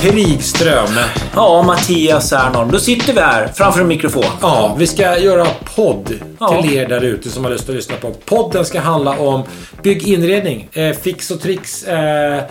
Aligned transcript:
Krigström. 0.00 0.88
Ja, 1.34 1.62
Mattias 1.62 2.32
Ernholm. 2.32 2.70
Då 2.70 2.78
sitter 2.78 3.12
vi 3.12 3.20
här 3.20 3.48
framför 3.54 3.80
en 3.80 3.88
mikrofon. 3.88 4.24
Ja, 4.40 4.76
vi 4.78 4.86
ska 4.86 5.18
göra 5.18 5.46
podd 5.76 6.14
Ja. 6.40 6.62
till 6.62 6.74
er 6.76 6.88
där 6.88 7.00
ute 7.04 7.30
som 7.30 7.44
har 7.44 7.50
lust 7.50 7.68
att 7.68 7.74
lyssna 7.74 7.96
på. 7.96 8.10
Podden 8.10 8.64
ska 8.64 8.80
handla 8.80 9.18
om 9.18 9.42
bygginredning, 9.82 10.68
eh, 10.72 10.96
fix 10.96 11.30
och 11.30 11.40
tricks. 11.40 11.84
Eh, 11.84 12.42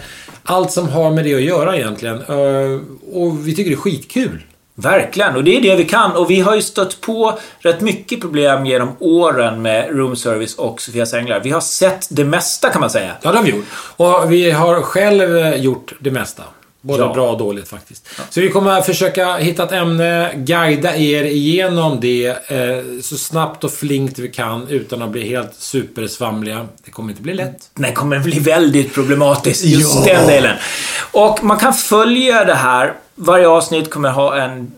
allt 0.44 0.72
som 0.72 0.90
har 0.90 1.12
med 1.12 1.26
det 1.26 1.36
att 1.36 1.42
göra 1.42 1.78
egentligen. 1.78 2.16
Eh, 2.22 2.80
och 3.14 3.48
vi 3.48 3.56
tycker 3.56 3.70
det 3.70 3.76
är 3.76 3.78
skitkul. 3.78 4.44
Verkligen, 4.76 5.36
och 5.36 5.44
det 5.44 5.58
är 5.58 5.62
det 5.62 5.76
vi 5.76 5.86
kan. 5.86 6.12
Och 6.12 6.30
vi 6.32 6.40
har 6.40 6.56
ju 6.56 6.62
stött 6.62 7.02
på 7.02 7.40
rätt 7.60 7.82
mycket 7.82 8.22
problem 8.22 8.66
genom 8.66 8.96
åren 9.00 9.62
med 9.62 9.90
room 9.98 10.16
service 10.16 10.56
och 10.56 10.82
Sofias 10.82 11.14
Änglar. 11.14 11.42
Vi 11.44 11.50
har 11.52 11.62
sett 11.62 12.08
det 12.10 12.24
mesta 12.24 12.70
kan 12.70 12.82
man 12.82 12.90
säga. 12.90 13.12
Ja, 13.22 13.32
det 13.32 13.38
har 13.38 13.44
vi 13.44 13.52
gjort. 13.52 13.66
Och 13.98 14.32
vi 14.32 14.52
har 14.52 14.82
själv 14.82 15.38
eh, 15.38 15.56
gjort 15.56 15.94
det 16.00 16.12
mesta. 16.12 16.44
Både 16.82 17.04
Ja. 17.04 17.14
bra 17.14 17.32
och 17.32 17.38
dåligt 17.38 17.68
faktiskt. 17.68 18.08
Så 18.30 18.42
vi 18.42 18.50
kommer 18.50 18.82
försöka 18.82 19.38
hitta 19.38 19.64
ett 19.64 19.72
ämne, 19.72 20.32
guida 20.36 20.96
er 20.96 21.24
igenom 21.24 22.00
det 22.00 22.26
eh, 22.28 23.02
så 23.02 23.18
snabbt 23.18 23.64
och 23.64 23.72
flinkt 23.72 24.20
vi 24.20 24.30
kan 24.30 24.68
utan 24.68 25.02
att 25.02 25.10
bli 25.10 25.28
helt 25.30 25.56
supersvamliga. 25.56 26.68
Det 26.86 26.92
kommer 26.92 27.10
inte 27.10 27.22
bli 27.22 27.34
lätt. 27.34 27.70
Det 27.76 27.92
kommer 27.92 28.20
bli 28.20 28.40
väldigt 28.40 28.94
problematiskt, 28.94 29.66
just 29.66 30.08
Ja. 30.08 30.14
den 30.14 30.28
delen. 30.28 30.56
Och 31.12 31.44
man 31.44 31.58
kan 31.58 31.74
följa 31.74 32.46
det 32.46 32.56
här. 32.56 32.94
Varje 33.16 33.48
avsnitt 33.48 33.90
kommer 33.90 34.10
ha 34.10 34.36
en 34.38 34.72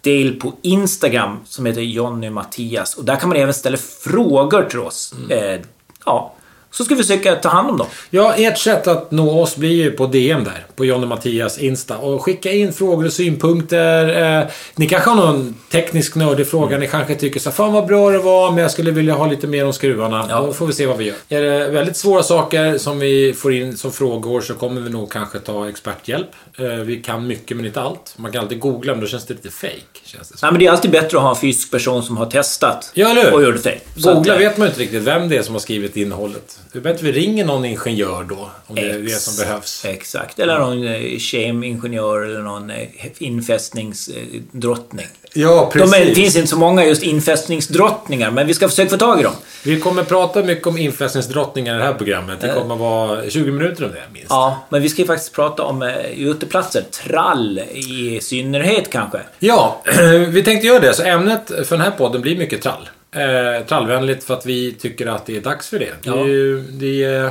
del 0.00 0.32
på 0.34 0.52
Instagram 0.62 1.36
som 1.44 1.66
heter 1.66 1.80
Jonny 1.80 2.30
Mattias. 2.30 2.94
Och 2.94 3.04
där 3.04 3.16
kan 3.16 3.28
man 3.28 3.38
även 3.38 3.54
ställa 3.54 3.76
frågor 4.04 4.62
till 4.62 4.78
oss. 4.78 5.14
Eh, 5.30 5.60
ja, 6.06 6.34
så 6.78 6.84
ska 6.84 6.94
vi 6.94 7.02
försöka 7.02 7.34
ta 7.34 7.48
hand 7.48 7.70
om 7.70 7.78
dem. 7.78 7.86
Ja, 8.10 8.34
ert 8.34 8.58
sätt 8.58 8.86
att 8.86 9.10
nå 9.10 9.40
oss 9.42 9.56
blir 9.56 9.70
ju 9.72 9.90
på 9.90 10.06
DM 10.06 10.44
där. 10.44 10.66
På 10.76 10.84
John 10.84 11.02
och 11.02 11.08
Mattias 11.08 11.58
Insta. 11.58 11.98
Och 11.98 12.22
skicka 12.22 12.52
in 12.52 12.72
frågor 12.72 13.06
och 13.06 13.12
synpunkter. 13.12 14.38
Eh, 14.40 14.46
ni 14.76 14.88
kanske 14.88 15.10
har 15.10 15.16
någon 15.16 15.54
teknisk 15.70 16.14
nördig 16.14 16.46
fråga. 16.48 16.78
Ni 16.78 16.86
kanske 16.86 17.14
tycker 17.14 17.40
så 17.40 17.50
Fan 17.50 17.72
vad 17.72 17.86
bra 17.86 18.10
det 18.10 18.18
var, 18.18 18.50
men 18.50 18.62
jag 18.62 18.70
skulle 18.70 18.90
vilja 18.90 19.14
ha 19.14 19.26
lite 19.26 19.46
mer 19.46 19.66
om 19.66 19.72
skruvarna. 19.72 20.26
Ja. 20.28 20.40
Då 20.40 20.52
får 20.52 20.66
vi 20.66 20.72
se 20.72 20.86
vad 20.86 20.96
vi 20.96 21.04
gör. 21.04 21.16
Är 21.28 21.42
det 21.42 21.68
väldigt 21.68 21.96
svåra 21.96 22.22
saker 22.22 22.78
som 22.78 22.98
vi 22.98 23.34
får 23.34 23.54
in 23.54 23.76
som 23.76 23.92
frågor 23.92 24.40
så 24.40 24.54
kommer 24.54 24.80
vi 24.80 24.90
nog 24.90 25.12
kanske 25.12 25.38
ta 25.38 25.68
experthjälp. 25.68 26.28
Eh, 26.58 26.64
vi 26.66 26.96
kan 26.96 27.26
mycket 27.26 27.56
men 27.56 27.66
inte 27.66 27.80
allt. 27.80 28.14
Man 28.16 28.32
kan 28.32 28.42
alltid 28.42 28.60
googla 28.60 28.92
men 28.92 29.00
då 29.00 29.06
känns 29.06 29.26
det 29.26 29.34
lite 29.34 29.50
fake. 29.50 29.74
Känns 30.04 30.28
det 30.28 30.38
som. 30.38 30.46
Nej, 30.46 30.52
men 30.52 30.58
det 30.58 30.66
är 30.66 30.70
alltid 30.70 30.90
bättre 30.90 31.18
att 31.18 31.22
ha 31.22 31.30
en 31.30 31.36
fysisk 31.36 31.70
person 31.70 32.02
som 32.02 32.16
har 32.16 32.26
testat 32.26 32.90
Ja, 32.94 33.10
eller 33.10 33.24
hur? 33.24 33.34
och 33.34 33.42
gjort 33.42 33.62
det. 33.62 33.78
Så 33.96 34.14
Googla 34.14 34.32
eh, 34.32 34.38
vet 34.38 34.58
man 34.58 34.68
inte 34.68 34.80
riktigt 34.80 35.02
vem 35.02 35.28
det 35.28 35.36
är 35.36 35.42
som 35.42 35.54
har 35.54 35.60
skrivit 35.60 35.96
innehållet. 35.96 36.58
Det 36.72 36.78
är 36.78 36.82
bättre 36.82 37.06
vi 37.06 37.12
ringer 37.12 37.44
någon 37.44 37.64
ingenjör 37.64 38.24
då. 38.28 38.50
Om 38.66 38.74
det 38.74 38.90
är 38.90 38.98
det 38.98 39.10
som 39.10 39.44
behövs. 39.44 39.84
Exakt. 39.84 40.38
Eller 40.38 40.58
någon 40.58 40.86
eh, 40.86 41.18
kemingenjör 41.18 42.22
eller 42.22 42.40
någon 42.40 42.70
eh, 42.70 42.88
infästningsdrottning. 43.18 45.06
Ja, 45.34 45.70
De 45.74 45.80
är, 45.80 46.04
det 46.04 46.14
finns 46.14 46.36
inte 46.36 46.48
så 46.48 46.58
många 46.58 46.84
just 46.84 47.02
infästningsdrottningar, 47.02 48.30
men 48.30 48.46
vi 48.46 48.54
ska 48.54 48.68
försöka 48.68 48.90
få 48.90 48.96
tag 48.96 49.20
i 49.20 49.22
dem. 49.22 49.32
Vi 49.64 49.80
kommer 49.80 50.02
prata 50.04 50.42
mycket 50.42 50.66
om 50.66 50.78
infästningsdrottningar 50.78 51.74
i 51.74 51.78
det 51.78 51.84
här 51.84 51.94
programmet. 51.94 52.40
Det 52.40 52.54
kommer 52.54 52.76
vara 52.76 53.30
20 53.30 53.50
minuter 53.50 53.84
om 53.84 53.90
det 53.90 54.02
minst. 54.12 54.26
Ja, 54.30 54.66
men 54.68 54.82
vi 54.82 54.88
ska 54.88 55.02
ju 55.02 55.06
faktiskt 55.06 55.32
prata 55.32 55.62
om 55.62 55.82
eh, 55.82 55.96
uteplatser. 56.16 56.82
Trall 56.90 57.58
i 57.72 58.18
synnerhet 58.22 58.90
kanske. 58.90 59.20
Ja, 59.38 59.82
vi 60.28 60.42
tänkte 60.42 60.66
göra 60.66 60.80
det. 60.80 60.94
Så 60.94 61.02
ämnet 61.02 61.46
för 61.48 61.76
den 61.76 61.80
här 61.80 61.90
podden 61.90 62.20
blir 62.20 62.36
mycket 62.36 62.62
trall. 62.62 62.88
Eh, 63.12 63.66
trallvänligt 63.66 64.24
för 64.24 64.34
att 64.34 64.46
vi 64.46 64.72
tycker 64.74 65.06
att 65.06 65.26
det 65.26 65.36
är 65.36 65.40
dags 65.40 65.68
för 65.68 65.78
det. 65.78 65.94
Ja. 66.02 66.12
Det 66.14 66.20
är, 66.20 66.24
ju- 66.26 66.60
det 66.62 67.04
är 67.04 67.30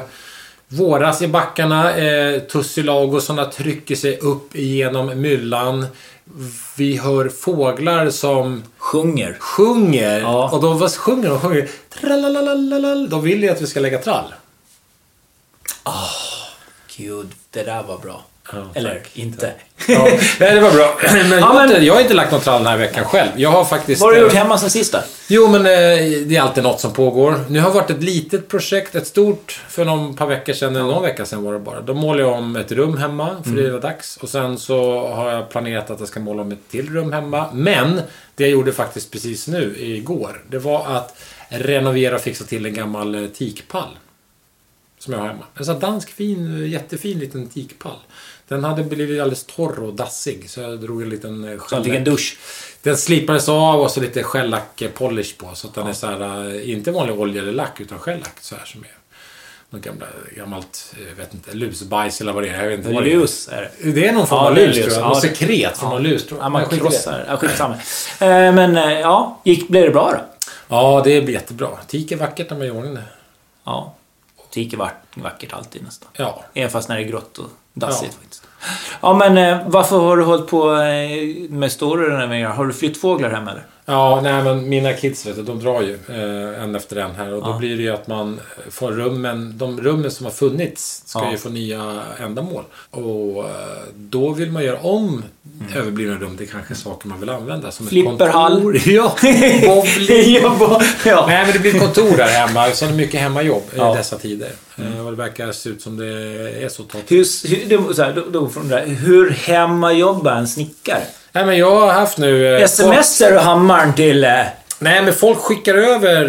våras 0.67 1.21
i 1.21 1.27
backarna. 1.27 1.95
Eh, 1.97 2.39
Tussilagosarna 2.39 3.45
trycker 3.45 3.95
sig 3.95 4.17
upp 4.19 4.55
genom 4.55 5.21
myllan. 5.21 5.85
Vi 6.77 6.97
hör 6.97 7.29
fåglar 7.29 8.09
som 8.09 8.63
Sjunger. 8.77 9.37
sjunger. 9.39 10.19
Ja. 10.19 10.49
Och 10.53 10.61
de, 10.61 10.79
vad 10.79 10.91
sjunger 10.95 11.29
de? 11.29 11.39
sjunger 11.39 11.69
tralalalalal. 11.89 13.09
De 13.09 13.21
vill 13.23 13.43
ju 13.43 13.49
att 13.49 13.61
vi 13.61 13.67
ska 13.67 13.79
lägga 13.79 13.97
trall. 13.97 14.33
Gud, 16.97 17.27
det 17.51 17.63
där 17.63 17.83
var 17.83 17.97
bra. 17.97 18.25
Ja, 18.53 18.65
Eller 18.73 18.93
tack. 18.93 19.09
inte. 19.13 19.53
Ja, 19.87 20.07
nej, 20.39 20.55
det 20.55 20.61
var 20.61 20.71
bra. 20.71 20.97
Men, 21.13 21.29
jag, 21.29 21.39
Ja, 21.39 21.45
har 21.45 21.53
men- 21.55 21.69
inte, 21.69 21.85
jag 21.85 21.93
har 21.93 22.01
inte 22.01 22.13
lagt 22.13 22.31
någon 22.31 22.41
trall 22.41 22.57
den 22.63 22.71
här 22.71 22.77
veckan 22.77 23.05
själv. 23.05 23.29
Jag 23.35 23.49
har 23.49 23.65
faktiskt... 23.65 24.01
Vad 24.01 24.09
har 24.09 24.13
du 24.15 24.19
eh, 24.19 24.23
gjort 24.23 24.33
hemma 24.33 24.57
sen 24.57 24.69
sista? 24.69 25.03
Jo, 25.27 25.47
men 25.47 25.61
eh, 25.61 25.67
det 26.27 26.35
är 26.35 26.41
alltid 26.41 26.63
något 26.63 26.79
som 26.79 26.93
pågår. 26.93 27.39
Nu 27.49 27.59
har 27.59 27.71
varit 27.71 27.89
ett 27.89 28.03
litet 28.03 28.47
projekt, 28.47 28.95
ett 28.95 29.07
stort, 29.07 29.61
för 29.69 29.85
någon 29.85 30.15
par 30.15 30.27
veckor 30.27 30.53
sedan, 30.53 30.75
eller 30.75 30.85
någon 30.85 31.03
vecka 31.03 31.25
sedan 31.25 31.43
var 31.43 31.53
det 31.53 31.59
bara. 31.59 31.81
Då 31.81 31.93
målade 31.93 32.29
jag 32.29 32.37
om 32.37 32.55
ett 32.55 32.71
rum 32.71 32.97
hemma, 32.97 33.29
för 33.43 33.49
Mm. 33.51 33.63
det 33.63 33.71
var 33.71 33.79
dags. 33.79 34.17
Och 34.17 34.29
sen 34.29 34.57
så 34.57 35.07
har 35.07 35.31
jag 35.31 35.49
planerat 35.49 35.89
att 35.89 35.99
jag 35.99 36.07
ska 36.09 36.19
måla 36.19 36.41
om 36.41 36.51
ett 36.51 36.69
till 36.71 36.89
rum 36.93 37.13
hemma. 37.13 37.45
Men, 37.53 38.01
det 38.35 38.43
jag 38.43 38.51
gjorde 38.51 38.71
faktiskt 38.73 39.11
precis 39.11 39.47
nu, 39.47 39.75
igår, 39.77 40.41
det 40.49 40.57
var 40.59 40.85
att 40.87 41.17
renovera 41.49 42.15
och 42.15 42.21
fixa 42.21 42.43
till 42.43 42.65
en 42.65 42.73
gammal 42.73 43.15
eh, 43.15 43.27
teakpall. 43.29 43.89
Som 44.99 45.13
jag 45.13 45.19
har 45.19 45.27
hemma. 45.27 45.43
En 45.57 45.65
sån 45.65 45.79
dansk 45.79 46.09
fin, 46.09 46.67
jättefin 46.69 47.19
liten 47.19 47.47
teakpall. 47.49 47.97
Den 48.47 48.63
hade 48.63 48.83
blivit 48.83 49.21
alldeles 49.21 49.43
torr 49.45 49.79
och 49.83 49.93
dassig, 49.93 50.49
så 50.49 50.61
jag 50.61 50.79
drog 50.79 51.01
en 51.01 51.09
liten 51.09 51.43
eh, 51.53 51.59
Så 51.69 51.75
han 51.75 51.83
fick 51.83 51.93
en 51.93 52.03
dusch. 52.03 52.37
den 52.83 52.97
slipades 52.97 53.49
av 53.49 53.81
och 53.81 53.91
så 53.91 54.01
lite 54.01 54.23
shellack-polish 54.23 55.37
på. 55.37 55.55
Så 55.55 55.67
att 55.67 55.73
den 55.73 55.87
är 55.87 55.93
så 55.93 56.07
här, 56.07 56.55
eh, 56.55 56.69
inte 56.71 56.91
vanlig 56.91 57.19
olja 57.19 57.41
eller 57.41 57.51
lack, 57.51 57.79
utan 57.81 57.99
shellack 57.99 58.33
så 58.41 58.55
här 58.55 58.65
som 58.65 58.81
är 58.81 58.87
något 59.69 59.81
gamla, 59.81 60.05
gammalt, 60.35 60.93
eh, 60.97 61.07
jag 61.09 61.15
vet 61.15 61.33
inte, 61.33 61.53
lusbajs 61.53 62.21
eller 62.21 62.33
vad 62.33 62.43
det 62.43 62.49
är. 62.49 62.61
Jag 62.63 62.69
vet 62.69 62.79
inte 62.79 62.89
det. 62.91 63.01
Lus 63.01 63.47
är 63.51 63.71
det. 63.83 63.91
Det 63.91 64.07
är 64.07 64.13
någon 64.13 64.27
form 64.27 64.39
Ja, 64.39 64.47
av 64.49 64.55
det 64.55 64.67
lus, 64.67 64.75
lus. 64.75 64.85
tror 64.85 64.95
jag. 64.97 65.03
Ja, 65.05 65.09
Något 65.09 65.21
det- 65.21 65.27
sekret 65.35 65.77
från 65.77 65.89
någon 65.89 66.03
lus, 66.03 66.25
tror 66.27 66.39
jag. 66.39 66.45
Ja, 66.45 66.49
man 66.49 66.63
det. 66.69 66.77
krossar. 66.77 67.25
Ja, 67.27 67.37
skitsamma. 67.37 67.73
Eh, 68.19 68.27
Men 68.53 68.77
eh, 68.77 68.99
ja, 68.99 69.41
gick, 69.43 69.67
blev 69.67 69.83
det 69.85 69.91
bra 69.91 70.11
då? 70.11 70.19
Ja, 70.67 71.01
det 71.05 71.21
blir 71.21 71.33
jättebra. 71.33 71.69
Teak 71.87 72.11
är 72.11 72.15
vackert 72.17 72.49
när 72.49 72.57
man 72.57 72.71
ordning 72.71 72.95
det. 72.95 73.03
Ja. 73.63 73.93
Teak 74.57 74.73
är 74.73 74.77
vack- 74.77 74.93
vackert 75.15 75.53
alltid 75.53 75.83
nästan. 75.83 76.09
Ja. 76.13 76.43
Även 76.53 76.69
fast 76.69 76.89
när 76.89 76.95
det 76.95 77.01
är 77.03 77.07
grått 77.07 77.37
och 77.37 77.45
dassigt 77.73 78.13
Ja. 78.15 78.19
faktiskt. 78.21 78.43
Ja, 79.01 79.13
men 79.13 79.37
eh, 79.37 79.67
varför 79.67 79.99
har 79.99 80.17
du 80.17 80.23
hållit 80.23 80.47
på 80.47 80.73
eh, 80.75 81.49
med 81.49 81.71
stora 81.71 82.17
renoveringar? 82.17 82.49
Har 82.49 82.65
du 82.65 82.73
flyttfåglar 82.73 83.29
hemma 83.29 83.51
eller? 83.51 83.65
Ja, 83.89 84.19
nej 84.23 84.43
men 84.43 84.69
mina 84.69 84.93
kids 84.93 85.25
vet 85.25 85.35
du, 85.35 85.43
de 85.43 85.59
drar 85.59 85.81
ju 85.81 85.93
eh, 86.09 86.63
en 86.63 86.75
efter 86.75 86.95
en 86.95 87.15
här 87.15 87.33
och 87.33 87.41
då 87.43 87.49
Ja. 87.49 87.57
blir 87.57 87.77
det 87.77 87.83
ju 87.83 87.89
att 87.89 88.07
man 88.07 88.39
får 88.69 88.91
rummen, 88.91 89.53
de 89.57 89.81
rummen 89.81 90.11
som 90.11 90.25
har 90.25 90.33
funnits 90.33 91.03
ska 91.05 91.19
Ja. 91.19 91.31
ju 91.31 91.37
få 91.37 91.49
nya 91.49 92.01
ändamål. 92.23 92.63
Och 92.91 93.45
eh, 93.45 93.51
då 93.95 94.29
vill 94.31 94.51
man 94.51 94.63
göra 94.63 94.79
om 94.79 95.23
överblivna 95.75 96.15
rum 96.17 96.37
till 96.37 96.49
kanske 96.49 96.75
saker 96.75 97.07
man 97.07 97.19
vill 97.19 97.29
använda 97.29 97.71
som 97.71 97.87
Mm. 97.87 97.89
Flipperhall. 98.17 98.57
ett 98.57 98.63
kontor. 98.63 98.81
Ja, 98.93 99.15
bowling. 99.67 100.41
ja. 101.05 101.25
Nej, 101.27 101.43
men 101.45 101.53
det 101.53 101.59
blir 101.59 101.79
kontor 101.79 102.17
där 102.17 102.27
hemma, 102.27 102.71
så 102.71 102.85
det 102.85 102.91
är 102.91 102.95
mycket 102.95 103.19
hemmajobb 103.21 103.63
Ja. 103.75 103.93
i 103.93 103.97
dessa 103.97 104.17
tider. 104.17 104.51
Eh, 104.77 105.05
och 105.05 105.11
det 105.11 105.17
verkar 105.17 105.51
se 105.51 105.69
ut 105.69 105.81
som 105.81 105.97
det 105.97 106.05
är 106.63 106.69
så. 106.69 106.83
Hur, 107.07 107.47
hur, 107.49 107.77
då, 107.77 107.93
så 107.93 108.03
här, 108.03 108.49
från 108.49 108.67
det 108.67 108.75
där, 108.75 108.85
hur 108.85 109.29
hemmajobbar 109.29 110.31
en 110.31 110.47
snickare? 110.47 111.03
Nej, 111.37 111.45
men 111.45 111.57
jag 111.57 111.75
har 111.79 111.93
haft 111.93 112.17
nu... 112.17 112.57
eh, 112.57 112.67
Smsar 112.67 113.31
du 113.31 113.37
hammaren 113.37 113.93
till... 113.93 114.23
Eh, 114.23 114.31
Nej, 114.79 115.01
men 115.01 115.13
folk 115.13 115.37
skickar 115.37 115.75
över 115.75 116.21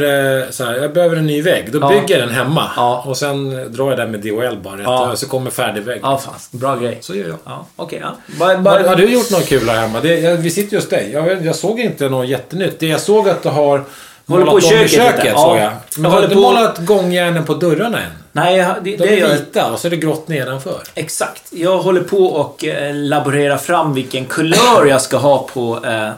eh, 0.43 0.51
så 0.51 0.65
här, 0.65 0.75
jag 0.77 0.93
behöver 0.93 1.17
en 1.17 1.27
ny 1.27 1.43
vägg. 1.43 1.73
Då 1.73 1.79
Ja. 1.81 1.89
bygger 1.89 2.19
jag 2.19 2.29
den 2.29 2.35
hemma. 2.35 2.71
Ja. 2.77 3.03
Och 3.07 3.17
sen 3.17 3.73
drar 3.73 3.89
jag 3.89 3.99
den 3.99 4.11
med 4.11 4.21
DHL 4.21 4.57
bara. 4.63 4.83
Ja. 4.83 5.13
Så 5.17 5.29
kommer 5.29 5.51
färdig 5.51 5.83
vägg. 5.83 6.01
ja, 6.03 6.19
fan. 6.19 6.35
Bra 6.51 6.77
grej. 6.77 6.99
Så 7.01 7.15
gör 7.15 7.29
jag. 7.29 7.37
Ja, 7.45 7.67
okej. 7.77 7.99
ja. 8.03 8.17
Bara, 8.39 8.55
Har, 8.57 8.63
bara, 8.63 8.89
har 8.89 8.97
du 8.97 9.05
gjort 9.13 9.31
något 9.31 9.47
kul 9.47 9.69
här 9.69 9.81
hemma? 9.81 10.01
Det, 10.01 10.19
jag, 10.21 10.37
vi 10.37 10.51
sitter 10.51 10.77
just 10.77 10.91
dig. 10.91 11.11
Jag, 11.13 11.23
vet- 11.23 11.45
jag 11.45 11.55
såg 11.55 11.81
inte 11.81 12.09
något 12.09 12.29
jättenytt. 12.29 12.81
Det 12.81 12.87
jag 12.87 13.01
såg 13.01 13.29
att 13.29 13.43
du 13.43 13.49
har 13.49 13.79
på 13.79 13.85
målat 14.27 14.49
i 14.49 14.51
om 14.51 14.57
i 14.59 14.61
köket 14.63 14.81
lite. 14.93 14.97
köket. 15.05 15.33
Ja. 15.35 15.43
Såg 15.45 15.57
jag. 15.59 15.73
Men 15.97 16.05
Jag 16.05 16.11
har 16.11 16.17
håller 16.17 16.29
du 16.29 16.35
på- 16.35 16.41
målat 16.41 16.79
gångjärnen 16.79 17.45
på 17.45 17.55
dörrarna 17.55 17.99
än? 17.99 18.11
Nej, 18.39 18.67
det, 18.83 18.91
De 18.91 18.97
det 18.97 19.09
är 19.09 19.17
gör 19.17 19.29
jag 19.29 19.37
vita 19.37 19.73
och 19.73 19.79
så 19.79 19.87
är 19.87 19.91
det 19.91 19.97
grått 19.97 20.29
nedanför. 20.29 20.83
Exakt. 20.95 21.43
Jag 21.51 21.79
håller 21.79 22.01
på 22.01 22.25
och 22.27 22.65
eh, 22.65 22.95
laborerar 22.95 23.57
fram 23.57 23.95
vilken 23.95 24.25
kulör 24.25 24.87
jag 24.87 25.03
ska 25.03 25.17
ha 25.17 25.49
på 25.55 25.87
eh, 25.87 26.11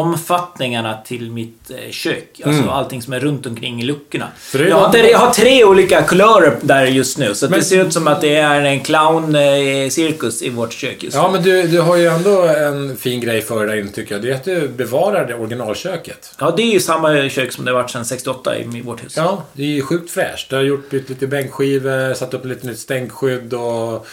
omfattningarna 0.00 0.96
till 1.06 1.30
mitt 1.30 1.70
eh, 1.70 1.90
kök. 1.90 2.40
Alltså 2.44 2.70
allting 2.70 3.02
som 3.02 3.12
är 3.12 3.20
runt 3.20 3.46
omkring 3.46 3.80
i 3.80 3.84
luckorna. 3.84 4.28
Jag 4.52 4.76
har, 4.76 4.96
jag 4.98 5.18
har 5.18 5.30
tre 5.30 5.64
olika 5.64 6.02
kulörer 6.02 6.56
där 6.62 6.86
just 6.86 7.18
nu. 7.18 7.34
Så 7.34 7.48
Men- 7.48 7.58
det 7.58 7.64
ser 7.64 7.84
ut 7.86 7.92
som 7.92 8.08
att 8.08 8.20
det 8.20 8.36
är 8.36 8.60
en 8.60 8.80
clown-cirkus 8.80 10.42
i 10.42 10.50
vårt 10.50 10.72
kök 10.72 11.02
just 11.02 11.16
nu. 11.16 11.22
Ja, 11.22 11.30
men 11.32 11.42
du, 11.42 11.62
du 11.62 11.80
har 11.80 11.96
ju 11.96 12.06
ändå 12.06 12.42
en 12.42 12.96
fin 12.96 13.20
grej 13.20 13.42
för 13.42 13.66
dig 13.66 13.88
tycker 13.92 14.14
jag. 14.14 14.22
Det 14.22 14.30
är 14.30 14.34
att 14.34 14.44
du 14.44 14.68
bevarar 14.68 15.26
det 15.26 15.34
originalköket. 15.34 16.34
Ja, 16.38 16.54
det 16.56 16.62
är 16.62 16.72
ju 16.72 16.80
samma 16.80 17.28
kök 17.28 17.52
som 17.52 17.64
det 17.64 17.70
har 17.70 17.78
varit 17.78 17.90
sedan 17.90 18.04
68 18.04 18.58
i 18.58 18.80
vårt 18.80 19.04
hus. 19.04 19.14
Ja, 19.16 19.44
det 19.52 19.62
är 19.62 19.66
ju 19.66 19.82
sjukt 19.82 20.10
fräscht. 20.10 20.50
Du 20.50 20.56
har 20.56 20.62
gjort 20.62 20.90
bytt 20.90 21.08
lite 21.08 21.26
bänkskivor, 21.26 22.14
satt 22.14 22.34
upp 22.34 22.44
lite 22.44 22.66
nytt 22.66 22.78
stänkskydd 22.78 23.54
och 23.54 24.06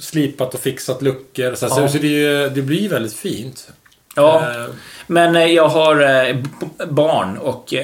slipat 0.00 0.54
och 0.54 0.60
fixat 0.60 1.02
luckor. 1.02 1.54
Så, 1.54 1.66
Ja. 1.66 1.88
så 1.88 1.98
det, 1.98 2.06
ju, 2.08 2.48
det 2.48 2.62
blir 2.62 2.88
väldigt 2.88 3.14
fint. 3.14 3.68
Ja. 4.16 4.40
Eh, 4.40 4.66
Men 5.06 5.36
eh, 5.36 5.44
jag 5.44 5.68
har 5.68 6.00
eh, 6.00 6.36
barn 6.88 7.38
och 7.38 7.74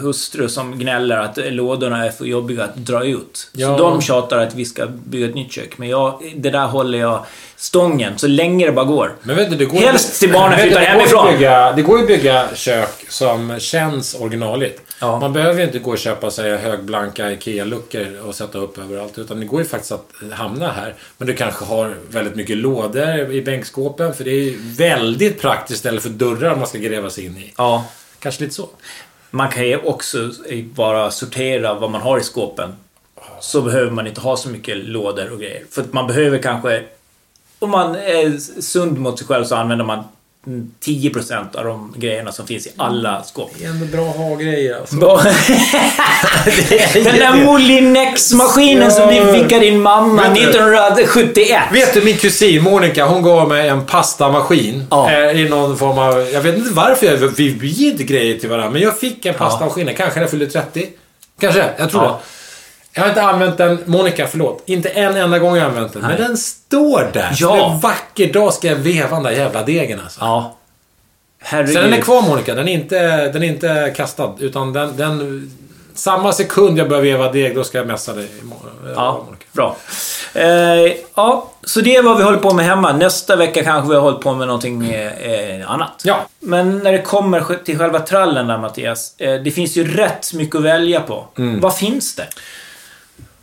hustru 0.00 0.48
som 0.48 0.78
gnäller 0.78 1.16
att 1.16 1.36
lådorna 1.36 2.06
är 2.06 2.10
för 2.10 2.24
jobbiga 2.24 2.64
att 2.64 2.76
dra 2.76 3.04
ut. 3.04 3.50
Ja. 3.52 3.78
Så 3.78 3.82
de 3.82 4.00
tjatar 4.00 4.38
att 4.38 4.54
vi 4.54 4.64
ska 4.64 4.86
bygga 4.86 5.26
ett 5.26 5.34
nytt 5.34 5.52
kök. 5.52 5.78
Men 5.78 5.88
jag, 5.88 6.32
det 6.36 6.50
där 6.50 6.66
håller 6.66 6.98
jag 6.98 7.24
stången 7.56 8.18
så 8.18 8.26
länge 8.26 8.66
det 8.66 8.72
bara 8.72 8.84
går. 8.84 9.16
Men 9.22 9.36
vet 9.36 9.50
du, 9.50 9.56
det 9.56 9.64
går 9.64 9.78
Helst 9.78 10.20
till 10.20 10.32
barnen 10.32 10.58
flyttar 10.58 10.80
det 10.80 10.86
går 10.86 10.94
ju 10.94 10.98
hemifrån. 10.98 11.26
att 11.26 11.32
Bygga, 11.32 11.72
det 11.72 11.82
går 11.82 11.96
ju 11.96 12.02
att 12.02 12.08
bygga 12.08 12.48
kök 12.54 13.06
som 13.08 13.58
känns 13.58 14.14
originaligt. 14.14 14.82
Ja. 15.00 15.20
Man 15.20 15.32
behöver 15.32 15.60
ju 15.60 15.66
inte 15.66 15.78
gå 15.78 15.90
och 15.90 15.98
köpa 15.98 16.30
sig 16.30 16.56
högblanka 16.56 17.32
IKEA-luckor 17.32 18.20
och 18.26 18.34
sätta 18.34 18.58
upp 18.58 18.78
överallt. 18.78 19.18
Utan 19.18 19.40
det 19.40 19.46
går 19.46 19.60
ju 19.60 19.66
faktiskt 19.66 19.92
att 19.92 20.10
hamna 20.32 20.72
här. 20.72 20.94
Men 21.18 21.28
du 21.28 21.34
kanske 21.34 21.64
har 21.64 21.94
väldigt 22.10 22.36
mycket 22.36 22.56
lådor 22.56 23.32
i 23.32 23.42
bänkskåpen. 23.42 24.14
För 24.14 24.24
det 24.24 24.30
är 24.30 24.42
ju 24.42 24.58
väldigt 24.76 25.40
praktiskt 25.40 25.76
istället 25.76 26.02
för 26.02 26.10
dörrar 26.10 26.56
man 26.56 26.66
ska 26.66 26.78
gräva 26.78 27.10
sig 27.10 27.24
in 27.24 27.36
i. 27.36 27.52
Ja. 27.56 27.86
Kanske 28.18 28.42
lite 28.42 28.54
så. 28.54 28.68
Man 29.30 29.50
kan 29.50 29.66
ju 29.66 29.76
också 29.76 30.30
bara 30.74 31.10
sortera 31.10 31.74
vad 31.74 31.90
man 31.90 32.00
har 32.00 32.18
i 32.18 32.22
skåpen. 32.22 32.76
Så 33.40 33.62
behöver 33.62 33.90
man 33.90 34.06
inte 34.06 34.20
ha 34.20 34.36
så 34.36 34.48
mycket 34.48 34.76
lådor 34.76 35.32
och 35.32 35.38
grejer. 35.38 35.62
För 35.70 35.82
att 35.82 35.92
man 35.92 36.06
behöver 36.06 36.38
kanske... 36.38 36.82
Om 37.58 37.70
man 37.70 37.94
är 37.94 38.60
sund 38.62 38.98
mot 38.98 39.18
sig 39.18 39.26
själv 39.28 39.44
så 39.44 39.54
använder 39.56 39.84
man 39.84 40.04
mm, 40.46 40.70
10% 40.84 41.56
av 41.56 41.64
de 41.64 41.94
grejerna 41.96 42.32
som 42.32 42.46
finns 42.46 42.66
i 42.66 42.70
alla 42.76 43.22
skåp. 43.22 43.50
Det 43.58 43.64
är 43.64 43.68
ändå 43.70 43.86
bra 43.86 44.08
att 44.10 44.16
ha 44.16 44.34
grejer 44.34 44.76
alltså. 44.80 44.96
Den 46.94 47.04
där 47.04 47.44
Molinex-maskinen 47.44 48.90
som 48.90 49.14
Ja. 49.14 49.24
du 49.24 49.32
fick 49.38 49.52
av 49.52 49.60
din 49.60 49.80
mamma 49.82 50.22
Vet 50.22 50.34
du- 50.34 50.40
1971. 50.42 51.62
Vet 51.72 51.94
du, 51.94 52.02
min 52.02 52.16
kusin 52.16 52.62
Monica, 52.62 53.06
hon 53.06 53.22
gav 53.22 53.48
mig 53.48 53.68
en 53.68 53.86
pastamaskin. 53.86 54.84
Ja. 54.90 55.10
Eh, 55.12 55.40
I 55.40 55.48
någon 55.48 55.76
form 55.78 55.98
av... 55.98 56.20
Jag 56.32 56.40
vet 56.40 56.56
inte 56.58 56.70
varför 56.72 57.06
jag... 57.06 57.16
Vi 57.36 57.88
inte 57.90 58.04
grejer 58.04 58.38
till 58.38 58.48
varandra. 58.48 58.70
Men 58.70 58.82
jag 58.82 58.98
fick 58.98 59.26
en 59.26 59.34
pastamaskin. 59.34 59.86
Kanske 59.96 60.14
när 60.14 60.22
jag 60.22 60.30
fyllde 60.30 60.46
30. 60.46 60.86
Kanske. 61.40 61.64
Jag 61.78 61.90
tror 61.90 62.02
Ja. 62.04 62.08
det. 62.08 62.16
Jag 62.96 63.02
har 63.02 63.08
inte 63.08 63.22
använt 63.22 63.58
den, 63.58 63.78
Monica, 63.84 64.26
förlåt. 64.26 64.62
Inte 64.66 64.88
en 64.88 65.16
enda 65.16 65.38
gång 65.38 65.50
har 65.50 65.56
jag 65.56 65.66
använt 65.66 65.92
den. 65.92 66.02
Men 66.02 66.16
den 66.16 66.36
står 66.36 67.10
där. 67.12 67.36
Ja. 67.38 67.72
En 67.72 67.80
vacker 67.80 68.32
dag 68.32 68.54
ska 68.54 68.68
jag 68.68 68.76
veva 68.76 69.10
den 69.10 69.22
där 69.22 69.30
jävla 69.30 69.62
degen 69.62 70.00
alltså. 70.00 70.20
Ja. 70.20 70.56
Herregud. 71.38 71.74
Så 71.74 71.80
den 71.80 71.92
är 71.92 72.00
kvar 72.00 72.22
Monica. 72.22 72.54
Den 72.54 72.68
är 72.68 72.72
inte, 72.72 73.28
den 73.28 73.42
är 73.42 73.46
inte 73.46 73.92
kastad. 73.96 74.34
Utan 74.38 74.72
den, 74.72 74.96
den... 74.96 75.50
Samma 75.94 76.32
sekund 76.32 76.78
jag 76.78 76.88
börjar 76.88 77.02
veva 77.02 77.32
deg, 77.32 77.54
då 77.54 77.64
ska 77.64 77.78
jag 77.78 77.86
mässa 77.86 78.12
dig. 78.12 78.28
Ja, 78.94 79.22
Monica. 79.26 79.44
bra. 79.52 79.76
Eh, 80.34 80.92
ja, 81.14 81.50
så 81.64 81.80
det 81.80 81.96
är 81.96 82.02
vad 82.02 82.16
vi 82.16 82.22
håller 82.22 82.38
på 82.38 82.54
med 82.54 82.64
hemma. 82.64 82.92
Nästa 82.92 83.36
vecka 83.36 83.64
kanske 83.64 83.88
vi 83.88 83.94
har 83.94 84.02
hållit 84.02 84.20
på 84.20 84.34
med 84.34 84.46
någonting 84.46 84.90
eh, 84.90 85.60
eh, 85.60 85.70
annat. 85.70 86.02
Ja. 86.04 86.26
Men 86.40 86.78
när 86.78 86.92
det 86.92 87.02
kommer 87.02 87.64
till 87.64 87.78
själva 87.78 88.00
trallen 88.00 88.46
där 88.46 88.58
Mattias. 88.58 89.14
Eh, 89.18 89.34
det 89.34 89.50
finns 89.50 89.76
ju 89.76 89.96
rätt 89.96 90.34
mycket 90.34 90.56
att 90.56 90.62
välja 90.62 91.00
på. 91.00 91.26
Mm. 91.38 91.60
Vad 91.60 91.76
finns 91.76 92.14
det? 92.14 92.26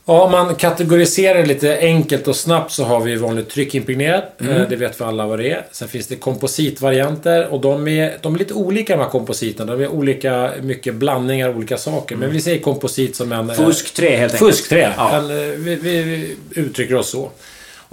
Ja, 0.06 0.22
om 0.22 0.32
man 0.32 0.56
kategoriserar 0.56 1.46
lite 1.46 1.78
enkelt 1.80 2.28
och 2.28 2.36
snabbt 2.36 2.72
så 2.72 2.84
har 2.84 3.00
vi 3.02 3.16
vanligt 3.16 3.50
tryckimpregnerad. 3.50 4.24
Mm. 4.42 4.54
Eh, 4.62 4.70
Det 4.70 4.76
vet 4.76 5.02
vi 5.02 5.06
alla 5.06 5.28
vad 5.28 5.40
det 5.40 5.52
är. 5.52 5.66
Sen 5.72 5.88
finns 5.88 6.08
det 6.08 6.16
kompositvarianter 6.16 7.48
och 7.54 7.62
de 7.62 7.88
är, 7.88 8.18
de 8.22 8.36
är 8.36 8.40
lite 8.40 8.54
olika 8.54 8.96
de 8.98 9.04
här 9.04 9.10
kompositerna. 9.10 9.76
De 9.76 9.84
är 9.84 9.88
olika 9.88 10.52
mycket 10.62 10.96
blandningar 10.96 11.50
av 11.50 11.58
olika 11.58 11.78
saker. 11.78 12.16
Men 12.16 12.32
vi 12.32 12.42
säger 12.42 12.60
komposit 12.60 13.16
som 13.16 13.32
en... 13.32 13.50
eh, 13.50 13.56
Fuskträ 13.56 14.18
helt 14.18 14.34
enkelt. 14.34 14.52
Fuskträ. 14.56 14.94
Ja. 14.98 15.18
En, 15.18 15.30
eh, 15.30 15.36
vi, 15.58 15.76
vi, 15.76 16.02
vi 16.04 16.36
uttrycker 16.62 16.96
oss 16.96 17.10
så. 17.10 17.32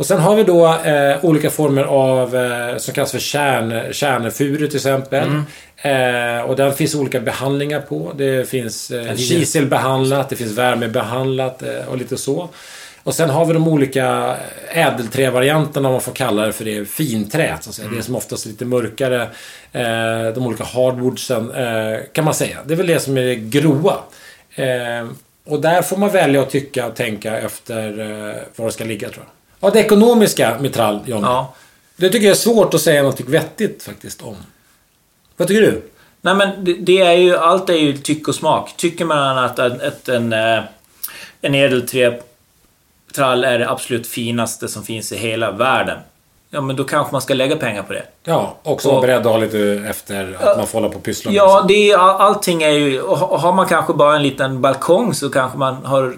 Och 0.01 0.07
sen 0.07 0.21
har 0.21 0.37
vi 0.37 0.43
då 0.43 0.75
eh, 0.75 1.25
olika 1.25 1.51
former 1.51 1.83
av 1.83 2.37
eh, 2.37 2.77
som 2.77 2.95
kallas 2.95 3.13
för 3.13 3.19
kärn, 3.19 3.93
kärnfuru 3.93 4.67
till 4.67 4.77
exempel. 4.77 5.29
Eh, 5.77 6.41
och 6.41 6.57
där 6.57 6.71
finns 6.71 6.95
olika 6.95 7.21
behandlingar 7.21 7.81
på. 7.81 8.13
Det 8.17 8.49
finns 8.49 8.91
eh, 8.91 9.17
kiselbehandlat, 9.17 10.29
det 10.29 10.37
finns 10.37 10.59
värmebehandlat 10.59 11.63
eh, 11.63 11.89
och 11.89 11.99
lite 11.99 12.17
så. 12.17 12.49
Och 13.03 13.15
sen 13.15 13.31
har 13.31 13.47
vi 13.47 13.53
de 13.53 13.69
olika 13.69 14.37
ädelträvarianterna, 14.69 15.89
om 15.89 15.93
man 15.93 16.01
får 16.01 16.13
kalla 16.13 16.47
det 16.47 16.53
för 16.53 16.65
det, 16.65 16.85
finträ. 16.89 17.57
Så 17.61 17.71
att 17.71 17.77
säga. 17.77 17.89
Det 17.97 18.03
som 18.03 18.17
oftast 18.17 18.47
är 18.47 18.51
lite 18.51 18.65
mörkare. 18.65 19.23
Eh, 19.73 20.35
de 20.35 20.47
olika 20.47 20.65
hardwoodsen, 20.65 21.51
eh, 21.51 21.99
kan 22.13 22.25
man 22.25 22.35
säga. 22.35 22.59
Det 22.67 22.75
är 22.75 22.77
väl 22.77 22.87
det 22.87 23.01
som 23.01 23.19
är 23.19 23.23
det 23.23 23.37
groa. 23.37 23.97
Eh, 24.55 25.09
och 25.47 25.61
där 25.61 25.83
får 25.83 25.97
man 25.97 26.11
välja 26.11 26.43
att 26.43 26.51
tycka 26.51 26.87
och 26.87 26.95
tänka 26.95 27.39
efter 27.39 28.01
eh, 28.01 28.37
var 28.57 28.67
det 28.67 28.73
ska 28.73 28.85
ligga, 28.85 29.09
tror 29.09 29.25
jag. 29.27 29.40
Ja, 29.61 29.71
det 29.71 29.81
ekonomiska 29.81 30.57
med 30.61 30.73
trall, 30.75 31.01
Johnny. 31.07 31.23
Ja. 31.27 31.55
Det 31.97 32.09
tycker 32.09 32.27
jag 32.27 32.33
är 32.33 32.39
svårt 32.39 32.75
att 32.75 32.81
säga 32.81 33.03
något 33.03 33.21
vettigt 33.21 33.83
faktiskt 33.83 34.23
om. 34.23 34.37
Vad 35.37 35.49
tycker 35.49 35.61
du? 35.63 35.83
Nej 36.21 36.35
men 36.35 36.65
det, 36.65 36.73
det 36.73 37.01
är 37.01 37.13
ju, 37.13 37.37
allt 37.37 37.71
är 37.71 37.75
ju 37.75 37.97
tyck 37.99 38.29
och 38.29 38.35
smak. 38.35 38.75
Tycker 38.77 39.05
man 39.05 39.39
att, 39.39 39.59
att, 39.59 39.83
att 39.83 40.09
en, 40.09 40.33
eh, 40.33 40.63
en 41.41 41.55
ädelträ-trall 41.55 43.45
är 43.45 43.59
det 43.59 43.71
absolut 43.71 44.07
finaste 44.07 44.69
som 44.69 44.83
finns 44.83 45.13
i 45.13 45.17
hela 45.17 45.51
världen. 45.51 45.99
Ja, 46.51 46.61
men 46.61 46.77
då 46.77 46.85
kanske 46.85 47.13
man 47.13 47.23
ska 47.23 47.35
lägga 47.35 47.57
pengar 47.57 47.83
på 47.83 47.93
det. 47.93 48.03
Ja, 48.25 48.57
Och- 48.63 48.85
vara 48.85 49.01
beredd 49.01 49.19
att 49.19 49.25
ha 49.33 49.37
lite 49.37 49.59
efter 49.89 50.39
att 50.41 50.57
man 50.57 50.67
får 50.67 50.79
hålla 50.81 50.89
på 50.93 50.97
och 50.99 51.03
pyssla 51.03 51.31
med 51.31 51.39
Ja, 51.39 51.65
det. 51.69 51.91
är, 51.91 51.97
all- 51.99 52.21
allting 52.21 52.63
är 52.63 52.69
ju... 52.71 53.01
Har 53.03 53.53
man 53.53 53.67
kanske 53.69 53.93
bara 53.93 54.17
en 54.17 54.23
liten 54.23 54.61
balkong 54.61 55.15
så 55.15 55.31
kanske 55.31 55.59
man 55.59 55.85
har... 55.85 56.17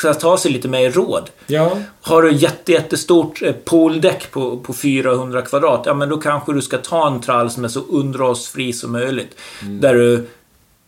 Ska 0.00 0.14
ta 0.14 0.36
sig 0.36 0.50
lite 0.50 0.68
mer 0.68 0.90
råd. 0.90 1.30
Ja. 1.46 1.78
Har 2.02 2.22
du 2.22 2.32
jätte, 2.32 2.72
jättestort 2.72 3.42
eh, 3.42 3.52
pooldäck 3.52 4.30
på, 4.30 4.56
på 4.56 4.72
400 4.72 5.42
kvadrat, 5.42 5.82
ja 5.86 5.94
men 5.94 6.08
då 6.08 6.16
kanske 6.16 6.52
du 6.52 6.62
ska 6.62 6.78
ta 6.78 7.06
en 7.06 7.20
trall 7.20 7.50
som 7.50 7.64
är 7.64 7.68
så 7.68 7.80
underhållsfri 7.80 8.72
som 8.72 8.92
möjligt. 8.92 9.36
Där 9.80 9.94
du 9.94 10.26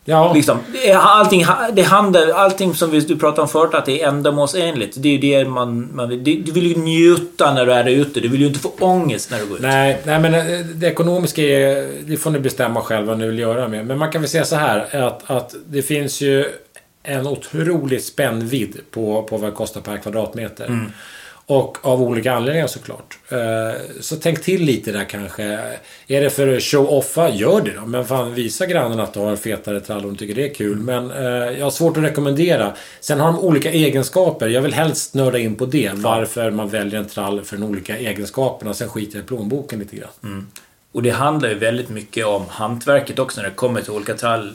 Ja. 0.05 0.33
liksom... 0.33 0.57
Allting, 0.95 1.45
det 1.73 1.81
handlar, 1.81 2.29
allting 2.29 2.73
som 2.73 2.91
vi, 2.91 2.99
du 2.99 3.15
pratade 3.15 3.41
om 3.41 3.47
förut, 3.47 3.73
att 3.73 3.85
det 3.85 4.01
är 4.01 4.07
ändamålsenligt. 4.07 4.95
Det 4.99 5.09
är 5.09 5.19
det 5.21 5.49
man, 5.49 5.89
man 5.93 6.09
vill. 6.09 6.23
Du 6.23 6.51
vill 6.51 6.67
ju 6.67 6.75
njuta 6.75 7.53
när 7.53 7.65
du 7.65 7.73
är 7.73 7.89
ute. 7.89 8.19
Du 8.19 8.27
vill 8.27 8.41
ju 8.41 8.47
inte 8.47 8.59
få 8.59 8.71
ångest 8.79 9.31
när 9.31 9.39
du 9.39 9.45
går 9.45 9.57
ut. 9.57 9.63
Nej, 9.63 10.01
nej, 10.05 10.19
men 10.19 10.33
eh, 10.33 10.59
det 10.65 10.87
ekonomiska 10.87 11.41
är, 11.41 11.89
det 12.05 12.17
får 12.17 12.31
ni 12.31 12.39
bestämma 12.39 12.81
själva 12.81 13.07
vad 13.07 13.19
ni 13.19 13.27
vill 13.27 13.39
göra 13.39 13.67
med. 13.67 13.85
Men 13.85 13.97
man 13.97 14.11
kan 14.11 14.21
väl 14.21 14.29
säga 14.29 14.45
så 14.45 14.55
här 14.55 15.03
att, 15.07 15.29
att 15.31 15.55
det 15.65 15.81
finns 15.81 16.21
ju 16.21 16.45
en 17.03 17.27
otrolig 17.27 18.01
spännvidd 18.03 18.77
på, 18.91 19.23
på 19.23 19.37
vad 19.37 19.51
det 19.51 19.55
kostar 19.55 19.81
per 19.81 19.97
kvadratmeter. 19.97 20.89
Och 21.45 21.77
av 21.85 22.01
olika 22.01 22.33
anledningar 22.33 22.67
såklart. 22.67 23.17
Eh, 23.29 23.81
Så 24.01 24.15
tänk 24.15 24.41
till 24.43 24.61
lite 24.61 24.91
där 24.91 25.05
kanske. 25.09 25.43
Är 26.07 26.21
det 26.21 26.29
för 26.29 26.59
show-offa, 26.59 27.29
gör 27.29 27.61
det 27.61 27.71
då. 27.79 27.85
Men 27.85 28.05
fan 28.05 28.33
visa 28.33 28.65
grannarna 28.65 29.03
att 29.03 29.13
du 29.13 29.19
har 29.19 29.35
fetare 29.35 29.79
trall 29.79 29.97
om 30.05 30.07
de 30.13 30.15
tycker 30.17 30.35
det 30.35 30.49
är 30.49 30.53
kul. 30.53 30.77
Men 30.77 31.11
eh, 31.11 31.23
jag 31.57 31.65
har 31.65 31.71
svårt 31.71 31.97
att 31.97 32.03
rekommendera. 32.03 32.73
Sen 32.99 33.19
har 33.19 33.27
de 33.27 33.39
olika 33.39 33.71
egenskaper. 33.71 34.47
Jag 34.47 34.61
vill 34.61 34.73
helst 34.73 35.13
nörda 35.13 35.37
in 35.39 35.55
på 35.55 35.65
det. 35.65 35.91
Varför 35.95 36.51
man 36.51 36.69
väljer 36.69 36.99
en 36.99 37.07
trall 37.07 37.41
för 37.41 37.57
de 37.57 37.63
olika 37.63 37.97
egenskaperna. 37.97 38.73
Sen 38.73 38.89
skiter 38.89 39.15
jag 39.17 39.23
i 39.23 39.27
plånboken 39.27 39.79
lite 39.79 39.95
grann. 39.95 40.47
Och 40.91 41.03
det 41.03 41.09
handlar 41.09 41.49
ju 41.49 41.55
väldigt 41.55 41.89
mycket 41.89 42.25
om 42.25 42.43
hantverket 42.49 43.19
också 43.19 43.41
när 43.41 43.49
det 43.49 43.55
kommer 43.55 43.81
till 43.81 43.91
olika 43.91 44.13
trall 44.13 44.53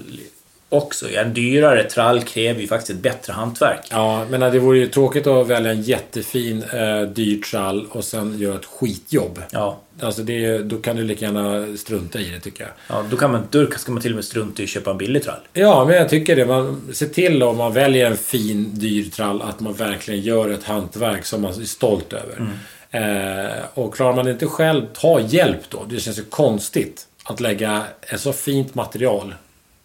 också. 0.68 1.10
En 1.10 1.34
dyrare 1.34 1.84
trall 1.84 2.22
kräver 2.22 2.60
ju 2.60 2.66
faktiskt 2.66 2.90
ett 2.90 3.02
bättre 3.02 3.32
hantverk. 3.32 3.86
Ja, 3.90 4.26
men 4.30 4.40
det 4.40 4.58
vore 4.58 4.78
ju 4.78 4.86
tråkigt 4.86 5.26
att 5.26 5.46
välja 5.46 5.70
en 5.70 5.82
jättefin 5.82 6.62
eh, 6.62 7.02
dyr 7.02 7.42
trall 7.42 7.86
och 7.90 8.04
sen 8.04 8.38
göra 8.38 8.54
ett 8.54 8.64
skitjobb. 8.64 9.42
Ja. 9.50 9.78
Alltså 10.00 10.22
det, 10.22 10.58
då 10.58 10.76
kan 10.76 10.96
du 10.96 11.04
lika 11.04 11.24
gärna 11.24 11.76
strunta 11.76 12.20
i 12.20 12.30
det 12.30 12.40
tycker 12.40 12.64
jag. 12.64 12.72
Ja, 12.96 13.04
då, 13.10 13.16
kan 13.16 13.32
man, 13.32 13.46
då 13.50 13.66
ska 13.70 13.92
man 13.92 14.02
till 14.02 14.12
och 14.12 14.16
med 14.16 14.24
strunta 14.24 14.62
i 14.62 14.64
att 14.64 14.70
köpa 14.70 14.90
en 14.90 14.98
billig 14.98 15.22
trall. 15.22 15.40
Ja, 15.52 15.84
men 15.84 15.96
jag 15.96 16.08
tycker 16.08 16.36
det. 16.36 16.46
Man 16.46 16.82
ser 16.92 17.06
till 17.06 17.42
om 17.42 17.56
man 17.56 17.72
väljer 17.72 18.10
en 18.10 18.16
fin, 18.16 18.70
dyr 18.74 19.10
trall 19.10 19.42
att 19.42 19.60
man 19.60 19.72
verkligen 19.72 20.20
gör 20.20 20.50
ett 20.50 20.64
hantverk 20.64 21.24
som 21.24 21.42
man 21.42 21.50
är 21.50 21.64
stolt 21.64 22.12
över. 22.12 22.52
Eh, 22.90 23.64
och 23.74 23.94
klarar 23.94 24.16
man 24.16 24.28
inte 24.28 24.46
själv, 24.46 24.86
ta 24.92 25.20
hjälp 25.20 25.60
då. 25.68 25.84
Det 25.88 26.00
känns 26.00 26.18
ju 26.18 26.24
konstigt 26.24 27.06
att 27.24 27.40
lägga 27.40 27.84
ett 28.00 28.20
så 28.20 28.32
fint 28.32 28.74
material 28.74 29.34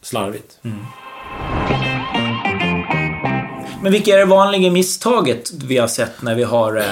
slarvigt. 0.03 0.57
Men 3.83 3.91
vilka 3.91 4.13
är 4.13 4.17
det 4.17 4.25
vanliga 4.25 4.71
misstaget 4.71 5.51
vi 5.65 5.77
har 5.77 5.87
sett 5.87 6.21
när 6.21 6.35
vi 6.35 6.43
har 6.43 6.77
eh, 6.77 6.83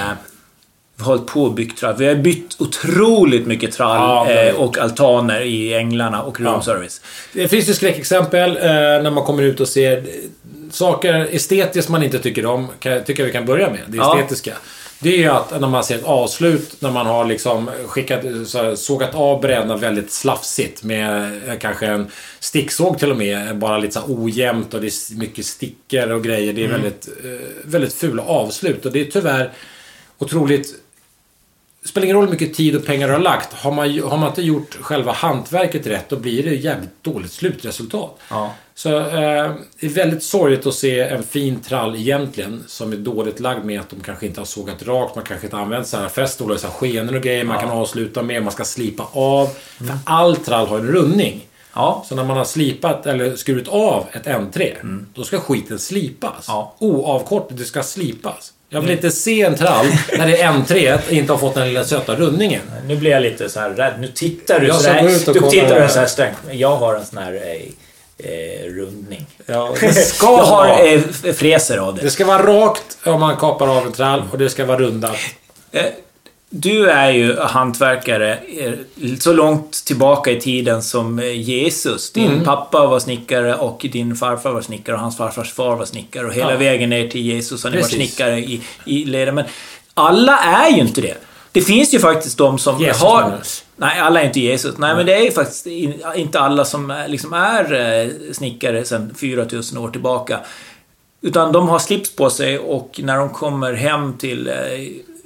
hållit 1.04 1.26
på 1.26 1.42
och 1.42 1.54
byggt 1.54 1.78
trall? 1.78 1.94
Vi 1.98 2.06
har 2.06 2.14
bytt 2.14 2.60
otroligt 2.60 3.46
mycket 3.46 3.72
trall 3.72 3.96
Ja, 3.96 4.30
eh, 4.30 4.54
och 4.54 4.78
altaner 4.78 5.40
i 5.40 5.74
Änglarna 5.74 6.22
och 6.22 6.40
roomservice. 6.40 7.00
Det 7.32 7.48
finns 7.48 7.68
ju 7.68 7.74
skräckexempel 7.74 8.50
eh, 8.56 8.62
när 9.02 9.10
man 9.10 9.24
kommer 9.24 9.42
ut 9.42 9.60
och 9.60 9.68
ser 9.68 10.06
saker 10.70 11.28
estetiskt 11.30 11.88
man 11.88 12.02
inte 12.02 12.18
tycker 12.18 12.46
om. 12.46 12.68
Kan, 12.78 13.04
tycker 13.04 13.22
jag 13.22 13.26
vi 13.26 13.32
kan 13.32 13.46
börja 13.46 13.70
med. 13.70 13.80
Det 13.86 13.96
Ja. 13.96 14.14
Det 15.02 15.24
är 15.24 15.30
att 15.30 15.60
när 15.60 15.68
man 15.68 15.84
ser 15.84 15.98
ett 15.98 16.04
avslut, 16.04 16.82
när 16.82 16.90
man 16.90 17.06
har 17.06 17.24
liksom 17.24 17.70
skickat, 17.86 18.24
här, 18.24 18.74
sågat 18.74 19.14
av 19.14 19.40
brädorna 19.40 19.76
väldigt 19.76 20.12
slafsigt 20.12 20.82
med 20.82 21.40
eh, 21.48 21.58
kanske 21.58 21.86
en 21.86 22.06
sticksåg 22.40 22.98
till 22.98 23.10
och 23.10 23.16
med. 23.16 23.58
Bara 23.58 23.78
lite 23.78 23.94
så 23.94 24.02
ojämnt 24.06 24.74
och 24.74 24.80
det 24.80 24.86
är 24.86 25.18
mycket 25.18 25.46
stickor 25.46 26.10
och 26.10 26.24
grejer. 26.24 26.52
Det 26.52 26.64
är 26.64 26.68
väldigt, 26.68 27.08
eh, 27.24 27.48
väldigt 27.64 27.94
fula 27.94 28.22
avslut 28.22 28.86
och 28.86 28.92
det 28.92 29.00
är 29.00 29.10
tyvärr 29.10 29.50
otroligt 30.18 30.74
det 31.82 31.88
spelar 31.88 32.04
ingen 32.04 32.16
roll 32.16 32.24
hur 32.24 32.32
mycket 32.32 32.54
tid 32.54 32.76
och 32.76 32.86
pengar 32.86 33.08
du 33.08 33.12
har 33.12 33.20
lagt. 33.20 33.52
Har 33.52 33.72
man, 33.72 34.00
har 34.00 34.16
man 34.16 34.28
inte 34.28 34.42
gjort 34.42 34.74
själva 34.80 35.12
hantverket 35.12 35.86
rätt, 35.86 36.08
då 36.08 36.16
blir 36.16 36.42
det 36.42 36.54
jävligt 36.54 37.04
dåligt 37.04 37.32
slutresultat. 37.32 38.18
Ja. 38.28 38.54
Så 38.74 38.98
eh, 38.98 39.50
det 39.80 39.86
är 39.86 39.88
väldigt 39.88 40.22
sorgligt 40.22 40.66
att 40.66 40.74
se 40.74 41.00
en 41.00 41.22
fin 41.22 41.60
trall 41.60 41.96
egentligen, 41.96 42.64
som 42.66 42.92
är 42.92 42.96
dåligt 42.96 43.40
lagd 43.40 43.64
med 43.64 43.80
att 43.80 43.90
de 43.90 44.00
kanske 44.00 44.26
inte 44.26 44.40
har 44.40 44.44
sågat 44.46 44.82
rakt, 44.82 45.14
man 45.14 45.24
kanske 45.24 45.46
inte 45.46 45.56
har 45.56 45.62
använt 45.62 45.86
så 45.86 45.96
här 45.96 46.08
fästolar, 46.08 46.56
så 46.56 46.66
här 46.66 46.74
skenor 46.74 47.16
och 47.16 47.22
grejer 47.22 47.44
man 47.44 47.58
kan 47.60 47.70
avsluta 47.70 48.22
med, 48.22 48.42
man 48.42 48.52
ska 48.52 48.64
slipa 48.64 49.08
av. 49.12 49.46
För 49.78 49.98
all 50.06 50.36
trall 50.36 50.66
har 50.66 50.78
en 50.78 50.86
rundning. 50.86 51.46
Ja. 51.74 52.04
Så 52.08 52.14
när 52.14 52.24
man 52.24 52.36
har 52.36 52.44
slipat 52.44 53.06
eller 53.06 53.36
skurit 53.36 53.68
av 53.68 54.06
ett 54.12 54.26
N3, 54.26 54.74
då 55.14 55.24
ska 55.24 55.38
skiten 55.40 55.78
slipas. 55.78 56.44
Ja. 56.48 56.74
Oavkortat, 56.78 57.56
det 57.58 57.64
ska 57.64 57.82
slipas. 57.82 58.52
Jag 58.68 58.80
vill 58.80 58.90
inte 58.90 59.10
se 59.10 59.42
en 59.42 59.54
trall 59.56 59.86
när 60.18 60.26
det 60.26 60.36
N3 60.36 60.98
inte 61.12 61.32
har 61.32 61.38
fått 61.38 61.54
den 61.54 61.68
lilla 61.68 61.84
söta 61.84 62.14
rundningen. 62.14 62.60
Nu 62.86 62.96
blir 62.96 63.10
jag 63.10 63.22
lite 63.22 63.48
så 63.48 63.60
här 63.60 63.70
rädd. 63.70 63.94
Nu 64.00 64.06
tittar 64.08 64.60
du 64.60 64.66
Jag 64.66 64.80
så 64.80 64.88
här. 64.90 65.04
och 65.04 65.34
Du 65.34 65.40
tittar 65.50 65.80
det. 65.80 65.88
så 65.88 65.98
här 65.98 66.06
strängt. 66.06 66.36
Jag 66.50 66.76
har 66.76 66.94
en 66.94 67.06
sån 67.06 67.18
här 67.18 67.32
eh, 68.22 68.66
rundning. 68.74 69.26
Ja, 69.46 69.74
det 69.80 69.92
ska 69.92 70.26
jag 70.26 70.36
har 70.44 70.86
eh, 71.26 71.32
fräser 71.34 71.78
av 71.78 71.94
det. 71.94 72.02
Det 72.02 72.10
ska 72.10 72.24
vara 72.26 72.42
rakt 72.46 72.98
om 73.04 73.20
man 73.20 73.36
kapar 73.36 73.68
av 73.78 73.86
en 73.86 73.92
trall 73.92 74.22
och 74.32 74.38
det 74.38 74.50
ska 74.50 74.64
vara 74.64 74.78
rundat. 74.78 75.16
Eh, 75.72 75.84
Du 76.54 76.90
är 76.90 77.10
ju 77.10 77.36
hantverkare 77.40 78.38
eh, 78.58 78.72
så 79.20 79.32
långt 79.32 79.72
tillbaka 79.84 80.30
i 80.30 80.40
tiden 80.40 80.82
som 80.82 81.18
eh, 81.18 81.40
Jesus. 81.40 82.12
Din 82.12 82.26
Mm. 82.32 82.44
pappa 82.44 82.86
var 82.86 82.98
snickare 83.00 83.54
och 83.54 83.86
din 83.92 84.16
farfar 84.16 84.52
var 84.52 84.60
snickare 84.62 84.94
och 84.96 85.02
hans 85.02 85.16
farfars 85.16 85.52
far 85.52 85.76
var 85.76 85.84
snickare. 85.84 86.26
Och 86.26 86.32
hela 86.34 86.52
Ja. 86.52 86.58
vägen 86.58 86.90
ner 86.90 87.08
till 87.08 87.20
Jesus 87.26 87.64
har 87.64 87.70
ni 87.70 87.76
varit 87.76 87.90
snickare 87.90 88.38
i, 88.38 88.60
i 88.86 89.04
leden. 89.04 89.34
Men 89.34 89.44
alla 89.94 90.38
är 90.38 90.70
ju 90.70 90.80
inte 90.80 91.00
det. 91.00 91.14
Det 91.52 91.60
finns 91.62 91.94
ju 91.94 91.98
faktiskt 91.98 92.38
de 92.38 92.58
som 92.58 92.80
Jesus 92.80 93.02
har... 93.02 93.22
menar? 93.22 93.40
Nej, 93.82 94.00
alla 94.00 94.20
är 94.22 94.26
inte 94.26 94.40
Jesus. 94.40 94.78
Nej, 94.78 94.94
men 94.96 95.06
det 95.06 95.14
är 95.14 95.24
ju 95.24 95.30
faktiskt 95.30 95.66
in- 95.66 96.02
inte 96.16 96.40
alla 96.40 96.64
som 96.64 97.04
liksom 97.08 97.32
är 97.32 97.72
eh, 97.74 98.10
snickare 98.32 98.84
sedan 98.84 99.14
4000 99.16 99.78
år 99.78 99.90
tillbaka. 99.90 100.40
Utan 101.20 101.52
de 101.52 101.68
har 101.68 101.78
slips 101.78 102.16
på 102.16 102.30
sig 102.30 102.58
och 102.58 103.00
när 103.02 103.16
de 103.16 103.30
kommer 103.30 103.72
hem 103.72 104.12
till 104.18 104.48
eh, 104.48 104.54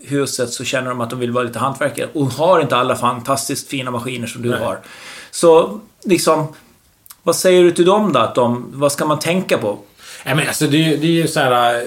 huset 0.07 0.51
så 0.51 0.65
känner 0.65 0.89
de 0.89 1.01
att 1.01 1.11
de 1.11 1.19
vill 1.19 1.31
vara 1.33 1.45
lite 1.45 1.59
hantverkare 1.59 2.09
och 2.15 2.27
har 2.27 2.61
inte 2.61 2.77
alla 2.77 2.97
fantastiskt 2.97 3.69
fina 3.69 3.91
maskiner 3.91 4.27
som 4.27 4.43
du 4.43 4.51
Nej. 4.51 4.59
har. 4.61 4.79
Så 5.31 5.81
liksom, 6.05 6.55
vad 7.23 7.37
säger 7.37 7.63
du 7.63 7.71
till 7.73 7.85
dem 7.85 8.13
då? 8.13 8.21
Att 8.21 8.35
de, 8.35 8.71
vad 8.75 8.93
ska 8.93 9.05
man 9.07 9.19
tänka 9.19 9.59
på? 9.59 9.79
Nej, 10.25 10.35
men 10.35 10.49
alltså 10.49 10.65
det, 10.67 10.97
det 10.97 11.07
är 11.07 11.11
ju 11.11 11.29
så 11.29 11.41
här... 11.41 11.87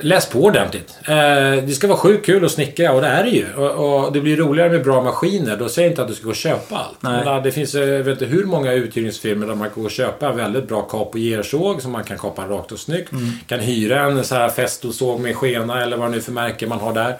Läs 0.00 0.26
på 0.26 0.44
ordentligt. 0.44 0.98
Eh, 1.08 1.64
det 1.66 1.74
ska 1.74 1.86
vara 1.86 1.98
sjukt 1.98 2.26
kul 2.26 2.44
att 2.44 2.50
snickra 2.50 2.92
och 2.92 3.00
det 3.00 3.06
är 3.06 3.24
det 3.24 3.30
ju. 3.30 3.54
Och, 3.54 4.12
det 4.12 4.20
blir 4.20 4.36
roligare 4.36 4.70
med 4.70 4.84
bra 4.84 5.02
maskiner. 5.02 5.56
Då 5.56 5.68
säger 5.68 5.88
jag 5.88 5.92
inte 5.92 6.02
att 6.02 6.08
du 6.08 6.14
ska 6.14 6.24
gå 6.24 6.30
och 6.30 6.36
köpa 6.36 6.76
allt. 6.76 7.24
Nej. 7.24 7.42
Det 7.42 7.52
finns, 7.52 7.74
eh, 7.74 7.88
jag 7.88 8.04
vet 8.04 8.22
inte 8.22 8.34
hur 8.34 8.44
många 8.44 8.72
uthyrningsfirmor 8.72 9.46
där 9.46 9.54
man 9.54 9.70
kan 9.70 9.82
gå 9.82 9.84
och 9.84 9.90
köpa 9.90 10.28
en 10.28 10.36
väldigt 10.36 10.68
bra 10.68 10.82
kap 10.82 11.14
och 11.14 11.20
gersåg 11.20 11.82
som 11.82 11.92
man 11.92 12.04
kan 12.04 12.18
kapa 12.18 12.46
rakt 12.48 12.72
och 12.72 12.78
snyggt. 12.78 13.12
Mm. 13.12 13.30
Kan 13.46 13.60
hyra 13.60 14.00
en 14.00 14.24
så 14.24 14.34
här 14.34 14.48
festosåg 14.48 15.20
med 15.20 15.36
skena 15.36 15.82
eller 15.82 15.96
vad 15.96 16.10
det 16.10 16.16
nu 16.16 16.20
för 16.20 16.32
märke 16.32 16.66
man 16.66 16.80
har 16.80 16.94
där. 16.94 17.18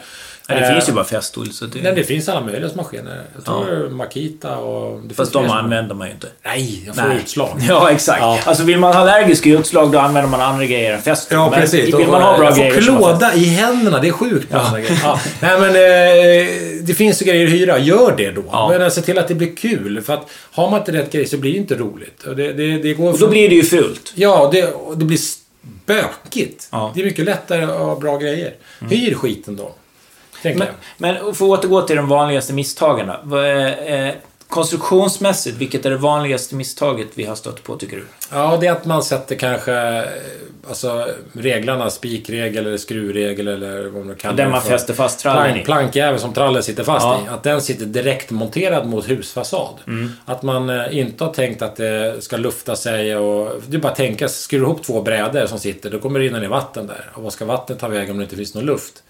Nej, 0.49 0.61
det 0.61 0.66
Eh, 0.66 0.72
finns 0.72 0.88
ju 0.88 0.92
bara 0.92 1.04
festool. 1.04 1.52
Så 1.52 1.64
det, 1.66 1.82
Nej, 1.82 1.92
det 1.94 2.04
finns 2.04 2.28
alla 2.28 2.40
möjliga 2.40 2.70
maskiner. 2.75 3.22
Jag 3.34 3.44
tror 3.44 3.90
Makita 3.90 4.56
och... 4.56 5.00
Det 5.04 5.14
fast 5.14 5.32
de 5.32 5.50
använder 5.50 5.94
man 5.94 6.06
ju 6.06 6.12
inte. 6.14 6.26
Nej, 6.44 6.82
jag 6.87 6.94
får 6.96 7.02
Nej. 7.02 7.18
utslag. 7.25 7.58
Ja, 7.68 7.90
exakt. 7.90 8.20
Ja. 8.20 8.38
Alltså 8.44 8.64
vill 8.64 8.78
man 8.78 8.92
ha 8.94 9.00
allergiska 9.00 9.50
utslag 9.50 9.92
då 9.92 9.99
använder 9.99 10.30
man 10.30 10.40
andra 10.40 10.64
grejer 10.66 10.94
än 10.94 11.02
festool. 11.02 11.38
Ja, 11.38 11.50
Men 11.50 11.61
precis. 11.61 11.94
Vill 11.94 12.06
man 12.08 12.22
ha 12.22 12.37
bra 12.38 12.44
jag 12.46 12.56
får 12.56 12.62
grejer 12.62 12.90
man 12.92 12.99
klåda 13.00 13.34
i 13.34 13.44
händerna. 13.44 13.99
Det 14.00 14.08
är 14.08 14.12
sjukt 14.12 14.50
med 14.52 14.64
såna 14.66 14.80
grejer. 14.80 15.00
Ja. 15.02 15.20
Nej, 15.40 15.61
men 15.61 15.68
eh, 15.68 16.84
det 16.87 16.94
finns 16.94 17.22
ju 17.22 17.26
grejer 17.26 17.46
att 17.46 17.52
hyra. 17.52 17.78
Gör 17.78 18.14
det 18.16 18.30
då. 18.30 18.42
Ja. 18.52 18.75
Men 18.78 18.90
se 18.90 19.00
till 19.02 19.18
att 19.18 19.28
det 19.28 19.34
blir 19.34 19.56
kul. 19.56 20.02
För 20.02 20.12
att 20.14 20.26
har 20.52 20.70
man 20.70 20.78
inte 20.80 20.92
rätt 20.92 21.12
grej 21.12 21.26
så 21.26 21.37
blir 21.37 21.52
det 21.52 21.58
inte 21.58 21.75
roligt. 21.75 22.22
Och 22.22 22.37
det, 22.37 22.52
det, 22.52 22.78
det 22.78 22.94
går 22.94 23.06
Och 23.06 23.12
då 23.12 23.18
från- 23.18 23.30
blir 23.30 23.49
det 23.49 23.54
ju 23.54 23.62
fult. 23.62 24.12
Ja, 24.14 24.49
det, 24.52 24.75
det 24.96 25.04
blir 25.04 25.18
spökigt. 25.18 26.68
Ja. 26.72 26.80
Mm. 26.82 26.92
Det 26.94 27.00
är 27.00 27.04
mycket 27.04 27.25
lättare 27.25 27.62
att 27.64 27.78
ha 27.78 27.96
bra 28.00 28.16
grejer. 28.18 28.52
Hyr 28.90 29.14
skiten 29.14 29.56
då. 29.56 29.72
Men, 30.42 30.62
men 30.99 31.34
för 31.34 31.44
att 31.44 31.64
återgå 31.64 31.82
till 31.82 31.96
de 31.96 32.08
vanligaste 32.08 32.52
misstagen 32.52 33.11
då. 33.28 33.38
Eh, 33.42 34.14
Konstruktionsmässigt, 34.52 35.56
vilket 35.56 35.87
är 35.87 35.90
det 35.90 35.96
vanligaste 35.96 36.54
misstaget 36.54 37.08
vi 37.14 37.25
har 37.25 37.34
stött 37.34 37.62
på 37.62 37.76
tycker 37.76 37.96
du? 37.96 38.04
Ja, 38.30 38.58
det 38.61 38.66
är 38.66 38.72
att 38.72 38.84
man 38.84 39.02
sätter 39.02 39.37
kanske 39.37 39.72
eh, 39.72 40.04
alltså, 40.68 41.08
reglarna, 41.32 41.90
spikregel 41.90 42.66
eller 42.66 42.76
skruvregel 42.76 43.49
eller 43.49 43.84
vad 43.84 44.06
man 44.06 44.16
Där 44.22 44.32
det 44.32 44.49
man 44.49 44.62
fäster 44.62 44.94
fast 44.94 45.20
trallen 45.20 45.44
Plank, 45.44 45.62
i. 45.62 45.64
plankjäveln 45.64 46.18
som 46.20 46.32
trallen 46.32 46.62
sitter 46.62 46.84
fast 46.84 47.04
Ja. 47.06 47.20
i. 47.26 47.28
Att 47.28 47.42
den 47.42 47.62
sitter 47.62 47.87
direkt 47.87 48.30
monterad 48.30 48.87
mot 48.87 49.11
husfasad. 49.11 49.75
Mm. 49.87 50.12
Att 50.25 50.42
man 50.42 50.70
eh, 50.70 50.99
inte 50.99 51.25
har 51.25 51.32
tänkt 51.32 51.62
att 51.62 51.76
det 51.76 52.25
ska 52.25 52.37
lufta 52.37 52.76
sig 52.76 53.16
och... 53.16 53.50
Det 53.66 53.76
är 53.76 53.80
bara 53.80 53.88
att 53.92 53.96
tänka, 53.96 54.28
skruva 54.28 54.66
ihop 54.66 54.82
två 54.82 55.02
brädor 55.02 55.46
som 55.46 55.58
sitter, 55.58 55.90
då 55.90 55.99
kommer 55.99 56.20
det 56.20 56.26
rinna 56.26 56.38
ner 56.38 56.49
vatten 56.49 56.87
där. 56.87 57.11
Och 57.14 57.22
vad 57.22 57.32
ska 57.32 57.44
vattnet 57.44 57.78
ta 57.78 57.88
vägen 57.88 58.11
om 58.11 58.18
det 58.18 58.25
inte 58.25 58.37
finns 58.37 58.54
någon 58.54 58.64
luft? 58.64 59.02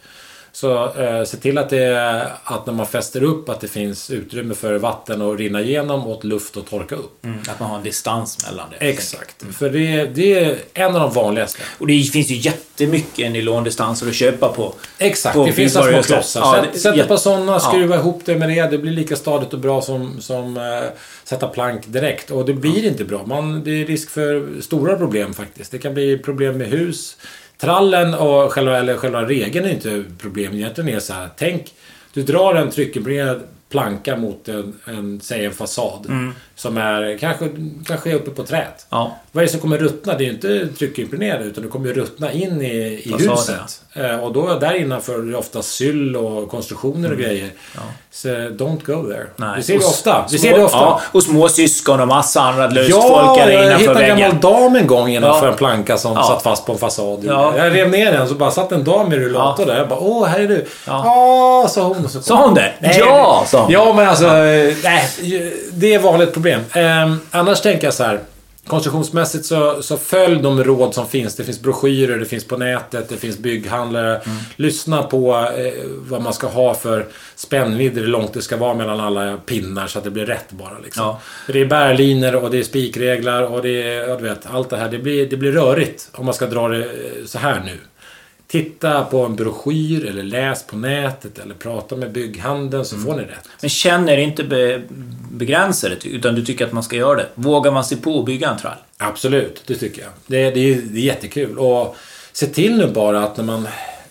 Så 0.54 0.84
eh, 1.00 1.24
se 1.24 1.36
till 1.36 1.58
att, 1.58 1.70
det, 1.70 2.26
att 2.44 2.66
när 2.66 2.72
man 2.72 2.86
fäster 2.86 3.22
upp 3.22 3.48
att 3.48 3.60
det 3.60 3.68
finns 3.68 4.10
utrymme 4.10 4.54
för 4.54 4.78
vatten 4.78 5.22
att 5.22 5.38
rinna 5.38 5.60
igenom 5.60 6.06
och 6.06 6.24
luft 6.24 6.56
att 6.56 6.66
torka 6.70 6.94
upp. 6.94 7.26
Att 7.48 7.60
man 7.60 7.70
har 7.70 7.76
en 7.76 7.82
distans 7.82 8.46
mellan 8.46 8.66
det. 8.70 8.86
Exakt. 8.88 9.44
För 9.52 9.70
det, 9.70 10.04
det 10.04 10.34
är 10.44 10.56
en 10.74 10.94
av 10.96 11.00
de 11.00 11.12
vanligaste. 11.12 11.62
Och 11.78 11.86
det 11.86 12.02
finns 12.02 12.30
ju 12.30 12.34
jättemycket 12.36 13.32
nylondistanser 13.32 14.08
att 14.08 14.14
köpa 14.14 14.48
på. 14.48 14.74
Exakt, 14.98 15.34
På 15.34 15.46
det 15.46 15.52
finns 15.52 15.72
små 15.72 16.02
klossar. 16.02 16.40
Ja, 16.40 16.64
Sätt, 16.78 16.96
ja. 16.96 17.02
ett 17.02 17.08
par 17.08 17.16
sådana, 17.16 17.52
Ja. 17.52 17.60
skruva 17.60 17.96
ihop 17.96 18.22
det 18.24 18.36
med 18.36 18.48
det. 18.48 18.70
Det 18.70 18.78
blir 18.78 18.92
lika 18.92 19.16
stadigt 19.16 19.52
och 19.52 19.58
bra 19.58 19.82
som, 19.82 20.20
som 20.20 20.56
eh, 20.56 20.62
sätta 21.24 21.48
plank 21.48 21.82
direkt. 21.86 22.30
Och 22.30 22.44
det 22.44 22.54
blir 22.54 22.84
inte 22.86 23.04
bra. 23.04 23.26
Man, 23.26 23.64
det 23.64 23.70
är 23.82 23.86
risk 23.86 24.10
för 24.10 24.48
stora 24.60 24.96
problem 24.96 25.34
faktiskt. 25.34 25.70
Det 25.70 25.78
kan 25.78 25.94
bli 25.94 26.18
problem 26.18 26.58
med 26.58 26.66
hus. 26.68 27.16
Trallen 27.62 28.14
och 28.14 28.52
själva, 28.52 28.78
eller 28.78 28.96
själva 28.96 29.22
regeln 29.22 29.66
är 29.66 29.70
inte 29.70 30.04
problem. 30.18 30.54
Egentligen 30.54 30.88
är 30.88 30.94
det 30.94 31.00
så 31.00 31.12
här, 31.12 31.28
tänk, 31.36 31.74
du 32.12 32.22
drar 32.22 32.54
en 32.54 32.70
tryckimpregnerad 32.70 33.42
planka 33.72 34.16
mot 34.16 34.48
en, 34.48 34.74
en, 34.84 35.20
säg 35.22 35.44
en 35.44 35.52
fasad. 35.52 36.06
Som 36.56 36.76
är 36.76 37.18
kanske, 37.18 37.48
kanske 37.86 38.10
är 38.10 38.14
uppe 38.14 38.30
på 38.30 38.42
träet. 38.42 38.86
Ja. 38.90 39.16
Vad 39.32 39.42
är 39.42 39.46
det 39.46 39.50
som 39.52 39.60
kommer 39.60 39.78
ruttna? 39.78 40.14
Det 40.18 40.24
är 40.24 40.26
ju 40.26 40.32
inte 40.32 40.68
tryckimpregnerat 40.78 41.42
utan 41.42 41.62
det 41.64 41.68
kommer 41.70 41.86
ju 41.88 41.94
ruttna 41.94 42.32
in 42.32 42.62
i, 42.62 42.66
i 43.04 43.12
huset. 43.18 43.82
Eh, 43.92 44.16
och 44.16 44.32
då 44.32 44.58
där 44.58 44.74
innanför 44.74 45.14
är 45.18 45.22
det 45.22 45.36
ofta 45.36 45.62
syll 45.62 46.16
och 46.16 46.50
konstruktioner 46.50 47.12
och 47.12 47.18
grejer. 47.18 47.50
Så 48.10 48.28
don't 48.28 48.84
go 48.84 49.02
there. 49.08 49.14
Mm. 49.16 49.28
Nej. 49.36 49.48
Det 49.56 49.62
ser 49.62 49.72
vi 49.78 49.84
Och 49.84 49.88
ofta. 49.88 50.24
Vi 50.30 50.38
små- 50.38 50.48
ser 50.50 50.58
det 50.58 50.64
ofta. 50.64 50.76
Ja, 50.78 51.00
och 51.12 51.22
små 51.22 51.48
syskon 51.48 52.00
och 52.00 52.08
massa 52.08 52.40
andra 52.40 52.66
löst 52.66 52.90
Ja, 52.90 53.00
folkare 53.02 53.52
jag 53.52 53.62
innanför 53.66 53.78
hittade 53.78 54.04
en 54.06 54.16
väggen. 54.16 54.40
gammal 54.40 54.62
dam 54.62 54.76
en 54.76 54.86
gång 54.86 55.08
innanför 55.08 55.46
Ja. 55.46 55.52
en 55.52 55.58
planka 55.58 55.96
som 55.96 56.12
Ja. 56.12 56.22
satt 56.22 56.42
fast 56.42 56.66
på 56.66 56.72
en 56.72 56.78
fasad. 56.78 57.20
Ja. 57.24 57.56
Jag 57.56 57.74
rev 57.74 57.90
ner 57.90 58.12
den 58.12 58.28
så 58.28 58.34
bara 58.34 58.50
satt 58.50 58.72
en 58.72 58.84
dam 58.84 59.12
i 59.12 59.16
rullator 59.16 59.66
Ja. 59.68 59.72
där. 59.72 59.78
Jag 59.80 59.88
bara, 59.88 59.98
åh, 60.00 60.26
här 60.26 60.40
är 60.40 60.48
du. 60.48 60.66
Ja. 60.86 61.02
Ja, 61.62 61.68
sa 61.68 61.82
hon. 61.82 62.08
Så 62.08 62.22
Sa 62.22 62.44
hon 62.46 62.54
det? 62.54 62.72
Nej, 62.80 62.96
ja, 62.98 63.44
sa 63.46 63.61
Ja, 63.70 63.92
men 63.96 64.08
alltså... 64.08 64.26
eh, 64.26 64.76
Nej, 64.84 65.08
det 65.72 65.94
är 65.94 65.98
ett 65.98 66.04
vanligt 66.04 66.32
problem. 66.32 66.60
Eh, 66.74 67.14
annars 67.30 67.60
tänker 67.60 67.86
jag 67.86 67.94
så 67.94 68.04
här. 68.04 68.20
Konstruktionsmässigt 68.66 69.44
så, 69.46 69.82
så 69.82 69.96
följ 69.96 70.42
de 70.42 70.64
råd 70.64 70.94
som 70.94 71.08
finns. 71.08 71.36
Det 71.36 71.44
finns 71.44 71.60
broschyrer, 71.60 72.18
det 72.18 72.24
finns 72.24 72.44
på 72.44 72.56
nätet, 72.56 73.08
det 73.08 73.16
finns 73.16 73.38
bygghandlare. 73.38 74.16
Mm. 74.16 74.38
Lyssna 74.56 75.02
på 75.02 75.34
eh, 75.56 75.72
vad 76.08 76.22
man 76.22 76.32
ska 76.32 76.46
ha 76.46 76.74
för 76.74 77.06
spännvidd, 77.36 77.98
hur 77.98 78.06
långt 78.06 78.32
det 78.34 78.42
ska 78.42 78.56
vara 78.56 78.74
mellan 78.74 79.00
alla 79.00 79.36
pinnar 79.36 79.86
så 79.86 79.98
att 79.98 80.04
det 80.04 80.10
blir 80.10 80.26
rätt 80.26 80.50
bara. 80.50 80.78
Liksom. 80.84 81.04
Ja. 81.04 81.20
För 81.46 81.52
det 81.52 81.60
är 81.60 81.66
bärliner 81.66 82.34
och 82.34 82.50
det 82.50 82.58
är 82.58 82.62
spikreglar 82.62 83.42
och 83.42 83.62
det 83.62 83.82
är, 83.82 84.08
ja, 84.08 84.16
du 84.16 84.24
vet, 84.24 84.40
allt 84.52 84.70
det 84.70 84.76
här. 84.76 84.88
Det 84.88 84.98
blir, 84.98 85.26
det 85.26 85.36
blir 85.36 85.52
rörigt 85.52 86.08
om 86.12 86.24
man 86.24 86.34
ska 86.34 86.46
dra 86.46 86.68
det 86.68 86.78
eh, 86.78 86.84
så 87.26 87.38
här 87.38 87.62
nu. 87.64 87.78
Titta 88.52 89.04
på 89.04 89.24
en 89.24 89.36
broschyr 89.36 90.06
eller 90.06 90.22
läs 90.22 90.66
på 90.66 90.76
nätet 90.76 91.38
eller 91.38 91.54
prata 91.54 91.96
med 91.96 92.12
bygghandeln 92.12 92.84
så 92.84 92.96
får 92.96 93.16
ni 93.16 93.22
rätt. 93.22 93.48
Men 93.60 93.70
känner 93.70 94.16
inte 94.16 94.44
be, 94.44 94.82
begränsade, 95.32 95.96
utan 96.04 96.34
du 96.34 96.44
tycker 96.44 96.66
att 96.66 96.72
man 96.72 96.82
ska 96.82 96.96
göra 96.96 97.14
det. 97.16 97.28
Vågar 97.34 97.70
man 97.72 97.84
sig 97.84 97.96
på 97.96 98.18
att 98.18 98.24
bygga 98.26 98.50
en 98.50 98.58
trall? 98.58 98.76
Absolut, 98.98 99.62
det 99.66 99.74
tycker 99.74 100.02
jag. 100.02 100.10
Det, 100.26 100.50
det, 100.50 100.60
är, 100.60 100.74
det 100.82 100.98
är 100.98 101.02
jättekul. 101.04 101.58
Och 101.58 101.96
se 102.32 102.46
till 102.46 102.76
nu 102.76 102.86
bara 102.86 103.24
att 103.24 103.36
när 103.36 103.44
man, 103.44 103.68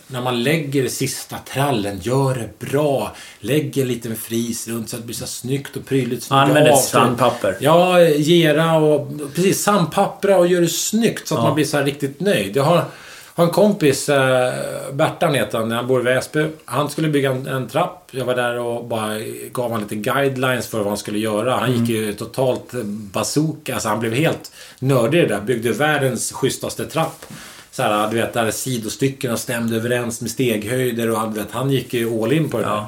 när 0.08 0.22
man 0.22 0.44
lägger 0.44 0.88
sista 0.88 1.38
trallen, 1.54 2.00
gör 2.04 2.36
det 2.36 2.68
bra. 2.72 3.16
Lägg 3.40 3.78
en 3.78 3.88
liten 3.88 4.16
fris 4.16 4.68
runt 4.68 4.90
så 4.90 4.96
att 4.96 5.02
det 5.02 5.06
blir 5.06 5.16
så 5.16 5.28
snyggt 5.28 5.76
och 5.78 5.86
prydligt. 5.86 6.28
Använd 6.30 6.68
ett 6.68 6.84
sandpapper. 6.84 7.58
Ja, 7.60 8.00
gera 8.04 8.76
och 8.78 9.12
precis 9.36 9.64
sandpappra 9.64 10.38
och 10.38 10.48
gör 10.48 10.62
det 10.62 10.68
snyggt 10.68 11.28
så 11.28 11.36
att 11.36 11.40
Ja. 11.40 11.46
man 11.46 11.56
blir 11.56 11.66
så 11.66 11.78
här 11.78 11.84
riktigt 11.86 12.20
nöjd. 12.20 12.56
Jag 12.56 12.64
har, 12.64 12.86
har 13.36 13.44
en 13.44 13.50
kompis, 13.52 14.10
eh, 14.10 14.54
Bertan 14.94 15.34
heter 15.34 15.58
han, 15.58 15.72
han 15.72 15.88
bor 15.88 16.02
i 16.02 16.04
Väsby. 16.04 16.48
Han 16.66 16.90
skulle 16.90 17.10
bygga 17.10 17.32
en, 17.32 17.48
en 17.48 17.68
trapp. 17.68 18.10
Jag 18.12 18.26
var 18.26 18.36
där 18.36 18.60
och 18.60 18.86
bara 18.86 19.20
gav 19.52 19.72
honom 19.72 19.82
lite 19.82 19.96
guidelines 19.96 20.68
för 20.68 20.78
vad 20.78 20.88
han 20.88 20.98
skulle 20.98 21.20
göra. 21.20 21.56
Han 21.56 21.72
gick 21.72 21.90
ju 21.90 22.14
totalt 22.14 22.74
bazooka. 22.86 23.74
Alltså 23.74 23.90
han 23.90 24.00
blev 24.00 24.14
helt 24.14 24.52
nördig 24.80 25.30
där. 25.30 25.42
Byggde 25.42 25.72
världens 25.72 26.32
schysstaste 26.32 26.86
trapp. 26.86 27.26
Så 27.72 27.84
här, 27.84 28.12
du 28.12 28.18
vet, 28.18 28.34
där 28.34 28.52
sidostyckena 28.52 29.38
stämde 29.38 29.76
överens 29.76 30.22
med 30.22 30.32
steghöjder 30.32 31.10
och 31.10 31.32
du 31.32 31.40
vet, 31.40 31.52
han 31.52 31.72
gick 31.72 31.94
ju 31.94 32.24
all 32.24 32.34
in 32.34 32.50
på 32.50 32.58
det 32.58 32.64
där. 32.64 32.86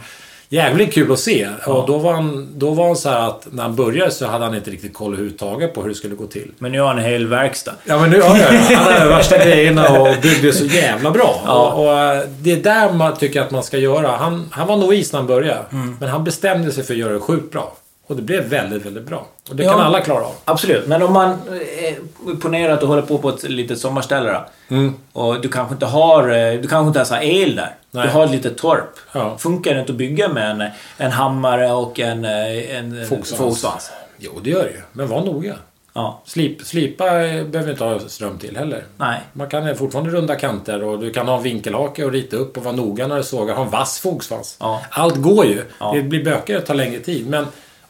Ja. 0.53 0.63
jävligt 0.63 0.93
kul 0.93 1.11
att 1.11 1.19
se. 1.19 1.49
Och 1.65 1.87
då 1.87 1.97
var, 1.97 2.13
han, 2.13 2.47
då 2.55 2.71
var 2.71 2.85
han 2.85 2.95
så 2.95 3.09
att 3.09 3.47
när 3.51 3.63
han 3.63 3.75
började 3.75 4.11
så 4.11 4.25
hade 4.25 4.45
han 4.45 4.55
inte 4.55 4.71
riktigt 4.71 4.93
koll 4.93 5.13
överhuvudtaget 5.13 5.73
på 5.73 5.81
hur 5.81 5.89
det 5.89 5.95
skulle 5.95 6.15
gå 6.15 6.27
till. 6.27 6.51
Men 6.57 6.71
nu 6.71 6.79
har 6.79 6.87
han 6.87 6.97
en 6.97 7.03
hel 7.03 7.27
verkstad. 7.27 7.71
Ja 7.85 7.99
men 7.99 8.09
nu 8.09 8.21
har 8.21 8.37
jag 8.37 8.47
Han 8.47 8.93
hade 8.93 9.09
värsta 9.09 9.37
grejerna 9.37 9.99
och 9.99 10.07
byggde 10.21 10.53
så 10.53 10.65
jävla 10.65 11.11
bra. 11.11 11.41
Ja. 11.45 11.71
Och, 11.71 11.85
och 11.85 11.99
eh, 11.99 12.23
det 12.39 12.51
är 12.51 12.57
där 12.57 12.93
man 12.93 13.15
tycker 13.15 13.41
att 13.41 13.51
man 13.51 13.63
ska 13.63 13.77
göra. 13.77 14.07
Han, 14.07 14.49
han 14.51 14.67
var 14.67 14.77
novis 14.77 15.11
när 15.11 15.19
han 15.19 15.27
började. 15.27 15.65
Mm. 15.71 15.97
Men 15.99 16.09
han 16.09 16.23
bestämde 16.23 16.71
sig 16.71 16.83
för 16.83 16.93
att 16.93 16.99
göra 16.99 17.13
det 17.13 17.19
sjukt 17.19 17.51
bra. 17.51 17.73
Och 18.07 18.15
det 18.15 18.21
blev 18.21 18.43
väldigt, 18.43 18.85
väldigt 18.85 19.03
bra. 19.03 19.27
Och 19.49 19.55
det 19.55 19.63
Ja. 19.63 19.71
kan 19.71 19.81
alla 19.81 20.01
klara 20.01 20.23
av. 20.23 20.35
Absolut, 20.45 20.87
men 20.87 21.01
om 21.03 21.13
man... 21.13 21.31
Eh, 21.31 22.35
ponera 22.41 22.73
att 22.73 22.79
du 22.79 22.85
håller 22.85 23.01
på 23.01 23.17
på 23.17 23.29
ett 23.29 23.43
litet 23.43 23.79
sommarställe 23.79 24.31
då. 24.31 24.45
Mm. 24.75 24.93
Och 25.13 25.41
du 25.41 25.49
kanske 25.49 25.73
inte 25.73 25.85
har... 25.85 26.29
eh, 26.29 26.59
Du 26.61 26.67
kanske 26.67 26.87
inte 26.87 26.99
ens 26.99 27.09
har 27.09 27.21
el 27.21 27.55
där. 27.55 27.75
Nej. 27.91 28.07
Du 28.07 28.13
har 28.13 28.25
ett 28.25 28.31
litet 28.31 28.57
torp. 28.57 28.95
Ja. 29.11 29.37
Funkar 29.37 29.73
det 29.73 29.79
inte 29.79 29.91
att 29.91 29.97
bygga 29.97 30.27
med 30.27 30.51
en, 30.51 30.63
en 30.97 31.11
hammare 31.11 31.71
och 31.71 31.99
en, 31.99 32.25
eh, 32.25 32.77
en 32.77 33.05
Fogsvans. 33.09 33.41
fogsvans? 33.41 33.91
Jo, 34.17 34.31
det 34.43 34.49
gör 34.49 34.63
det 34.63 34.69
ju. 34.71 34.81
Men 34.91 35.07
var 35.07 35.21
noga. 35.21 35.55
Ja. 35.95 36.21
Slip, 36.25 36.61
slipa 36.61 37.05
eh, 37.25 37.43
behöver 37.45 37.71
inte 37.71 37.83
ha 37.83 37.99
ström 37.99 38.37
till 38.37 38.57
heller. 38.57 38.83
Nej. 38.97 39.19
Man 39.33 39.49
kan 39.49 39.67
eh, 39.67 39.75
fortfarande 39.75 40.11
runda 40.11 40.35
kanter 40.35 40.83
och 40.83 40.99
du 40.99 41.11
kan 41.13 41.27
ha 41.27 41.37
en 41.37 41.43
vinkelhake 41.43 42.05
och 42.05 42.11
rita 42.11 42.37
upp 42.37 42.57
och 42.57 42.63
vara 42.63 42.75
noga 42.75 43.07
när 43.07 43.17
du 43.17 43.23
sågar. 43.23 43.55
Ha 43.55 43.63
en 43.63 43.69
vass 43.69 43.99
fogsvans. 43.99 44.57
Ja. 44.59 44.81
Allt 44.89 45.15
går 45.15 45.45
ju. 45.45 45.61
Ja. 45.79 45.91
Det 45.95 46.01
blir 46.01 46.23
bökigare 46.25 46.61
och 46.61 46.67
tar 46.67 46.73
längre 46.73 46.99
tid. 46.99 47.29
Men 47.29 47.45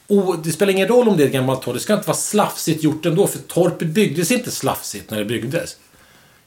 oh, 0.07 0.37
det 0.43 0.51
spelar 0.51 0.73
ingen 0.73 0.87
roll 0.87 1.09
om 1.09 1.17
det 1.17 1.23
är 1.23 1.27
ett 1.27 1.33
gammalt 1.33 1.61
torp. 1.61 1.75
Det 1.75 1.81
ska 1.81 1.93
inte 1.93 2.07
vara 2.07 2.17
slafsigt 2.17 2.83
gjort 2.83 3.05
ändå. 3.05 3.27
För 3.27 3.39
torpet 3.39 3.87
byggdes 3.87 4.31
inte 4.31 4.51
slafsigt 4.51 5.11
när 5.11 5.19
det 5.19 5.25
byggdes. 5.25 5.75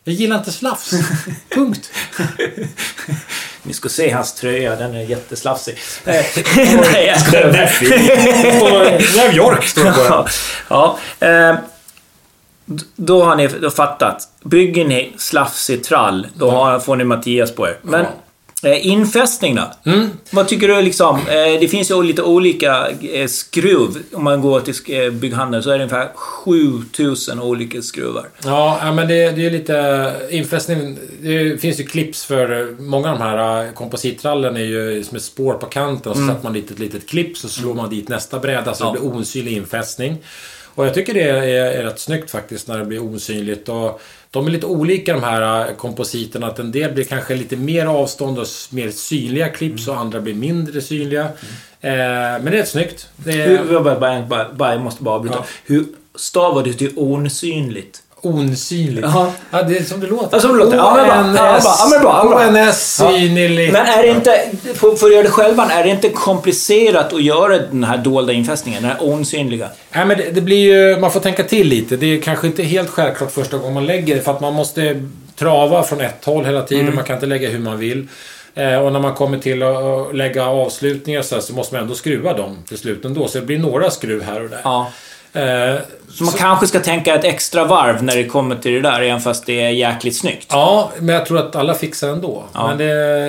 Jag 0.04 0.14
gillar 0.14 0.38
inte 0.38 0.52
slafs. 0.52 0.90
Punkt. 1.54 1.90
Ni 3.62 3.72
ska 3.72 3.88
se 3.88 4.10
hans 4.10 4.34
tröja, 4.34 4.76
den 4.76 4.94
är 4.94 5.00
jätteslafsig. 5.00 5.78
Nej, 6.04 6.26
jag 7.06 7.20
skojar. 7.20 7.42
Den 7.42 7.54
är 7.54 7.66
fin. 7.66 8.62
Och 8.62 9.02
New 9.16 9.36
York 9.36 9.64
står 9.64 9.84
det 9.84 9.92
på. 9.92 10.28
Ja, 10.68 10.98
ja 11.18 11.26
eh, 11.26 11.56
då 12.96 13.24
har 13.24 13.36
ni 13.36 13.48
då 13.48 13.70
fattat. 13.70 14.28
Bygger 14.44 14.84
ni 14.84 15.12
slafsig 15.18 15.84
trall, 15.84 16.26
då 16.34 16.50
har, 16.50 16.80
får 16.80 16.96
ni 16.96 17.04
Mattias 17.04 17.54
på 17.54 17.68
er. 17.68 17.78
Men 17.82 18.00
eh, 18.00 18.10
infästning 18.74 19.54
då? 19.54 19.90
Mm. 19.90 20.10
Vad 20.30 20.48
tycker 20.48 20.68
du 20.68 20.82
liksom? 20.82 21.16
Eh, 21.16 21.60
det 21.60 21.68
finns 21.68 21.90
ju 21.90 22.02
lite 22.02 22.22
olika 22.22 22.88
eh, 23.12 23.26
skruv. 23.26 23.88
Om 24.12 24.24
man 24.24 24.40
går 24.40 24.60
till 24.60 24.74
eh, 25.04 25.10
bygghandeln 25.10 25.62
så 25.62 25.70
är 25.70 25.78
det 25.78 25.84
ungefär 25.84 26.08
7000 26.14 27.40
olika 27.40 27.82
skruvar. 27.82 28.28
Ja, 28.44 28.92
men 28.94 29.08
det, 29.08 29.30
det 29.30 29.46
är 29.46 29.50
lite 29.50 30.12
infästning. 30.30 30.98
Det 31.20 31.60
finns 31.60 31.80
ju 31.80 31.84
clips 31.84 32.24
för 32.24 32.76
många 32.78 33.12
av 33.12 33.18
de 33.18 33.24
här 33.24 33.72
komposittrallen 33.72 34.56
är 34.56 34.60
ju 34.60 35.04
som 35.04 35.16
ett 35.16 35.22
spår 35.22 35.54
på 35.54 35.66
kanten 35.66 36.12
och 36.12 36.18
så 36.18 36.26
sätter 36.26 36.42
man 36.42 36.52
dit 36.52 36.70
ett 36.70 36.78
litet 36.78 37.08
klipp 37.08 37.36
så 37.38 37.48
slår 37.48 37.74
man 37.74 37.90
dit 37.90 38.08
nästa 38.08 38.38
bräda 38.38 38.74
så 38.74 38.84
Ja. 38.84 38.92
det 38.92 39.00
blir 39.00 39.20
osynlig 39.20 39.52
infästning. 39.52 40.18
Och 40.74 40.86
jag 40.86 40.94
tycker 40.94 41.14
det 41.14 41.22
är, 41.22 41.42
är 41.78 41.84
rätt 41.84 41.98
snyggt 42.00 42.30
faktiskt 42.30 42.68
när 42.68 42.78
det 42.78 42.84
blir 42.84 43.02
osynligt. 43.14 43.68
Och 43.68 44.00
de 44.36 44.46
är 44.46 44.50
lite 44.50 44.66
olika 44.66 45.12
de 45.12 45.22
här 45.22 45.68
äh, 45.68 45.74
kompositerna. 45.74 46.46
Att 46.46 46.58
en 46.58 46.72
del 46.72 46.92
blir 46.92 47.04
kanske 47.04 47.34
lite 47.34 47.56
mer 47.56 47.86
avstånd 47.86 48.38
och 48.38 48.46
mer 48.70 48.90
synliga 48.90 49.48
clips 49.48 49.88
och 49.88 49.96
andra 49.96 50.20
blir 50.20 50.34
mindre 50.34 50.80
synliga. 50.80 51.24
Eh, 51.24 51.30
men 51.80 52.44
det 52.44 52.50
är 52.50 52.52
rätt 52.52 52.68
snyggt. 52.68 53.08
Det 53.16 53.42
är 53.42 53.48
Hur, 53.48 53.72
jag, 53.72 53.84
bara, 53.84 54.20
bara, 54.22 54.52
bara, 54.52 54.72
jag 54.72 54.80
måste 54.80 55.02
bara 55.02 55.14
avbryta. 55.14 55.36
Ja. 55.36 55.44
Hur 55.64 55.86
stavar 56.14 56.62
du 56.62 56.72
till 56.72 56.92
osynligt? 56.96 58.02
Osynligt. 58.26 59.04
Jaha. 59.04 59.32
Ja, 59.50 59.62
det 59.62 59.78
är 59.78 59.82
som 59.82 60.00
det 60.00 60.06
låter. 60.06 60.28
Ja, 60.36 60.40
som 60.40 60.52
det 60.52 60.58
låter. 60.58 60.76
Ja, 60.76 60.94
men 60.96 61.32
bra. 61.32 61.42
Ja. 61.42 61.60
Ja, 61.62 61.88
men. 61.90 62.56
Ja. 62.56 62.68
ONS 62.68 62.96
synligt. 62.96 63.72
Men 63.72 63.86
är 63.86 64.02
det 64.02 64.08
inte, 64.08 64.40
för, 64.74 64.96
för 64.96 65.06
att 65.06 65.12
göra 65.12 65.22
det 65.22 65.30
själva, 65.30 65.64
är 65.64 65.84
det 65.84 65.90
inte 65.90 66.08
komplicerat 66.08 67.12
att 67.12 67.22
göra 67.22 67.58
den 67.58 67.84
här 67.84 67.98
dolda 67.98 68.32
infästningen? 68.32 68.82
Den 68.82 68.90
här 68.90 68.98
osynliga? 69.00 69.68
Nej, 69.92 70.06
men 70.06 70.16
det, 70.16 70.30
det 70.30 70.40
blir 70.40 70.74
ju, 70.74 71.00
man 71.00 71.10
får 71.10 71.20
tänka 71.20 71.42
till 71.42 71.68
lite. 71.68 71.96
Det 71.96 72.06
är 72.06 72.22
kanske 72.22 72.46
inte 72.46 72.62
helt 72.62 72.90
självklart 72.90 73.32
första 73.32 73.56
gången 73.56 73.74
man 73.74 73.86
lägger 73.86 74.14
det. 74.14 74.20
För 74.20 74.32
att 74.32 74.40
man 74.40 74.54
måste 74.54 75.02
trava 75.36 75.82
från 75.82 76.00
ett 76.00 76.24
håll 76.24 76.44
hela 76.44 76.62
tiden. 76.62 76.84
Mm. 76.84 76.94
Man 76.94 77.04
kan 77.04 77.16
inte 77.16 77.26
lägga 77.26 77.48
hur 77.48 77.58
man 77.58 77.78
vill. 77.78 78.08
Eh, 78.54 78.78
och 78.78 78.92
när 78.92 79.00
man 79.00 79.14
kommer 79.14 79.38
till 79.38 79.62
att 79.62 79.76
att 79.76 80.16
lägga 80.16 80.46
avslutningar 80.46 81.22
så, 81.22 81.34
här, 81.34 81.42
så 81.42 81.52
måste 81.52 81.74
man 81.74 81.82
ändå 81.82 81.94
skruva 81.94 82.32
dem 82.32 82.58
till 82.68 82.78
slut 82.78 83.04
ändå. 83.04 83.28
Så 83.28 83.38
det 83.38 83.46
blir 83.46 83.58
några 83.58 83.90
skruv 83.90 84.22
här 84.22 84.42
och 84.42 84.50
där. 84.50 84.60
Ja. 84.64 84.92
Eh, 85.36 85.80
Så 86.10 86.24
man 86.24 86.34
kanske 86.34 86.66
ska 86.66 86.80
tänka 86.80 87.14
ett 87.14 87.24
extra 87.24 87.64
varv 87.64 88.02
när 88.02 88.16
det 88.16 88.24
kommer 88.24 88.56
till 88.56 88.72
det 88.72 88.80
där, 88.80 89.00
även 89.02 89.20
fast 89.20 89.46
det 89.46 89.60
är 89.62 89.68
jäkligt 89.70 90.16
snyggt. 90.16 90.46
Ja, 90.50 90.92
men 90.98 91.14
jag 91.14 91.26
tror 91.26 91.38
att 91.38 91.56
alla 91.56 91.74
fixar 91.74 92.08
ändå. 92.08 92.44
Ja. 92.52 92.66
Men 92.68 92.78
det 92.78 92.84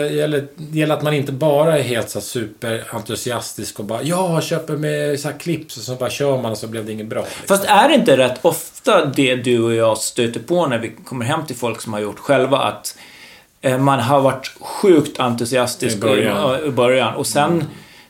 gäller, 0.09 0.47
det 0.55 0.79
gäller 0.79 0.95
att 0.95 1.03
man 1.03 1.13
inte 1.13 1.31
bara 1.31 1.77
är 1.77 1.83
helt 1.83 2.09
så 2.09 2.21
superentusiastisk 2.21 3.79
och 3.79 3.85
bara 3.85 4.03
ja, 4.03 4.41
köper 4.41 4.73
med 4.77 5.19
så 5.19 5.27
här 5.29 5.37
clips 5.39 5.77
och 5.77 5.83
så 5.83 5.95
bara 5.95 6.09
kör 6.09 6.41
man 6.41 6.51
och 6.51 6.57
så 6.57 6.67
blev 6.67 6.85
det 6.85 6.91
inget 6.91 7.07
bra. 7.07 7.21
liksom. 7.21 7.47
Fast 7.57 7.63
är 7.69 7.87
det 7.89 7.95
inte 7.95 8.17
rätt 8.17 8.39
ofta 8.41 9.05
det 9.05 9.35
du 9.35 9.63
och 9.63 9.73
jag 9.75 9.97
stöter 9.97 10.39
på 10.39 10.67
när 10.67 10.77
vi 10.77 10.91
kommer 11.05 11.25
hem 11.25 11.45
till 11.45 11.55
folk 11.55 11.81
som 11.81 11.93
har 11.93 11.99
gjort 11.99 12.19
själva 12.19 12.57
att 12.57 12.97
eh, 13.61 13.77
man 13.77 13.99
har 13.99 14.21
varit 14.21 14.51
sjukt 14.61 15.19
entusiastisk 15.19 15.97
I 15.97 15.99
början. 15.99 16.59
i, 16.63 16.67
i 16.67 16.71
början 16.71 17.15
och 17.15 17.27
sen 17.27 17.63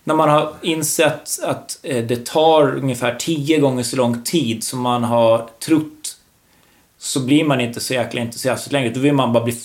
när 0.08 0.16
man 0.16 0.30
har 0.30 0.54
insett 0.62 1.40
att 1.44 1.80
eh, 1.84 2.04
det 2.04 2.26
tar 2.26 2.76
ungefär 2.76 3.16
tio 3.16 3.60
gånger 3.60 3.84
så 3.84 3.96
lång 3.96 4.24
tid 4.24 4.64
som 4.64 4.82
man 4.82 5.04
har 5.04 5.50
trott 5.66 6.18
så 7.00 7.20
blir 7.20 7.44
man 7.44 7.62
inte 7.62 7.80
så 7.80 7.94
jäkla 7.94 8.22
entusiastisk 8.22 8.72
längre. 8.72 8.90
Då 8.90 9.00
vill 9.00 9.14
man 9.14 9.34
bara 9.34 9.44
bli 9.44 9.56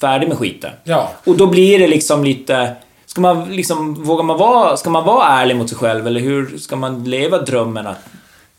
färdig 0.00 0.28
med 0.28 0.38
skiten. 0.38 0.70
Ja, 0.84 1.12
Och 1.24 1.36
då 1.36 1.46
blir 1.46 1.78
det 1.78 1.86
liksom 1.86 2.24
lite... 2.24 2.76
Ska 3.06 3.20
man 3.20 3.56
liksom, 3.56 4.04
vågar 4.04 4.24
man 4.24 4.38
vara, 4.38 4.76
ska 4.76 4.90
man 4.90 5.04
vara 5.04 5.26
ärlig 5.26 5.56
mot 5.56 5.68
sig 5.68 5.78
själv 5.78 6.06
eller 6.06 6.20
hur 6.20 6.58
ska 6.58 6.76
man 6.76 7.04
leva 7.04 7.38
drömmen? 7.38 7.86
Att, 7.86 8.04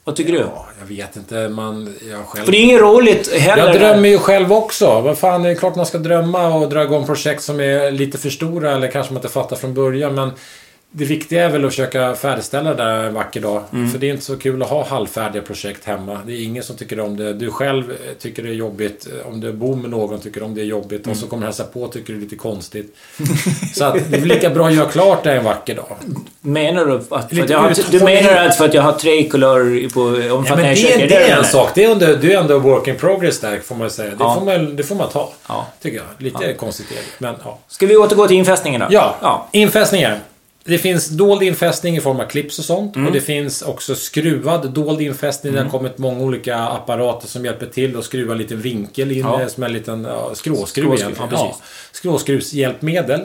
vad 0.04 0.16
tycker 0.16 0.34
du? 0.34 0.40
ja, 0.40 0.66
jag 0.80 0.88
vet 0.88 1.16
inte. 1.16 1.50
Man, 1.50 1.96
jag 2.10 2.26
själv... 2.26 2.46
För 2.46 2.52
det 2.52 2.58
är 2.58 2.64
inget 2.64 2.82
roligt 2.82 3.34
heller. 3.34 3.68
Jag 3.68 3.76
drömmer 3.76 4.10
ju 4.10 4.18
själv 4.18 4.54
också. 4.54 5.02
Vad 5.02 5.18
fan, 5.18 5.44
det 5.44 5.50
är 5.50 5.56
klart 5.56 5.76
man 5.76 5.86
ska 5.86 5.98
drömma 5.98 6.48
och 6.48 6.70
dra 6.70 6.84
igång 6.84 7.06
projekt 7.06 7.44
som 7.44 7.60
är 7.60 7.92
lite 7.92 8.18
för 8.18 8.30
stora 8.30 8.72
eller 8.72 8.92
kanske 8.92 9.14
man 9.14 9.18
inte 9.18 9.34
fattar 9.34 9.56
från 9.56 9.74
början. 9.74 10.16
Men 10.16 10.32
det 10.98 11.06
viktiga 11.06 11.46
är 11.46 11.50
väl 11.50 11.66
att 11.66 11.72
försöka 11.72 12.16
färdigställa 12.16 12.70
det 12.74 12.84
där 12.84 13.04
en 13.04 13.14
vacker 13.14 13.42
dag. 13.42 13.64
Mm. 13.74 13.90
För 13.92 14.00
det 14.00 14.08
är 14.08 14.12
inte 14.12 14.26
så 14.26 14.38
kul 14.38 14.62
att 14.62 14.70
ha 14.70 14.88
halvfärdiga 14.88 15.42
projekt 15.42 15.86
hemma. 15.86 16.20
Det 16.26 16.34
är 16.34 16.44
ingen 16.44 16.64
som 16.64 16.76
tycker 16.76 17.00
om 17.00 17.18
det. 17.18 17.34
Du 17.34 17.52
själv 17.52 17.92
eh, 17.92 17.96
tycker 18.20 18.44
det 18.44 18.50
är 18.50 18.54
jobbigt. 18.54 19.08
Om 19.26 19.40
du 19.42 19.54
bor 19.54 19.76
med 19.76 19.90
någon 19.90 20.20
tycker 20.20 20.44
om 20.44 20.56
det 20.56 20.62
är 20.62 20.66
jobbigt. 20.66 21.06
Mm. 21.06 21.12
Och 21.12 21.18
så 21.18 21.28
kommer 21.28 21.46
hälsa 21.46 21.64
på 21.64 21.88
tycker 21.88 22.14
det 22.14 22.20
är 22.20 22.22
lite 22.22 22.36
konstigt. 22.36 22.96
så 23.76 23.84
att 23.86 24.12
det 24.12 24.18
är 24.18 24.22
lika 24.22 24.50
bra 24.50 24.68
att 24.68 24.74
göra 24.74 24.90
klart 24.90 25.24
det 25.24 25.34
en 25.34 25.44
vacker 25.44 25.76
dag. 25.76 25.86
Menar 26.42 26.86
du 26.86 27.02
att, 27.10 27.34
Lite 27.34 27.54
jag 27.54 27.60
har, 27.60 27.92
du 27.92 28.04
menar 28.04 28.46
att 28.46 28.58
för 28.58 28.66
att 28.66 28.74
jag 28.74 28.82
har 28.82 28.92
tre 28.94 29.24
kulör 29.24 29.90
på 29.94 30.22
Ja, 30.22 30.34
omfattningen 30.34 30.72
men 30.72 30.78
i 30.78 30.82
det, 30.82 30.88
köket? 30.88 31.10
det 31.10 31.16
är 31.16 31.38
en 31.38 31.44
sak. 31.44 31.72
Det 31.76 31.84
är, 31.84 31.92
ändå, 31.92 32.06
det 32.06 32.34
är 32.34 32.40
ändå 32.40 32.60
work 32.60 32.88
in 32.88 32.96
progress 32.96 33.40
där, 33.40 33.60
får 33.60 33.76
man 33.76 33.90
säga. 33.90 34.10
Det, 34.10 34.16
Ja. 34.20 34.36
får, 34.36 34.46
man, 34.46 34.76
det 34.76 34.84
får 34.84 34.96
man 34.96 35.10
ta. 35.10 35.30
Ja. 35.48 35.68
Tycker 35.82 35.98
jag. 35.98 36.06
Lite 36.18 36.54
konstigt 36.54 36.92
är 36.92 36.96
det. 36.96 37.02
Men 37.18 37.36
ja. 37.44 37.60
Ska 37.68 37.86
vi 37.86 37.98
återgå 37.98 38.28
till 38.28 38.38
infästningen 38.38 38.82
då? 38.82 38.88
Ja, 38.90 39.16
ja. 39.22 39.48
infästningar. 39.52 40.20
Det 40.68 40.78
finns 40.78 41.08
dold 41.10 41.44
infästning 41.44 41.98
i 41.98 42.02
form 42.02 42.20
av 42.20 42.26
clips 42.26 42.60
och 42.60 42.66
sånt. 42.66 42.96
Mm. 42.96 43.08
Och 43.08 43.14
det 43.14 43.22
finns 43.22 43.62
också 43.62 43.96
skruvad 43.96 44.70
dold 44.70 45.02
infästning. 45.02 45.54
Det 45.54 45.62
har 45.62 45.70
kommit 45.70 45.98
många 45.98 46.24
olika 46.24 46.58
apparater 46.58 47.28
som 47.28 47.46
hjälper 47.46 47.66
till 47.66 47.98
att 47.98 48.06
skruva 48.06 48.32
en 48.32 48.38
liten 48.38 48.62
vinkel 48.62 49.12
in 49.12 49.18
Ja. 49.20 49.42
eh, 49.42 49.48
som 49.48 49.64
en 49.64 49.74
liten 49.74 50.04
ja, 50.04 50.32
skråskruv. 50.36 50.84
Skråskruv, 50.86 51.16
ja, 51.20 51.28
precis. 51.28 51.64
Skråskruvshjälpmedel 51.92 53.22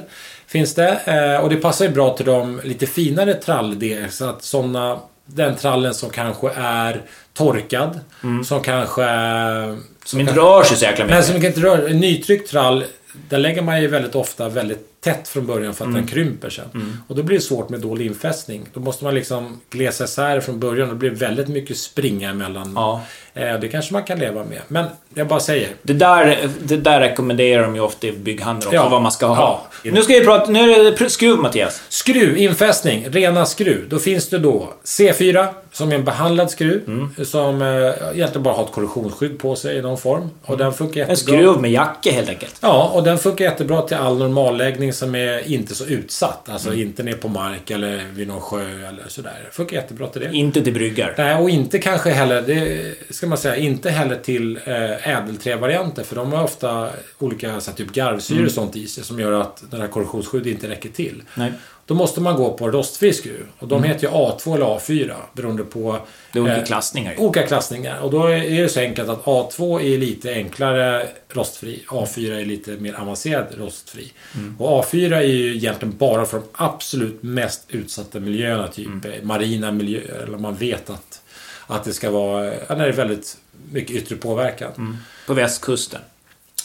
finns 0.46 0.74
det. 0.74 1.00
Eh, 1.04 1.44
och 1.44 1.50
det 1.50 1.56
passar 1.56 1.84
ju 1.84 1.90
bra 1.90 2.16
till 2.16 2.26
de 2.26 2.60
lite 2.64 2.86
finare 2.86 3.34
tralldelar. 3.34 4.08
Så 4.08 4.24
att 4.24 4.42
såna, 4.42 4.98
den 5.26 5.56
trallen 5.56 5.94
som 5.94 6.10
kanske 6.10 6.50
är 6.56 7.02
torkad. 7.34 8.00
Som 8.44 8.60
kanske... 8.62 9.04
Mm. 9.04 9.82
Som 10.04 10.20
inte 10.20 10.32
rör 10.32 10.62
sig 10.62 10.76
så 10.76 10.84
jäkla 10.84 11.04
Nej, 11.04 11.14
mycket. 11.14 11.26
som 11.26 11.44
inte 11.46 11.60
rör. 11.60 11.88
En 11.88 12.00
nytryckt 12.00 12.50
trall, 12.50 12.84
där 13.28 13.38
lägger 13.38 13.62
man 13.62 13.80
ju 13.82 13.88
väldigt 13.88 14.14
ofta 14.14 14.48
väldigt 14.48 14.88
tätt 15.00 15.28
från 15.28 15.46
början 15.46 15.74
för 15.74 15.84
att 15.84 15.88
Mm. 15.90 16.00
den 16.00 16.10
krymper 16.10 16.50
sen. 16.50 16.98
Och 17.08 17.16
då 17.16 17.22
blir 17.22 17.36
det 17.36 17.42
svårt 17.42 17.68
med 17.68 17.80
dålig 17.80 18.06
infästning. 18.06 18.62
Då 18.74 18.80
måste 18.80 19.04
man 19.04 19.14
liksom 19.14 19.60
glesa 19.70 20.04
isär 20.04 20.40
från 20.40 20.60
början 20.60 20.88
och 20.88 20.94
det 20.94 20.98
blir 20.98 21.10
väldigt 21.10 21.48
mycket 21.48 21.76
springa 21.78 22.30
emellan. 22.30 22.72
Ja. 22.74 23.00
Eh, 23.34 23.60
det 23.60 23.68
kanske 23.68 23.92
man 23.92 24.02
kan 24.02 24.18
leva 24.18 24.44
med. 24.44 24.60
Men 24.68 24.84
jag 25.14 25.26
bara 25.28 25.40
säger. 25.40 25.68
Det 25.82 25.92
där, 25.92 26.48
det 26.62 26.76
där 26.76 27.00
rekommenderar 27.00 27.62
de 27.62 27.74
ju 27.74 27.80
ofta 27.80 28.06
i 28.06 28.12
bygghandeln 28.12 28.66
också, 28.68 28.76
Ja. 28.76 28.88
vad 28.88 29.02
man 29.02 29.12
ska 29.12 29.26
ha. 29.26 29.62
Ja. 29.82 29.90
Nu 29.92 30.02
ska 30.02 30.12
vi 30.14 30.24
prata... 30.24 30.50
Nu 30.50 30.72
är 30.72 30.90
det 30.98 31.10
skruv, 31.10 31.36
Mattias. 31.38 31.82
Skruv, 31.88 32.36
infästning, 32.38 33.08
rena 33.10 33.46
skruv. 33.46 33.88
Då 33.88 33.98
finns 33.98 34.28
det 34.28 34.38
då 34.38 34.72
C4 34.84 35.48
som 35.72 35.90
är 35.92 35.94
en 35.96 36.04
behandlad 36.04 36.50
skruv. 36.50 36.82
Mm. 36.86 37.14
Som 37.32 37.62
eh, 37.62 37.68
egentligen 38.14 38.42
bara 38.42 38.54
har 38.54 38.64
ett 38.64 38.72
korrosionsskydd 38.72 39.38
på 39.38 39.56
sig 39.56 39.76
i 39.76 39.82
någon 39.82 39.98
form. 39.98 40.30
Och 40.42 40.58
den 40.58 40.72
funkar 40.72 41.00
En 41.02 41.08
jättebra. 41.08 41.38
skruv 41.38 41.60
med 41.60 41.70
jacka 41.70 42.10
helt 42.12 42.28
enkelt. 42.28 42.56
Ja, 42.60 42.90
och 42.94 43.02
den 43.02 43.18
funkar 43.18 43.44
jättebra 43.44 43.82
till 43.82 43.96
all 43.96 44.18
normalläggning 44.18 44.92
som 44.92 45.14
är 45.14 45.48
inte 45.52 45.74
så 45.74 45.84
utsatt. 45.86 46.48
Alltså 46.48 46.68
Mm. 46.68 46.80
inte 46.80 47.02
ner 47.02 47.12
på 47.12 47.28
mark 47.28 47.70
eller 47.70 48.04
vid 48.12 48.28
någon 48.28 48.40
sjö 48.40 48.60
eller 48.88 49.04
sådär. 49.08 49.48
Funkar 49.52 49.76
jättebra 49.76 50.06
till 50.06 50.20
det. 50.20 50.32
Inte 50.32 50.62
till 50.62 50.74
bryggar. 50.74 51.14
Nej, 51.18 51.34
och 51.36 51.50
inte 51.50 51.78
kanske 51.78 52.10
heller, 52.10 52.42
det 52.42 52.80
ska 53.14 53.26
man 53.26 53.38
säga, 53.38 53.56
inte 53.56 53.90
heller 53.90 54.16
till 54.16 54.58
eh, 54.64 55.08
ädelträvarianter. 55.08 56.02
För 56.02 56.16
de 56.16 56.32
har 56.32 56.44
ofta 56.44 56.88
olika 57.18 57.60
så 57.60 57.70
här, 57.70 57.76
typ 57.76 57.92
garvsyre 57.92 58.36
Mm. 58.36 58.46
och 58.46 58.52
sånt 58.52 58.76
i 58.76 58.86
sig 58.86 59.04
som 59.04 59.20
gör 59.20 59.32
att 59.32 59.62
den 59.70 59.80
här 59.80 59.88
korrosionsskyddet 59.88 60.46
inte 60.52 60.68
räcker 60.68 60.88
till. 60.88 61.22
Nej. 61.34 61.52
Då 61.86 61.94
måste 61.94 62.20
man 62.20 62.36
gå 62.36 62.52
på 62.52 62.70
rostfri 62.70 63.12
skruv. 63.12 63.46
Och 63.58 63.68
de 63.68 63.82
heter 63.82 64.06
ju 64.06 64.12
A2 64.12 64.54
eller 64.54 64.66
A4 64.66 65.14
beroende 65.32 65.64
på 65.64 65.98
Det 66.32 66.38
är 66.38 66.42
olika 66.42 66.56
eh, 66.56 66.64
klassningar 66.64 67.14
olika 67.18 67.46
klassningar. 67.46 67.98
Och 68.00 68.10
då 68.10 68.26
är 68.26 68.62
det 68.62 68.68
så 68.68 68.80
enkelt 68.80 69.08
att 69.08 69.24
A2 69.24 69.80
är 69.80 69.98
lite 69.98 70.32
enklare 70.32 71.06
rostfri. 71.28 71.84
A4 71.88 72.40
är 72.40 72.44
lite 72.44 72.70
mer 72.70 72.94
avancerad 72.94 73.46
rostfri. 73.58 74.12
Och 74.58 74.84
A4 74.84 75.16
är 75.16 75.22
ju 75.22 75.56
egentligen 75.56 75.96
bara 75.98 76.24
för 76.24 76.38
de 76.38 76.46
absolut 76.52 77.22
mest 77.22 77.64
utsatta 77.68 78.20
miljöerna. 78.20 78.68
Typ 78.68 79.04
eh, 79.04 79.22
marina 79.22 79.72
miljöer. 79.72 80.22
Eller 80.26 80.38
man 80.38 80.54
vet 80.54 80.90
att, 80.90 81.22
att 81.66 81.84
det 81.84 81.92
ska 81.92 82.10
vara... 82.10 82.42
När 82.68 82.76
det 82.76 82.88
är 82.88 82.92
väldigt 82.92 83.36
mycket 83.72 83.96
yttre 83.96 84.16
påverkan. 84.16 84.98
På 85.26 85.34
västkusten. 85.34 86.00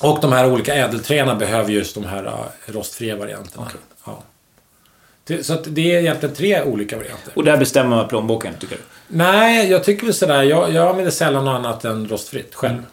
Och 0.01 0.19
de 0.21 0.31
här 0.31 0.51
olika 0.51 0.75
ädelträna 0.75 1.35
behöver 1.35 1.71
just 1.71 1.95
de 1.95 2.05
här 2.05 2.25
uh, 2.25 2.45
rostfria 2.65 3.15
varianterna. 3.15 3.67
Ja. 3.73 3.79
Så 5.41 5.53
att 5.53 5.63
det 5.67 5.95
är 5.95 5.99
egentligen 5.99 6.35
tre 6.35 6.61
olika 6.63 6.97
varianter. 6.97 7.31
Och 7.35 7.43
där 7.43 7.57
bestämmer 7.57 7.95
man 7.95 8.07
plånboken, 8.07 8.53
tycker 8.59 8.75
du? 8.75 8.81
Nej, 9.07 9.71
jag 9.71 9.83
tycker 9.83 10.05
väl 10.05 10.13
sådär. 10.13 10.43
Jag, 10.43 10.73
jag 10.73 10.87
använder 10.87 11.11
sällan 11.11 11.45
något 11.45 11.55
annat 11.55 11.85
än 11.85 12.07
rostfritt 12.07 12.55
själv. 12.55 12.73
Mm. 12.73 12.83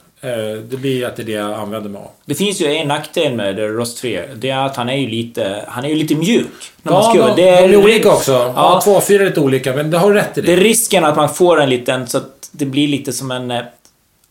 Eh, 0.55 0.57
Det 0.63 0.77
blir 0.77 1.07
att 1.07 1.17
det 1.17 1.23
är 1.23 1.27
det 1.27 1.33
jag 1.33 1.53
använder 1.53 1.91
mig 1.91 1.99
av. 2.03 2.11
Det 2.25 2.35
finns 2.35 2.61
ju 2.61 2.67
en 2.67 2.89
nackdel 2.89 3.35
med 3.35 3.57
det 3.57 3.69
rostfria. 3.69 4.23
Det 4.37 4.51
är 4.51 4.67
att 4.67 4.77
han 4.77 4.89
är 4.89 4.97
ju 4.97 5.07
lite, 5.09 5.65
han 5.69 5.85
är 5.85 5.89
ju 5.89 5.95
lite 5.95 6.15
mjuk. 6.15 6.47
När 6.83 6.93
man 6.93 7.03
Ja, 7.03 7.11
skruvar. 7.11 7.29
de, 7.37 7.43
det 7.43 7.49
är, 7.49 7.69
de 7.69 7.75
är 7.75 7.85
olika 7.85 8.13
också. 8.13 8.33
Ja. 8.33 8.53
Ja, 8.57 8.81
två 8.85 8.91
och 8.91 9.05
fyra 9.05 9.23
är 9.23 9.27
lite 9.27 9.41
olika, 9.41 9.73
men 9.77 9.91
det 9.91 9.99
har 9.99 10.13
rätt 10.13 10.39
i 10.39 10.41
det. 10.41 10.47
Det 10.47 10.53
är 10.53 10.57
risken 10.65 11.05
att 11.05 11.17
man 11.17 11.35
får 11.35 11.61
en 11.61 11.71
liten, 11.71 12.07
så 12.07 12.19
att 12.19 12.49
det 12.51 12.65
blir 12.67 12.89
lite 12.89 13.13
som 13.13 13.31
en... 13.31 13.53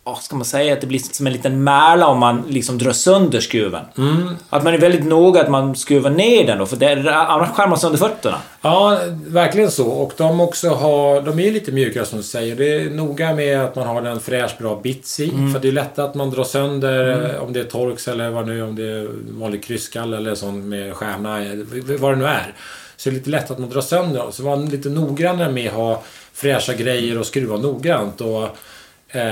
Vad 0.06 0.18
ska 0.18 0.36
man 0.36 0.46
säga? 0.46 0.74
Att 0.74 0.82
det 0.82 0.88
blir 0.88 1.00
som 1.00 1.28
en 1.28 1.34
liten 1.34 1.64
märla 1.64 2.08
om 2.08 2.20
man 2.20 2.44
liksom 2.50 2.78
drar 2.78 2.92
sönder 2.92 3.40
skruven. 3.40 3.86
Mm. 3.98 4.36
Att 4.50 4.64
man 4.64 4.74
är 4.74 4.78
väldigt 4.78 5.06
noga 5.06 5.42
att 5.42 5.50
man 5.50 5.76
skruvar 5.76 6.10
ner 6.10 6.48
den 6.48 6.58
då, 6.58 6.66
för 6.66 6.78
det, 6.78 7.16
annars 7.16 7.50
skär 7.50 7.68
man 7.68 7.80
sönder 7.80 8.00
fötterna. 8.00 8.38
Ja, 8.62 9.00
verkligen 9.28 9.72
så. 9.72 9.88
Och 9.88 10.14
de 10.18 10.42
också 10.42 10.70
har... 10.70 11.22
De 11.22 11.40
är 11.40 11.52
lite 11.52 11.72
mjukare 11.72 12.06
som 12.06 12.18
du 12.18 12.24
säger. 12.24 12.56
Det 12.56 12.76
är 12.76 12.90
noga 12.90 13.36
med 13.36 13.62
att 13.62 13.76
man 13.76 13.88
har 13.88 14.02
en 14.02 14.20
fräsch, 14.20 14.58
bra 14.60 14.80
bits 14.84 15.20
i. 15.20 15.30
Mm. 15.30 15.54
För 15.54 15.60
det 15.60 15.68
är 15.68 15.72
lätt 15.72 16.00
att 16.00 16.16
man 16.16 16.30
drar 16.30 16.44
sönder, 16.44 17.34
eh, 17.36 17.44
om 17.44 17.54
det 17.54 17.60
är 17.60 17.64
Torx 17.64 18.08
eller 18.08 18.30
vad 18.30 18.48
nu, 18.48 18.64
om 18.64 18.76
det 18.76 18.88
är 18.88 19.08
vanlig 19.40 19.64
krysskall 19.64 20.14
eller 20.14 20.36
sån 20.36 20.70
med 20.70 20.94
stjärna, 20.94 21.44
eh, 21.44 21.98
vad 22.00 22.12
det 22.12 22.16
nu 22.16 22.26
är. 22.26 22.54
Så 22.98 23.10
det 23.10 23.14
är 23.14 23.18
lite 23.18 23.30
lätt 23.30 23.52
att 23.52 23.60
man 23.60 23.70
drar 23.70 23.82
sönder 23.82 24.20
dem. 24.20 24.32
Så 24.32 24.44
var 24.44 24.58
lite 24.58 24.90
noggrannare 24.90 25.52
med 25.52 25.68
att 25.68 25.74
ha 25.74 26.04
fräscha 26.34 26.74
grejer 26.74 27.20
och 27.20 27.26
skruva 27.26 27.58
noggrant. 27.58 28.22
Och, 28.22 28.58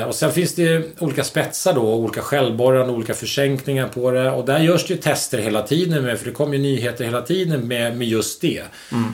och 0.07 0.15
sen 0.15 0.31
finns 0.31 0.55
det 0.55 1.01
olika 1.01 1.23
spetsar 1.23 1.73
då, 1.73 1.93
olika 1.93 2.21
skällborrar 2.21 2.87
och 2.87 2.93
olika 2.93 3.13
försänkningar 3.13 3.87
på 3.87 4.11
det. 4.11 4.31
Och 4.31 4.45
där 4.45 4.59
görs 4.59 4.87
det 4.87 4.93
ju 4.93 4.99
tester 4.99 5.37
hela 5.37 5.61
tiden 5.61 6.03
med, 6.03 6.19
för 6.19 6.25
det 6.25 6.31
kommer 6.31 6.53
ju 6.53 6.61
nyheter 6.61 7.05
hela 7.05 7.21
tiden 7.21 7.67
med, 7.67 7.97
med 7.97 8.07
just 8.07 8.41
det. 8.41 8.63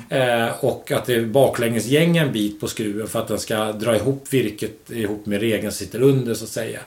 Eh, 0.09 0.65
och 0.65 0.91
att 0.91 1.05
det 1.05 1.21
baklängesgänga 1.21 2.21
en 2.21 2.31
bit 2.31 2.59
på 2.59 2.67
skruven 2.67 3.07
för 3.07 3.19
att 3.19 3.27
den 3.27 3.39
ska 3.39 3.71
dra 3.71 3.95
ihop 3.95 4.27
virket 4.29 4.91
ihop 4.91 5.25
med 5.25 5.39
regeln 5.39 5.71
som 5.71 5.85
sitter 5.85 6.01
under 6.01 6.33
så 6.33 6.43
att 6.43 6.49
säga. 6.49 6.79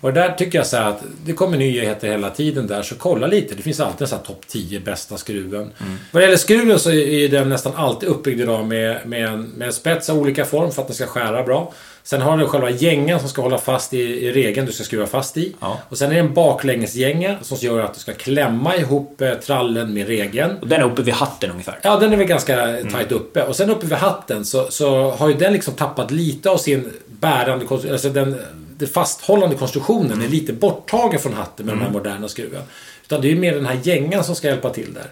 Och 0.00 0.12
där 0.12 0.32
tycker 0.32 0.58
jag 0.58 0.66
så 0.66 0.76
att 0.76 1.02
det 1.24 1.32
kommer 1.32 1.56
nyheter 1.56 2.08
hela 2.08 2.30
tiden 2.30 2.66
där, 2.66 2.82
så 2.82 2.94
kolla 2.94 3.26
lite. 3.26 3.54
Det 3.54 3.62
finns 3.62 3.80
alltid 3.80 4.02
en 4.02 4.08
sån 4.08 4.18
här 4.18 4.24
topp 4.24 4.46
10 4.46 4.80
bästa 4.80 5.16
skruven. 5.16 5.70
Vad 6.12 6.22
det 6.22 6.24
gäller 6.24 6.36
skruven 6.36 6.78
så 6.78 6.90
är 6.90 7.28
den 7.28 7.48
nästan 7.48 7.72
alltid 7.76 8.08
uppbyggd 8.08 8.40
idag 8.40 8.66
med, 8.66 9.06
med, 9.06 9.28
en, 9.28 9.42
med 9.42 9.66
en 9.66 9.72
spets 9.72 10.10
av 10.10 10.18
olika 10.18 10.44
form 10.44 10.72
för 10.72 10.82
att 10.82 10.88
den 10.88 10.94
ska 10.94 11.06
skära 11.06 11.42
bra. 11.42 11.72
Sen 12.06 12.22
har 12.22 12.38
du 12.38 12.46
själva 12.46 12.70
gängen 12.70 13.20
som 13.20 13.28
ska 13.28 13.42
hålla 13.42 13.58
fast 13.58 13.94
i, 13.94 13.98
i 13.98 14.32
regeln 14.32 14.66
du 14.66 14.72
ska 14.72 14.84
skruva 14.84 15.06
fast 15.06 15.36
i. 15.36 15.54
Ja. 15.60 15.78
Och 15.88 15.98
sen 15.98 16.10
är 16.10 16.14
det 16.14 16.20
en 16.20 16.34
baklängesgänge 16.34 17.36
som 17.42 17.58
gör 17.60 17.80
att 17.80 17.94
du 17.94 18.00
ska 18.00 18.12
klämma 18.12 18.76
ihop 18.76 19.20
eh, 19.20 19.34
trallen 19.34 19.94
med 19.94 20.06
regeln. 20.06 20.56
Och 20.60 20.68
den 20.68 20.80
är 20.80 20.84
uppe 20.84 21.02
vid 21.02 21.14
hatten 21.14 21.50
ungefär. 21.50 21.78
Ja, 21.82 21.96
den 21.96 22.12
är 22.12 22.16
väl 22.16 22.26
ganska 22.26 22.76
tajt 22.92 23.12
uppe. 23.12 23.42
Och 23.42 23.56
sen 23.56 23.70
uppe 23.70 23.86
vid 23.86 23.98
hatten 23.98 24.44
så, 24.44 24.66
så 24.70 25.10
har 25.10 25.28
ju 25.28 25.34
den 25.34 25.52
liksom 25.52 25.74
tappat 25.74 26.10
lite 26.10 26.50
av 26.50 26.56
sin 26.56 26.92
bärande. 27.06 27.66
Alltså 27.70 28.08
den, 28.08 28.36
den 28.78 28.88
fasthållande 28.88 29.56
konstruktionen 29.56 30.22
är 30.22 30.28
lite 30.28 30.52
borttagen 30.52 31.20
från 31.20 31.34
hatten 31.34 31.66
med 31.66 31.74
de 31.74 31.80
här 31.80 31.90
moderna 31.90 32.28
skruven. 32.28 32.62
Utan 33.04 33.20
det 33.20 33.28
är 33.28 33.30
ju 33.30 33.38
mer 33.38 33.54
den 33.54 33.66
här 33.66 33.78
gängan 33.82 34.24
som 34.24 34.34
ska 34.34 34.48
hjälpa 34.48 34.70
till 34.70 34.94
där. 34.94 35.10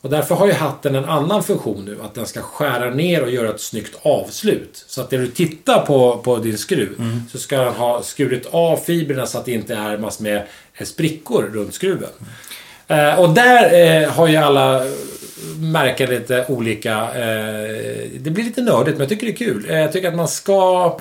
Och 0.00 0.10
därför 0.10 0.34
har 0.34 0.46
ju 0.46 0.52
hatten 0.52 0.94
en 0.94 1.04
annan 1.04 1.42
funktion 1.42 1.84
nu. 1.84 1.98
Att 2.02 2.14
den 2.14 2.26
ska 2.26 2.40
skära 2.42 2.90
ner 2.90 3.22
och 3.22 3.30
göra 3.30 3.50
ett 3.50 3.60
snyggt 3.60 3.94
avslut. 4.02 4.84
Så 4.86 5.00
att 5.00 5.10
när 5.10 5.18
du 5.18 5.28
tittar 5.28 5.86
på, 5.86 6.18
på 6.18 6.36
din 6.36 6.58
skruv 6.58 7.02
så 7.32 7.38
ska 7.38 7.58
den 7.58 7.74
ha 7.74 8.02
skurit 8.02 8.46
av 8.50 8.76
fibrerna 8.76 9.26
så 9.26 9.38
att 9.38 9.44
det 9.44 9.52
inte 9.52 9.74
är 9.74 9.98
massor 9.98 10.22
med 10.24 10.42
eh, 10.74 10.86
sprickor 10.86 11.50
runt 11.52 11.74
skruven. 11.74 12.10
Eh, 12.88 13.20
och 13.20 13.30
där 13.30 14.02
eh, 14.02 14.10
har 14.10 14.28
ju 14.28 14.36
alla 14.36 14.86
märken 15.58 16.10
lite 16.10 16.44
olika... 16.48 16.92
Eh, 16.92 18.08
det 18.20 18.30
blir 18.30 18.44
lite 18.44 18.62
nördigt, 18.62 18.98
men 18.98 19.00
jag 19.00 19.08
tycker 19.08 19.26
det 19.26 19.32
är 19.32 19.36
kul. 19.36 19.66
Eh, 19.70 19.78
jag 19.78 19.92
tycker 19.92 20.08
att 20.08 20.14
man 20.16 20.28
ska... 20.28 20.98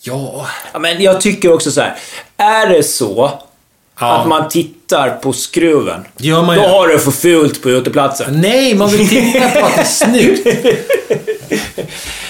Ja... 0.00 0.46
Ja, 0.72 0.78
men 0.78 1.02
jag 1.02 1.20
tycker 1.20 1.52
också 1.52 1.70
så 1.70 1.80
här. 1.80 1.96
Är 2.36 2.68
det 2.68 2.82
så 2.82 3.42
Ja. 4.00 4.16
att 4.16 4.28
man 4.28 4.48
tittar 4.48 5.10
på 5.10 5.32
skruven, 5.32 6.04
Gör 6.16 6.42
man 6.42 6.56
då 6.56 6.62
ju. 6.62 6.68
har 6.68 6.88
du 6.88 6.98
för 6.98 7.10
fult 7.10 7.62
på 7.62 7.70
uteplatsen. 7.70 8.40
Nej, 8.40 8.74
man 8.74 8.88
vill 8.88 9.08
titta 9.08 9.48
på 9.48 9.66
att 9.66 9.74
det 9.74 9.80
är 9.80 9.84
snyggt. 9.84 10.46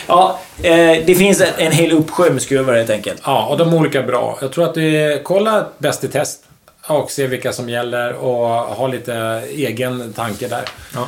Ja, 0.06 0.40
eh, 0.62 1.04
det 1.06 1.14
finns 1.18 1.42
en, 1.58 1.72
hel 1.72 1.92
uppsjö 1.92 2.30
med 2.30 2.42
skruvar 2.42 2.74
helt 2.74 2.90
enkelt. 2.90 3.22
Ja, 3.24 3.46
och 3.46 3.58
de 3.58 3.72
är 3.72 3.76
olika 3.76 4.02
bra. 4.02 4.38
Jag 4.40 4.52
tror 4.52 4.64
att 4.64 4.74
det 4.74 4.96
är... 4.96 5.22
Kolla 5.22 5.66
Bäst 5.78 6.04
i 6.04 6.08
test. 6.08 6.42
Och 6.88 7.10
se 7.10 7.26
vilka 7.26 7.52
som 7.52 7.68
gäller 7.68 8.12
och 8.12 8.46
ha 8.48 8.86
lite 8.86 9.14
egen 9.54 10.12
tanke 10.12 10.48
där. 10.48 10.62
Ja. 10.94 11.06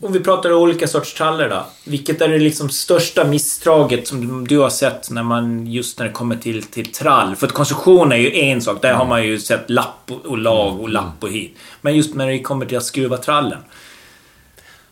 Om 0.00 0.12
vi 0.12 0.20
pratar 0.20 0.52
olika 0.52 0.86
sorts 0.86 1.14
traller 1.14 1.48
då. 1.48 1.66
Vilket 1.84 2.20
är 2.20 2.28
det 2.28 2.38
liksom 2.38 2.68
största 2.68 3.24
misstaget 3.24 4.06
som 4.06 4.46
du 4.46 4.58
har 4.58 4.70
sett 4.70 5.10
när 5.10 5.22
man 5.22 5.66
just 5.66 5.98
när 5.98 6.06
det 6.06 6.12
kommer 6.12 6.36
till, 6.36 6.62
till 6.62 6.92
trall? 6.92 7.36
För 7.36 7.46
att 7.46 7.52
konstruktion 7.52 8.12
är 8.12 8.16
ju 8.16 8.38
en 8.38 8.62
sak. 8.62 8.82
Där 8.82 8.92
har 8.92 9.06
man 9.06 9.24
ju 9.24 9.38
sett 9.38 9.70
lapp 9.70 10.10
och, 10.24 10.38
lag 10.38 10.80
och 10.80 10.88
lapp 10.88 11.22
och 11.24 11.30
hit. 11.30 11.56
Men 11.80 11.96
just 11.96 12.14
när 12.14 12.26
det 12.26 12.38
kommer 12.38 12.66
till 12.66 12.76
att 12.76 12.84
skruva 12.84 13.16
trallen. 13.16 13.58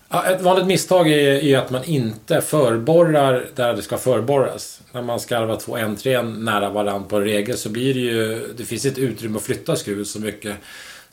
Ja, 0.09 0.25
ett 0.25 0.43
vanligt 0.43 0.67
misstag 0.67 1.13
är, 1.13 1.45
är 1.45 1.59
att 1.59 1.71
man 1.71 1.85
inte 1.85 2.41
förborrar 2.41 3.47
där 3.55 3.75
det 3.75 3.83
ska 3.83 3.99
förborras. 3.99 4.81
När 4.93 5.03
man 5.03 5.21
skarvar 5.21 5.57
två 5.57 5.77
N3 5.77 6.39
nära 6.39 6.71
varandra 6.71 7.09
på 7.09 7.17
en 7.17 7.25
regel 7.25 7.59
så 7.59 7.69
blir 7.69 7.95
det 7.95 8.01
ju... 8.01 8.53
Det 8.57 8.65
finns 8.65 8.85
ett 8.85 8.99
utrymme 8.99 9.37
att 9.37 9.43
flytta 9.43 9.77
skruven 9.77 10.05
så 10.05 10.21
mycket. 10.21 10.57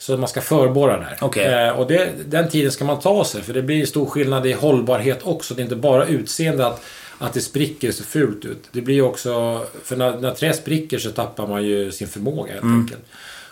Så 0.00 0.16
man 0.16 0.28
ska 0.28 0.40
förborra 0.40 0.96
där. 0.96 1.16
Okej. 1.20 1.44
Eh, 1.44 1.78
och 1.78 1.86
det, 1.86 2.10
den 2.26 2.48
tiden 2.48 2.72
ska 2.72 2.84
man 2.84 3.00
ta 3.00 3.24
sig 3.24 3.42
för 3.42 3.52
det 3.52 3.62
blir 3.62 3.86
stor 3.86 4.06
skillnad 4.06 4.46
i 4.46 4.52
hållbarhet 4.52 5.18
också. 5.22 5.54
Det 5.54 5.60
är 5.60 5.64
inte 5.64 5.76
bara 5.76 6.06
utseende 6.06 6.66
att, 6.66 6.84
att 7.18 7.32
det 7.32 7.40
spricker 7.40 7.92
så 7.92 8.04
fult 8.04 8.44
ut. 8.44 8.68
Det 8.72 8.80
blir 8.80 9.02
också... 9.02 9.62
För 9.84 9.96
när, 9.96 10.18
när 10.18 10.30
trä 10.30 10.52
spricker 10.52 10.98
så 10.98 11.10
tappar 11.10 11.46
man 11.46 11.64
ju 11.64 11.92
sin 11.92 12.08
förmåga 12.08 12.52
helt 12.52 12.64
enkelt. 12.64 13.00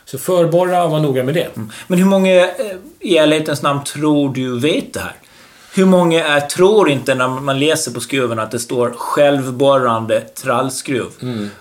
Så 0.05 0.19
förborra 0.19 0.85
och 0.85 0.91
var 0.91 1.01
noga 1.01 1.25
med 1.25 1.35
det. 1.35 1.49
Men 1.87 1.99
hur 1.99 2.07
många 2.07 2.35
eh, 2.35 2.51
i 3.01 3.17
ärlighetens 3.17 3.63
namn 3.63 3.85
tror 3.85 4.35
du 4.35 4.61
vet 4.61 4.93
det 4.93 5.01
här? 5.01 5.17
Hur 5.79 5.87
många 5.87 6.25
är, 6.25 6.41
tror 6.41 6.91
inte 6.91 7.15
när 7.15 7.29
man 7.29 7.59
läser 7.61 7.93
på 7.93 8.01
skruven 8.01 8.39
att 8.39 8.51
det 8.51 8.59
står 8.59 8.91
självborrande 8.97 10.21
trallskruv? 10.21 11.07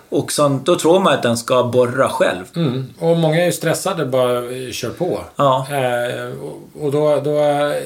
Och 0.10 0.32
sånt, 0.32 0.66
då 0.66 0.76
tror 0.76 1.00
man 1.00 1.14
att 1.14 1.24
den 1.24 1.38
ska 1.38 1.64
borra 1.64 2.10
själv. 2.10 2.44
Mm. 2.56 2.86
Och 3.00 3.18
många 3.18 3.42
är 3.42 3.46
ju 3.46 3.52
stressade 3.52 4.06
bara 4.06 4.38
eh, 4.38 4.72
kör 4.72 4.90
på. 4.90 5.20
Ja. 5.36 5.68
Eh, 5.72 6.38
och- 6.40 6.84
och 6.86 6.92
då, 6.92 7.22
då, 7.24 7.40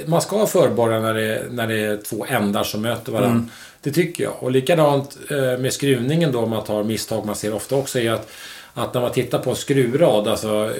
man 0.05 0.21
ska 0.21 0.45
förborra 0.45 0.99
när 0.99 1.13
det, 1.13 1.43
när 1.51 1.67
det 1.67 1.79
är 1.85 1.97
två 1.97 2.25
ändar 2.29 2.63
som 2.63 2.81
möter 2.81 3.11
varandra. 3.11 3.31
Mm. 3.31 3.49
Det 3.81 3.91
tycker 3.91 4.23
jag. 4.23 4.33
Och 4.39 4.51
likadant 4.51 5.17
eh, 5.29 5.59
med 5.59 5.73
skruvningen 5.73 6.31
då, 6.31 6.39
om 6.39 6.49
man 6.49 6.63
tar 6.63 6.83
misstag 6.83 7.25
man 7.25 7.35
ser 7.35 7.53
ofta 7.53 7.75
också, 7.75 7.99
är 7.99 8.11
att, 8.11 8.29
att 8.73 8.93
när 8.93 9.01
man 9.01 9.11
tittar 9.11 9.37
på 9.39 9.49
en 9.49 9.55
skruvrad, 9.55 10.27
alltså 10.27 10.65
eh, 10.65 10.71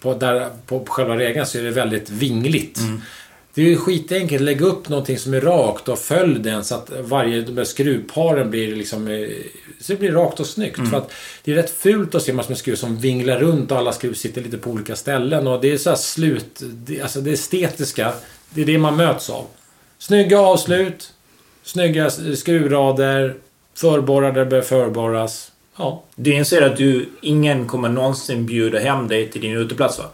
på, 0.00 0.14
där, 0.14 0.48
på 0.66 0.84
själva 0.88 1.16
regeln 1.16 1.46
så 1.46 1.58
är 1.58 1.62
det 1.62 1.70
väldigt 1.70 2.10
vingligt. 2.10 2.78
Mm. 2.78 3.00
Det 3.54 3.62
är 3.62 3.66
ju 3.66 3.76
skitenkelt. 3.76 4.42
Lägg 4.42 4.60
upp 4.60 4.88
någonting 4.88 5.18
som 5.18 5.34
är 5.34 5.40
rakt 5.40 5.88
och 5.88 5.98
följ 5.98 6.38
den 6.38 6.64
så 6.64 6.74
att 6.74 6.90
varje 7.00 7.40
de 7.40 7.56
här 7.56 7.64
skruvparen 7.64 8.50
blir 8.50 8.76
liksom... 8.76 9.08
eh, 9.08 9.28
Så 9.80 9.92
det 9.92 9.98
blir 9.98 10.12
rakt 10.12 10.40
och 10.40 10.46
snyggt. 10.46 10.78
Mm. 10.78 10.90
För 10.90 10.96
att 10.96 11.12
det 11.44 11.52
är 11.52 11.56
rätt 11.56 11.70
fult 11.70 12.14
att 12.14 12.22
se 12.22 12.32
massor 12.32 12.50
med 12.50 12.58
skruv 12.58 12.76
som 12.76 12.96
vinglar 12.96 13.38
runt 13.38 13.70
och 13.70 13.78
alla 13.78 13.92
skruv 13.92 14.14
sitter 14.14 14.40
lite 14.42 14.58
på 14.58 14.70
olika 14.70 14.96
ställen. 14.96 15.46
Och 15.46 15.60
det 15.60 15.72
är 15.72 15.78
så 15.78 15.90
här 15.90 15.96
slut... 15.96 16.60
Det, 16.62 17.00
alltså 17.00 17.20
det 17.20 17.30
estetiska, 17.32 18.12
det 18.50 18.62
är 18.62 18.66
det 18.66 18.78
man 18.78 18.96
möts 18.96 19.30
av. 19.30 19.46
Snygga 19.98 20.40
avslut, 20.40 21.12
snygga 21.62 22.10
skruvrader, 22.10 23.34
förborrar 23.74 24.32
där 24.32 24.44
det 24.44 24.50
bör 24.50 24.60
förborras. 24.60 25.50
Ja. 25.76 26.02
Du 26.16 26.32
inser 26.32 26.62
att 26.62 26.76
du, 26.76 27.08
ingen 27.20 27.66
kommer 27.66 27.88
någonsin 27.88 28.46
bjuda 28.46 28.78
hem 28.78 29.08
dig 29.08 29.30
till 29.30 29.40
din 29.40 29.56
uteplats 29.56 29.98
va? 29.98 30.04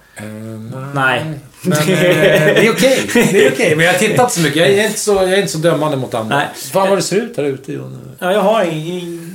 Nej. 0.94 1.24
Men 1.62 1.78
eh, 1.78 1.86
det 1.86 2.66
är 2.66 2.70
okej. 2.70 3.10
Det 3.14 3.46
är 3.46 3.52
okej. 3.52 3.76
Men 3.76 3.86
jag 3.86 3.92
har 3.92 3.98
tittat 3.98 4.32
så 4.32 4.40
mycket. 4.40 4.56
Jag 4.56 4.68
är 4.68 4.86
inte 4.86 5.00
så, 5.00 5.14
jag 5.14 5.32
är 5.32 5.36
inte 5.36 5.52
så 5.52 5.58
dömande 5.58 5.96
mot 5.96 6.14
andra. 6.14 6.36
Nej. 6.36 6.46
Fan 6.72 6.88
vad 6.88 6.98
det 6.98 7.02
ser 7.02 7.16
ut 7.16 7.36
här 7.36 7.44
ute 7.44 7.72
Jon. 7.72 8.16
Ja, 8.18 8.32
jag 8.32 8.40
har 8.40 8.64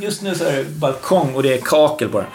just 0.02 0.22
nu 0.22 0.36
så 0.36 0.44
är 0.46 0.58
det 0.58 0.64
balkong 0.64 1.36
och 1.36 1.44
det 1.44 1.54
är 1.54 1.58
kakel 1.58 2.10
på 2.10 2.18
den. 2.18 2.28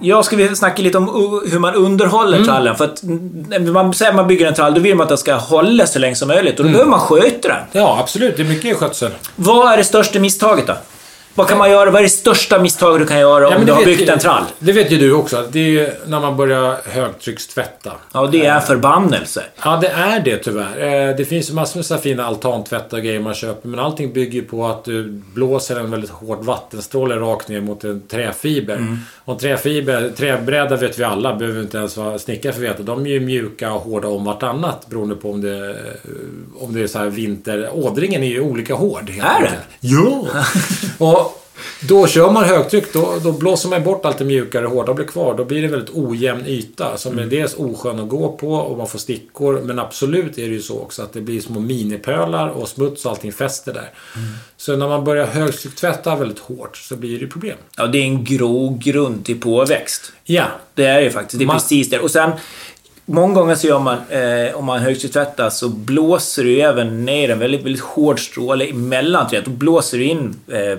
Jag 0.00 0.24
ska 0.24 0.36
vi 0.36 0.56
snacka 0.56 0.82
lite 0.82 0.98
om 0.98 1.40
hur 1.50 1.58
man 1.58 1.74
underhåller 1.74 2.36
Mm. 2.36 2.46
trallen. 2.48 2.76
För 2.76 2.84
att 2.84 2.98
när 3.02 3.72
man 3.72 3.94
säger 3.94 4.12
man 4.12 4.26
bygger 4.26 4.46
en 4.46 4.54
trall, 4.54 4.74
då 4.74 4.80
vill 4.80 4.94
man 4.96 5.02
att 5.04 5.08
den 5.08 5.18
ska 5.18 5.34
hålla 5.34 5.86
så 5.86 5.98
länge 5.98 6.14
som 6.14 6.28
möjligt. 6.28 6.54
Och 6.54 6.60
Mm. 6.60 6.72
då 6.72 6.76
behöver 6.76 6.90
man 6.90 7.00
sköta 7.00 7.48
den. 7.48 7.56
Ja, 7.72 7.98
absolut. 8.00 8.36
Det 8.36 8.42
är 8.42 8.46
mycket 8.46 8.76
skötsel. 8.76 9.10
Vad 9.36 9.72
är 9.72 9.76
det 9.76 9.84
största 9.84 10.18
misstaget 10.18 10.66
då? 10.66 10.74
Vad 11.34 11.48
kan 11.48 11.58
man 11.58 11.70
göra? 11.70 11.90
Vad 11.90 11.98
är 11.98 12.02
det 12.02 12.08
största 12.08 12.58
misstaget 12.58 13.00
du 13.00 13.06
kan 13.06 13.20
göra 13.20 13.48
om 13.56 13.66
du 13.66 13.72
har 13.72 13.84
byggt 13.84 14.00
ju- 14.00 14.06
en 14.12 14.18
trall? 14.18 14.44
Det 14.58 14.72
vet 14.72 14.92
ju 14.92 14.98
du 14.98 15.12
också. 15.12 15.44
Det 15.52 15.58
är 15.60 15.64
ju 15.64 15.90
när 16.06 16.20
man 16.20 16.36
börjar 16.36 16.76
högtryckstvätta. 16.84 17.92
Ja, 18.12 18.26
det 18.26 18.46
är 18.46 18.54
en 18.54 18.62
förbannelse. 18.62 19.42
Ja, 19.64 19.76
det 19.82 19.88
är 19.88 20.20
det 20.20 20.36
tyvärr. 20.36 21.08
Eh, 21.10 21.16
Det 21.16 21.24
finns 21.24 21.50
ju 21.50 21.54
massor 21.54 21.78
med 21.78 21.86
så 21.86 21.96
fina 21.96 22.24
altantvättar 22.26 22.96
och 22.96 23.02
grejer 23.02 23.20
man 23.20 23.34
köper. 23.34 23.68
Men 23.68 23.80
allting 23.80 24.12
bygger 24.12 24.32
ju 24.32 24.42
på 24.42 24.66
att 24.66 24.84
du 24.84 25.02
blåser 25.34 25.76
en 25.80 25.90
väldigt 25.90 26.10
hård 26.10 26.44
vattenstråle 26.44 27.16
rakt 27.16 27.48
ner 27.48 27.60
mot 27.60 27.84
en 27.84 28.00
träfiber. 28.08 28.76
Mm. 28.76 28.98
Och 29.24 29.38
träfiber, 29.38 30.10
träbräda 30.16 30.76
vet 30.76 30.98
vi 30.98 31.04
alla, 31.04 31.34
behöver 31.36 31.60
inte 31.60 31.78
ens 31.78 31.96
vara 31.96 32.18
snickare 32.18 32.52
för 32.52 32.64
att 32.64 32.70
veta. 32.70 32.82
De 32.82 33.06
är 33.06 33.10
ju 33.10 33.20
mjuka 33.20 33.72
och 33.72 33.80
hårda 33.80 34.08
om 34.08 34.24
vartannat 34.24 34.86
beroende 34.88 35.14
på 35.14 35.30
om 35.30 35.40
det, 35.40 35.76
om 36.60 36.74
det 36.74 36.80
är 36.82 36.86
så 36.86 36.98
här 36.98 37.06
vinter. 37.06 37.70
Ådringen 37.72 38.22
är 38.22 38.28
ju 38.28 38.40
olika 38.40 38.74
hård. 38.74 39.10
helt 39.10 39.26
Är 39.26 39.40
det? 39.40 39.46
enkelt. 39.46 39.62
Ja! 39.80 40.26
och 41.06 41.27
då 41.88 42.06
kör 42.06 42.30
man 42.30 42.44
högtryck, 42.44 42.92
då, 42.92 43.14
då 43.24 43.32
blåser 43.32 43.68
man 43.68 43.84
bort 43.84 44.04
allt 44.04 44.18
det 44.18 44.24
mjukare 44.24 44.66
och 44.66 44.72
hårda 44.72 44.94
blir 44.94 45.06
kvar. 45.06 45.34
Då 45.36 45.44
blir 45.44 45.62
det 45.62 45.68
väldigt 45.68 45.94
ojämn 45.94 46.46
yta 46.46 46.96
som 46.96 47.18
är 47.18 47.26
dels 47.26 47.54
oskön 47.54 48.00
att 48.00 48.08
gå 48.08 48.32
på 48.32 48.52
och 48.52 48.78
man 48.78 48.86
får 48.88 48.98
stickor. 48.98 49.60
Men 49.64 49.78
absolut 49.78 50.38
är 50.38 50.42
det 50.42 50.54
ju 50.54 50.62
så 50.62 50.80
också 50.80 51.02
att 51.02 51.12
det 51.12 51.20
blir 51.20 51.40
små 51.40 51.60
minipölar 51.60 52.48
och 52.48 52.68
smuts 52.68 53.04
och 53.04 53.10
allting 53.10 53.32
fäster 53.32 53.72
där. 53.72 53.90
Så 54.56 54.76
när 54.76 54.88
man 54.88 55.04
börjar 55.04 55.26
högtrycktvätta 55.26 56.16
väldigt 56.16 56.38
hårt 56.38 56.76
så 56.76 56.96
blir 56.96 57.20
det 57.20 57.26
problem. 57.26 57.56
Ja, 57.76 57.86
det 57.86 57.98
är 57.98 58.02
en 58.02 58.24
grogrund 58.24 59.24
till 59.24 59.40
påväxt. 59.40 60.12
Ja, 60.24 60.44
Det 60.74 60.84
är 60.84 61.00
det 61.02 61.10
faktiskt. 61.10 61.38
Det 61.38 61.44
är 61.44 61.46
Man- 61.46 61.56
precis 61.56 61.90
det. 61.90 61.98
Och 61.98 62.10
sen, 62.10 62.30
många 63.06 63.34
gånger 63.34 63.54
så 63.54 63.66
gör 63.66 63.78
man, 63.78 63.96
eh, 64.10 64.54
om 64.56 64.64
man 64.64 64.78
högtryckstvättar, 64.80 65.50
så 65.50 65.68
blåser 65.68 66.44
du 66.44 66.60
även 66.60 67.04
ner 67.04 67.30
en 67.30 67.38
väldigt, 67.38 67.64
väldigt 67.64 67.82
hård 67.82 68.20
stråle 68.20 68.64
emellan 68.70 69.28
träet. 69.30 69.44
Då 69.44 69.50
blåser 69.50 69.98
du 69.98 70.04
in 70.04 70.34
eh, 70.48 70.78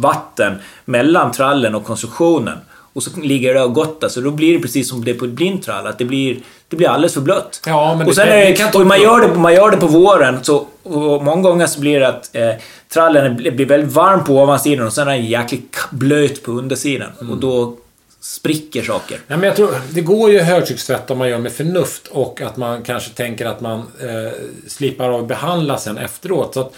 vatten 0.00 0.54
mellan 0.84 1.32
trallen 1.32 1.74
och 1.74 1.84
konstruktionen. 1.84 2.58
Och 2.92 3.02
så 3.02 3.10
ligger 3.20 3.54
det 3.54 3.62
och 3.62 3.74
gottar, 3.74 4.08
så 4.08 4.20
då 4.20 4.30
blir 4.30 4.52
det 4.52 4.58
precis 4.62 4.88
som 4.88 5.04
det 5.04 5.10
är 5.10 5.14
på 5.14 5.24
ett 5.24 5.30
blindtrall, 5.30 5.86
att 5.86 5.98
det 5.98 6.04
blir, 6.04 6.36
det 6.68 6.76
blir 6.76 6.88
alldeles 6.88 7.14
för 7.14 7.20
blött. 7.20 7.62
Ja, 7.66 7.94
men 7.94 8.00
och 8.06 8.06
det 8.06 8.14
sen 8.14 8.26
kan- 8.26 8.34
är 8.36 8.40
det 8.40 8.44
det, 8.50 8.52
kan 8.56 8.80
och 8.80 8.86
man, 8.86 9.00
gör 9.02 9.20
det, 9.20 9.34
man 9.34 9.54
gör 9.54 9.70
det 9.70 9.76
på 9.76 9.86
våren, 9.86 10.38
så 10.44 10.66
och 10.82 11.24
många 11.24 11.42
gånger 11.42 11.66
så 11.66 11.80
blir 11.80 12.00
det 12.00 12.08
att 12.08 12.36
eh, 12.36 12.50
trallen 12.92 13.36
blir 13.36 13.66
väldigt 13.66 13.92
varm 13.92 14.24
på 14.24 14.32
ovansidan 14.42 14.86
och 14.86 14.92
sen 14.92 15.08
är 15.08 15.12
den 15.12 15.26
jäkligt 15.26 15.76
blöt 15.90 16.42
på 16.42 16.52
undersidan. 16.52 17.08
Mm. 17.20 17.32
Och 17.32 17.38
då 17.38 17.76
spricker 18.20 18.82
saker. 18.82 19.18
Nej, 19.26 19.38
men 19.38 19.46
jag 19.46 19.56
tror, 19.56 19.70
det 19.90 20.00
går 20.00 20.30
ju 20.30 20.40
att 20.40 20.46
högtryckstvätta 20.46 21.12
om 21.12 21.18
man 21.18 21.28
gör 21.28 21.38
med 21.38 21.52
förnuft 21.52 22.06
och 22.06 22.40
att 22.40 22.56
man 22.56 22.82
kanske 22.82 23.10
tänker 23.10 23.46
att 23.46 23.60
man 23.60 23.78
eh, 23.78 24.32
slipper 24.68 25.08
av 25.08 25.26
behandla 25.26 25.78
sen 25.78 25.98
efteråt. 25.98 26.54
Så 26.54 26.60
att, 26.60 26.74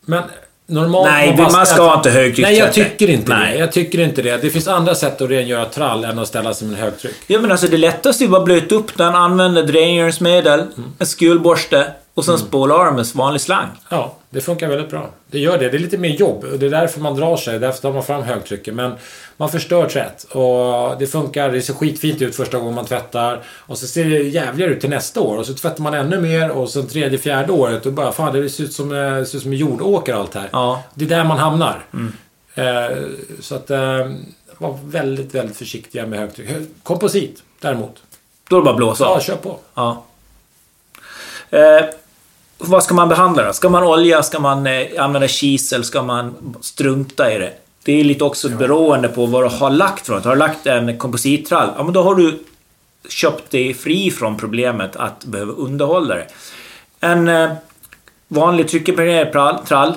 men 0.00 0.22
normalt... 0.68 1.10
Nej, 1.10 1.34
bara- 1.36 1.50
man 1.50 1.66
ska 1.66 1.94
inte 1.94 2.10
högtryckstvätta. 2.10 2.50
Nej, 2.50 2.58
jag 2.58 2.72
tycker 2.72 3.10
inte 3.10 3.34
Nej. 3.34 3.52
det. 3.52 3.58
Jag 3.58 3.72
tycker 3.72 4.00
inte 4.00 4.22
det. 4.22 4.36
Det 4.42 4.50
finns 4.50 4.68
andra 4.68 4.94
sätt 4.94 5.20
att 5.20 5.30
rengöra 5.30 5.64
trall 5.64 6.04
än 6.04 6.18
att 6.18 6.28
ställa 6.28 6.54
sig 6.54 6.68
med 6.68 6.78
högtryck. 6.78 7.14
Ja 7.26 7.40
men 7.40 7.50
alltså 7.52 7.66
det 7.66 7.76
lättaste 7.76 8.24
är 8.24 8.28
ju 8.28 8.36
att 8.36 8.44
blöta 8.44 8.74
upp 8.74 8.96
den, 8.96 9.14
använda 9.14 9.62
drengöringsmedel, 9.62 10.62
en 10.98 11.06
skulborste 11.06 11.86
och 12.18 12.24
sen 12.24 12.38
spola 12.38 12.74
av 12.74 12.84
den 12.84 12.94
med 12.94 13.06
vanlig 13.14 13.40
slang. 13.40 13.66
Ja, 13.88 14.14
det 14.30 14.40
funkar 14.40 14.68
väldigt 14.68 14.90
bra. 14.90 15.10
Det 15.30 15.38
gör 15.38 15.58
det. 15.58 15.68
Det 15.68 15.76
är 15.76 15.78
lite 15.78 15.98
mer 15.98 16.08
jobb 16.08 16.44
det 16.58 16.66
är 16.66 16.70
därför 16.70 17.00
man 17.00 17.14
drar 17.16 17.36
sig. 17.36 17.58
Därför 17.58 17.82
tar 17.82 17.92
man 17.92 18.02
fram 18.02 18.22
högtrycket. 18.22 18.74
Men 18.74 18.92
man 19.36 19.48
förstör 19.48 19.88
tvätt. 19.88 20.24
Och 20.24 20.98
det 20.98 21.06
funkar. 21.06 21.50
Det 21.52 21.62
ser 21.62 21.74
skitfint 21.74 22.22
ut 22.22 22.36
första 22.36 22.58
gången 22.58 22.74
man 22.74 22.84
tvättar. 22.84 23.42
Och 23.48 23.78
så 23.78 23.86
ser 23.86 24.04
det 24.04 24.18
jävligare 24.22 24.70
ut 24.72 24.80
till 24.80 24.90
nästa 24.90 25.20
år. 25.20 25.36
Och 25.38 25.46
så 25.46 25.54
tvättar 25.54 25.82
man 25.82 25.94
ännu 25.94 26.20
mer. 26.20 26.50
Och 26.50 26.70
sen 26.70 26.86
tredje, 26.86 27.18
fjärde 27.18 27.52
året. 27.52 27.86
Och 27.86 27.92
bara 27.92 28.12
fan, 28.12 28.32
det 28.34 28.48
ser 28.48 28.64
ut 28.64 28.72
som, 28.72 28.92
eh, 28.92 29.14
det 29.14 29.26
ser 29.26 29.36
ut 29.38 29.42
som 29.42 29.54
jordåker 29.54 30.14
allt 30.14 30.34
här. 30.34 30.48
Ja. 30.52 30.82
Det 30.94 31.04
är 31.04 31.08
där 31.08 31.24
man 31.24 31.38
hamnar. 31.38 31.84
Eh, 32.54 32.96
så 33.40 33.54
att... 33.54 33.70
Eh, 33.70 34.10
var 34.60 34.78
väldigt, 34.84 35.34
väldigt 35.34 35.56
försiktiga 35.56 36.06
med 36.06 36.18
högtryck. 36.18 36.48
Hö- 36.50 36.64
Komposit 36.82 37.42
däremot. 37.60 37.96
Då 38.48 38.56
är 38.56 38.60
det 38.60 38.64
bara 38.64 38.70
att 38.70 38.76
blåsa 38.76 39.04
Ja, 39.04 39.20
kör 39.20 39.36
på. 39.36 39.58
Ja. 39.74 40.04
Eh, 41.50 41.84
vad 42.58 42.84
ska 42.84 42.94
man 42.94 43.08
behandla 43.08 43.44
då? 43.44 43.52
Ska 43.52 43.68
man 43.68 43.82
olja? 43.82 44.22
Ska 44.22 44.40
man 44.40 44.66
eh, 44.66 44.86
använda 44.98 45.28
kisel? 45.28 45.84
Ska 45.84 46.02
man 46.02 46.56
strunta 46.60 47.32
i 47.32 47.38
det? 47.38 47.52
Det 47.84 48.00
är 48.00 48.04
lite 48.04 48.24
också 48.24 48.48
beroende 48.48 49.08
på 49.08 49.26
vad 49.26 49.44
du 49.44 49.48
har 49.48 49.70
lagt 49.70 50.06
för 50.06 50.14
något. 50.14 50.24
Har 50.24 50.32
du 50.32 50.38
lagt 50.38 50.66
en 50.66 50.98
komposittrall, 50.98 51.70
ja 51.76 51.82
men 51.82 51.92
då 51.92 52.02
har 52.02 52.14
du 52.14 52.44
köpt 53.08 53.50
dig 53.50 53.74
fri 53.74 54.10
från 54.10 54.36
problemet 54.36 54.96
att 54.96 55.24
behöva 55.24 55.52
underhålla 55.52 56.14
det. 56.14 56.26
En 57.00 57.28
eh, 57.28 57.50
vanlig 58.28 58.68
tryckimpregnerad 58.68 59.66
trall, 59.66 59.94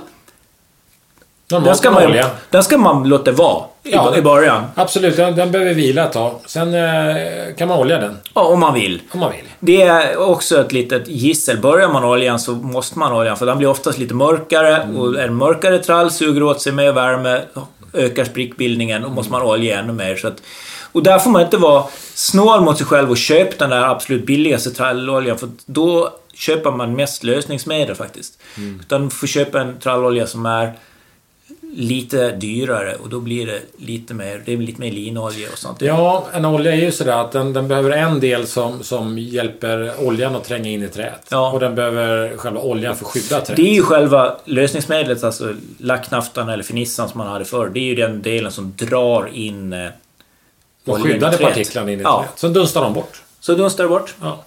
den 1.47 1.76
ska, 1.76 1.91
man, 1.91 2.04
olja. 2.04 2.30
den 2.50 2.63
ska 2.63 2.78
man 2.78 3.10
låta 3.10 3.32
vara 3.32 3.65
Ja, 3.84 4.17
i 4.17 4.22
början. 4.22 4.63
Absolut, 4.76 5.15
den, 5.15 5.36
den 5.36 5.52
behöver 5.52 5.74
vila 5.74 6.06
ett 6.06 6.13
tag. 6.13 6.39
Sen 6.46 6.74
eh, 6.74 7.56
kan 7.58 7.67
man 7.67 7.80
olja 7.80 7.98
den. 7.98 8.17
Ja, 8.34 8.41
om 8.41 8.60
man 8.60 8.74
vill. 8.74 9.02
Om 9.12 9.20
man 9.20 9.32
vill. 9.32 9.46
Det 9.60 9.82
är 9.82 10.17
också 10.17 10.62
ett 10.62 10.72
litet 10.72 11.08
gissel. 11.08 11.58
Börjar 11.58 11.89
man 11.89 12.04
oljan 12.04 12.39
så 12.39 12.52
måste 12.52 13.00
man 13.00 13.13
oljan 13.13 13.38
för 13.38 13.46
den 13.46 13.58
blir 13.58 13.67
oftast 13.67 13.98
lite 13.98 14.13
mörkare 14.13 14.88
och 14.98 15.20
en 15.20 15.36
mörkare 15.36 15.80
trall 15.80 16.12
suger 16.12 16.44
åt 16.44 16.62
sig 16.62 16.72
mer 16.74 16.91
värme, 16.91 17.41
ökar 17.94 18.24
sprickbildningen 18.24 19.06
och 19.06 19.12
måste 19.12 19.32
man 19.32 19.41
olja 19.41 19.80
ännu 19.80 19.94
mer. 19.94 20.15
Så 20.15 20.28
att, 20.28 20.41
och 20.91 21.04
där 21.04 21.20
får 21.20 21.32
man 21.32 21.41
inte 21.41 21.58
vara 21.58 21.84
snål 22.13 22.62
mot 22.62 22.78
sig 22.78 22.88
själv 22.88 23.12
och 23.12 23.17
köpa 23.17 23.56
den 23.58 23.70
där 23.70 23.82
absolut 23.82 24.26
billigaste 24.26 24.72
tralloljan 24.72 25.38
för 25.38 25.50
då 25.65 26.10
köper 26.34 26.72
man 26.72 26.96
mest 26.96 27.24
lösningsmedel 27.24 27.96
faktiskt. 27.96 28.41
Utan 28.82 29.10
får 29.10 29.28
köpa 29.28 29.62
en 29.62 29.80
trallolja 29.80 30.28
som 30.28 30.46
är 30.46 30.74
lite 31.73 32.31
dyrare 32.31 32.95
och 32.95 33.10
då 33.10 33.19
blir 33.19 33.45
det 33.45 33.60
lite 33.77 34.13
mer, 34.13 34.41
det 34.45 34.53
är 34.53 34.57
lite 34.57 34.81
mer 34.81 34.91
linolja 34.91 35.47
och 35.51 35.57
sånt. 35.57 35.81
Ja, 35.81 36.25
en 36.34 36.45
olja 36.45 36.71
är 36.71 36.75
ju 36.75 36.91
sådär 36.91 37.21
att 37.21 37.31
den, 37.31 37.53
den 37.53 37.67
behöver 37.67 37.91
en 37.91 38.19
del 38.19 38.47
som, 38.47 38.84
som 38.84 39.17
hjälper 39.19 39.93
oljan 40.05 40.36
att 40.36 40.43
tränga 40.43 40.69
in 40.69 40.84
i 40.84 40.88
träet. 40.88 41.27
Ja. 41.29 41.51
Och 41.51 41.60
den 41.60 41.75
behöver 41.75 42.38
själva 42.38 42.60
oljan 42.62 42.95
för 42.95 43.05
att 43.05 43.12
skydda 43.12 43.41
träet. 43.41 43.57
Det 43.57 43.69
är 43.69 43.73
ju 43.73 43.81
själva 43.84 44.38
lösningsmedlet, 44.45 45.23
alltså 45.23 45.53
lacknaftan 45.77 46.49
eller 46.49 46.63
fernissan 46.63 47.10
som 47.10 47.17
man 47.17 47.27
hade 47.27 47.45
förr. 47.45 47.69
Det 47.73 47.79
är 47.79 47.84
ju 47.84 47.95
den 47.95 48.21
delen 48.21 48.51
som 48.51 48.73
drar 48.77 49.29
in 49.34 49.73
eh, 49.73 49.89
De 50.84 51.01
skyddade 51.03 51.38
partiklarna 51.38 51.91
in 51.91 51.99
i 51.99 52.03
Ja. 52.03 52.19
träet. 52.25 52.39
Sen 52.39 52.53
dunstar 52.53 52.81
de 52.81 52.93
bort. 52.93 53.21
Så 53.39 53.53
dunstar 53.53 53.84
det 53.84 53.89
bort. 53.89 54.15
Ja. 54.21 54.43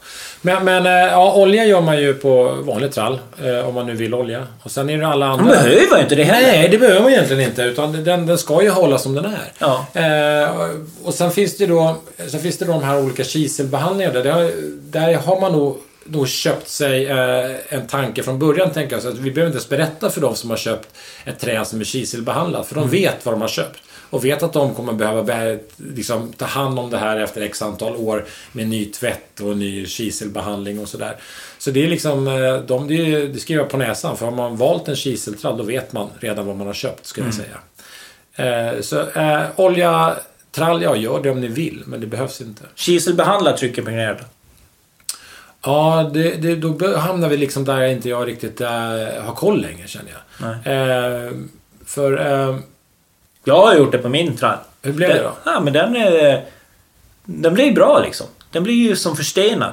Men, 0.46 0.64
men 0.64 0.86
eh, 0.86 0.92
ja, 0.92 1.32
olja 1.34 1.64
gör 1.64 1.80
man 1.80 1.98
ju 2.00 2.14
på 2.14 2.44
vanlig 2.62 2.92
trall. 2.92 3.18
Eh, 3.44 3.68
om 3.68 3.74
man 3.74 3.86
nu 3.86 3.92
vill 3.94 4.14
olja. 4.14 4.46
Och 4.62 4.70
sen 4.70 4.90
är 4.90 4.98
det 4.98 5.06
alla 5.06 5.26
andra... 5.26 5.44
Man 5.44 5.52
behöver 5.52 5.96
ju 5.96 6.02
inte 6.02 6.14
det 6.14 6.24
heller. 6.24 6.52
Nej, 6.52 6.68
det 6.68 6.78
behöver 6.78 7.00
man 7.00 7.10
egentligen 7.12 7.42
inte. 7.42 7.62
Utan 7.62 8.04
den, 8.04 8.26
den 8.26 8.38
ska 8.38 8.62
ju 8.62 8.70
hålla 8.70 8.98
som 8.98 9.14
den 9.14 9.24
är. 9.24 9.52
Ja. 9.58 9.86
Eh, 10.00 10.50
och 11.04 11.14
sen 11.14 11.30
finns 11.30 11.56
det 11.56 11.66
då 11.66 11.96
sen 12.28 12.40
finns 12.40 12.58
det 12.58 12.64
då 12.64 12.72
de 12.72 12.82
här 12.82 12.98
olika 13.02 13.24
kiselbehandlingarna. 13.24 14.20
Där, 14.20 14.32
har- 14.32 14.50
där 14.90 15.14
har 15.14 15.40
man 15.40 15.52
nog, 15.52 15.76
nog 16.04 16.28
köpt 16.28 16.68
sig 16.68 17.06
eh, 17.06 17.50
en 17.68 17.86
tanke 17.86 18.22
från 18.22 18.38
början, 18.38 18.70
tänker 18.72 18.94
jag. 18.96 19.02
Så 19.02 19.08
att 19.08 19.14
vi 19.18 19.30
behöver 19.30 19.46
inte 19.46 19.56
ens 19.56 19.68
berätta 19.68 20.10
för 20.10 20.20
de 20.20 20.36
som 20.36 20.50
har 20.50 20.56
köpt 20.56 20.88
ett 21.24 21.38
trä 21.40 21.64
som 21.64 21.80
är 21.80 21.84
kiselbehandlat. 21.84 22.66
För 22.66 22.74
de 22.74 22.90
vet 22.90 23.24
vad 23.26 23.34
de 23.34 23.40
har 23.40 23.48
köpt. 23.48 23.78
Och 24.10 24.24
vet 24.24 24.42
att 24.42 24.52
de 24.52 24.74
kommer 24.74 24.92
behöva 24.92 25.56
liksom, 25.76 26.32
ta 26.32 26.44
hand 26.44 26.78
om 26.78 26.90
det 26.90 26.98
här 26.98 27.16
efter 27.20 27.40
x 27.40 27.62
antal 27.62 27.96
år 27.96 28.24
med 28.52 28.68
ny 28.68 28.84
tvätt 28.86 29.40
och 29.40 29.56
ny 29.56 29.86
kiselbehandling 29.86 30.78
och 30.80 30.88
sådär. 30.88 31.16
Så 31.58 31.70
det 31.70 31.84
är 31.84 31.88
liksom, 31.88 32.28
eh, 32.28 32.56
de, 32.58 32.88
det, 32.88 32.94
är- 33.14 33.26
det 33.28 33.38
skriver 33.38 33.62
jag 33.62 33.70
på 33.70 33.76
näsan. 33.76 34.16
För 34.16 34.24
har 34.26 34.32
man 34.32 34.56
valt 34.56 34.88
en 34.88 34.96
kiseltrall, 34.96 35.56
då 35.56 35.62
vet 35.64 35.92
man 35.92 36.08
redan 36.20 36.46
vad 36.46 36.56
man 36.56 36.66
har 36.66 36.74
köpt, 36.74 37.06
skulle 37.06 37.26
jag 37.26 37.34
säga. 37.34 37.58
Eh, 38.36 38.80
så 38.80 39.00
eh, 39.00 39.42
olja, 39.56 40.16
trall, 40.52 40.82
ja, 40.82 40.96
gör 40.96 41.22
det 41.22 41.30
om 41.30 41.40
ni 41.40 41.48
vill, 41.48 41.82
men 41.86 42.00
det 42.00 42.06
behövs 42.06 42.40
inte. 42.40 42.62
Kiselbehandlat 42.74 43.56
tryckimpregnerad. 43.56 44.16
Ja, 45.64 46.10
det, 46.14 46.30
det, 46.34 46.56
då 46.56 46.96
hamnar 46.96 47.28
vi 47.28 47.36
liksom 47.36 47.64
där 47.64 47.82
inte 47.86 48.08
jag 48.08 48.28
riktigt 48.28 48.60
eh, 48.60 48.68
har 49.24 49.34
koll 49.34 49.60
längre, 49.60 49.88
känner 49.88 50.10
jag. 50.12 50.50
Eh, 50.50 51.30
för, 51.86 52.26
eh, 52.32 52.58
Jag 53.44 53.66
har 53.66 53.74
gjort 53.74 53.92
det 53.92 53.98
på 53.98 54.08
min 54.08 54.36
trall. 54.36 54.58
hur 54.82 54.92
blev 54.92 55.08
det 55.08 55.22
då? 55.22 55.32
Ja, 55.44 55.60
men 55.60 55.72
den 55.72 55.96
är... 55.96 56.44
Den 57.24 57.54
blir 57.54 57.72
bra 57.72 58.00
liksom. 58.04 58.26
Den 58.50 58.62
blir 58.62 58.74
ju 58.74 58.96
som 58.96 59.16
förstenad. 59.16 59.72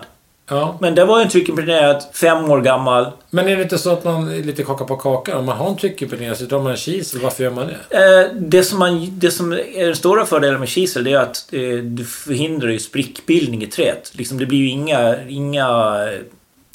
Ja. 0.52 0.78
Men 0.82 0.96
det 0.96 1.06
var 1.06 1.20
ju 1.20 1.24
en 1.24 1.30
tryckimpregnerad, 1.30 2.04
fem 2.14 2.50
år 2.52 2.62
gammal. 2.62 3.12
Men 3.30 3.48
är 3.48 3.56
det 3.56 3.64
inte 3.64 3.78
så 3.78 3.94
att 3.94 4.04
man 4.04 4.28
är 4.28 4.44
lite 4.44 4.64
kaka 4.64 4.86
på 4.86 4.96
kaka? 4.96 5.38
Om 5.38 5.46
man 5.46 5.58
har 5.58 5.70
en 5.70 5.78
tryckimpregnering 5.78 6.36
så 6.36 6.44
drar 6.44 6.60
man 6.60 6.72
en 6.72 6.78
kisel, 6.78 7.22
varför 7.22 7.44
gör 7.44 7.52
man 7.52 7.68
det? 7.68 7.98
Eh, 7.98 8.36
det, 8.40 8.64
som 8.64 8.80
man, 8.80 9.20
det 9.20 9.32
som 9.32 9.54
är 9.54 9.86
den 9.86 9.96
stora 9.96 10.26
fördelen 10.26 10.60
med 10.60 10.70
kisel 10.70 11.04
det 11.04 11.12
är 11.12 11.20
att 11.20 11.54
eh, 11.54 11.60
du 11.84 12.06
förhindrar 12.06 12.70
ju 12.70 12.80
sprickbildning 12.80 13.64
i 13.64 13.68
träet. 13.68 14.12
Liksom, 14.14 14.38
det 14.38 14.46
blir 14.46 14.60
ju 14.60 14.70
inga, 14.70 15.16
inga 15.28 15.98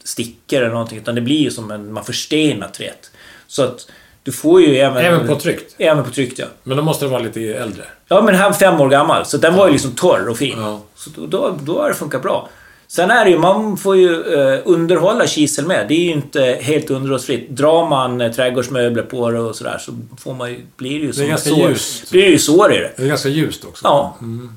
stickor 0.04 0.60
eller 0.60 0.70
någonting 0.70 0.98
utan 0.98 1.14
det 1.14 1.20
blir 1.20 1.40
ju 1.40 1.50
som 1.50 1.70
en... 1.70 1.92
Man 1.92 2.04
förstenar 2.04 2.68
träet. 2.68 3.10
Så 3.46 3.62
att 3.62 3.86
Du 4.22 4.32
får 4.32 4.60
ju 4.60 4.76
även... 4.76 5.04
Även 5.04 5.26
på 5.26 5.34
tryckt. 5.34 5.74
Även 5.78 6.04
på 6.04 6.10
tryckt, 6.10 6.38
ja. 6.38 6.46
Men 6.62 6.76
då 6.76 6.82
måste 6.82 7.04
den 7.04 7.12
vara 7.12 7.22
lite 7.22 7.40
äldre. 7.40 7.84
Ja, 8.08 8.16
men 8.16 8.26
den 8.26 8.36
här 8.36 8.48
är 8.48 8.52
fem 8.52 8.80
år 8.80 8.88
gammal. 8.88 9.26
Så 9.26 9.36
den 9.36 9.54
var 9.54 9.66
ju 9.66 9.72
liksom 9.72 9.90
torr 9.90 10.28
och 10.28 10.36
fin. 10.36 10.58
Ja. 10.58 10.80
Så 10.94 11.10
då, 11.26 11.58
då 11.62 11.80
har 11.80 11.88
det 11.88 11.94
funkat 11.94 12.22
bra. 12.22 12.48
Sen 12.88 13.10
är 13.10 13.24
det 13.24 13.30
ju, 13.30 13.38
man 13.38 13.76
får 13.76 13.96
ju 13.96 14.34
eh, 14.34 14.60
underhålla 14.64 15.26
kisel 15.26 15.66
med. 15.66 15.88
Det 15.88 15.94
är 15.94 16.04
ju 16.04 16.10
inte 16.12 16.58
helt 16.60 16.90
underhållsfritt. 16.90 17.50
Drar 17.50 17.88
man 17.88 18.20
eh, 18.20 18.32
trädgårdsmöbler 18.32 19.02
på 19.02 19.30
det 19.30 19.38
och 19.40 19.56
sådär 19.56 19.78
så 19.80 19.92
får 20.18 20.34
man 20.34 20.50
ju, 20.50 20.60
blir 20.76 21.00
det 21.00 21.06
ju 21.06 21.12
som 21.12 21.22
ett 21.22 21.28
ganska 21.28 21.50
sår. 21.50 21.68
ljust. 21.70 22.10
blir 22.10 22.22
det 22.22 22.28
ju 22.28 22.38
sår 22.38 22.72
i 22.72 22.78
det. 22.78 22.92
Det 22.96 23.02
är 23.02 23.06
ganska 23.06 23.28
ljust 23.28 23.64
också. 23.64 23.86
Ja, 23.86 24.16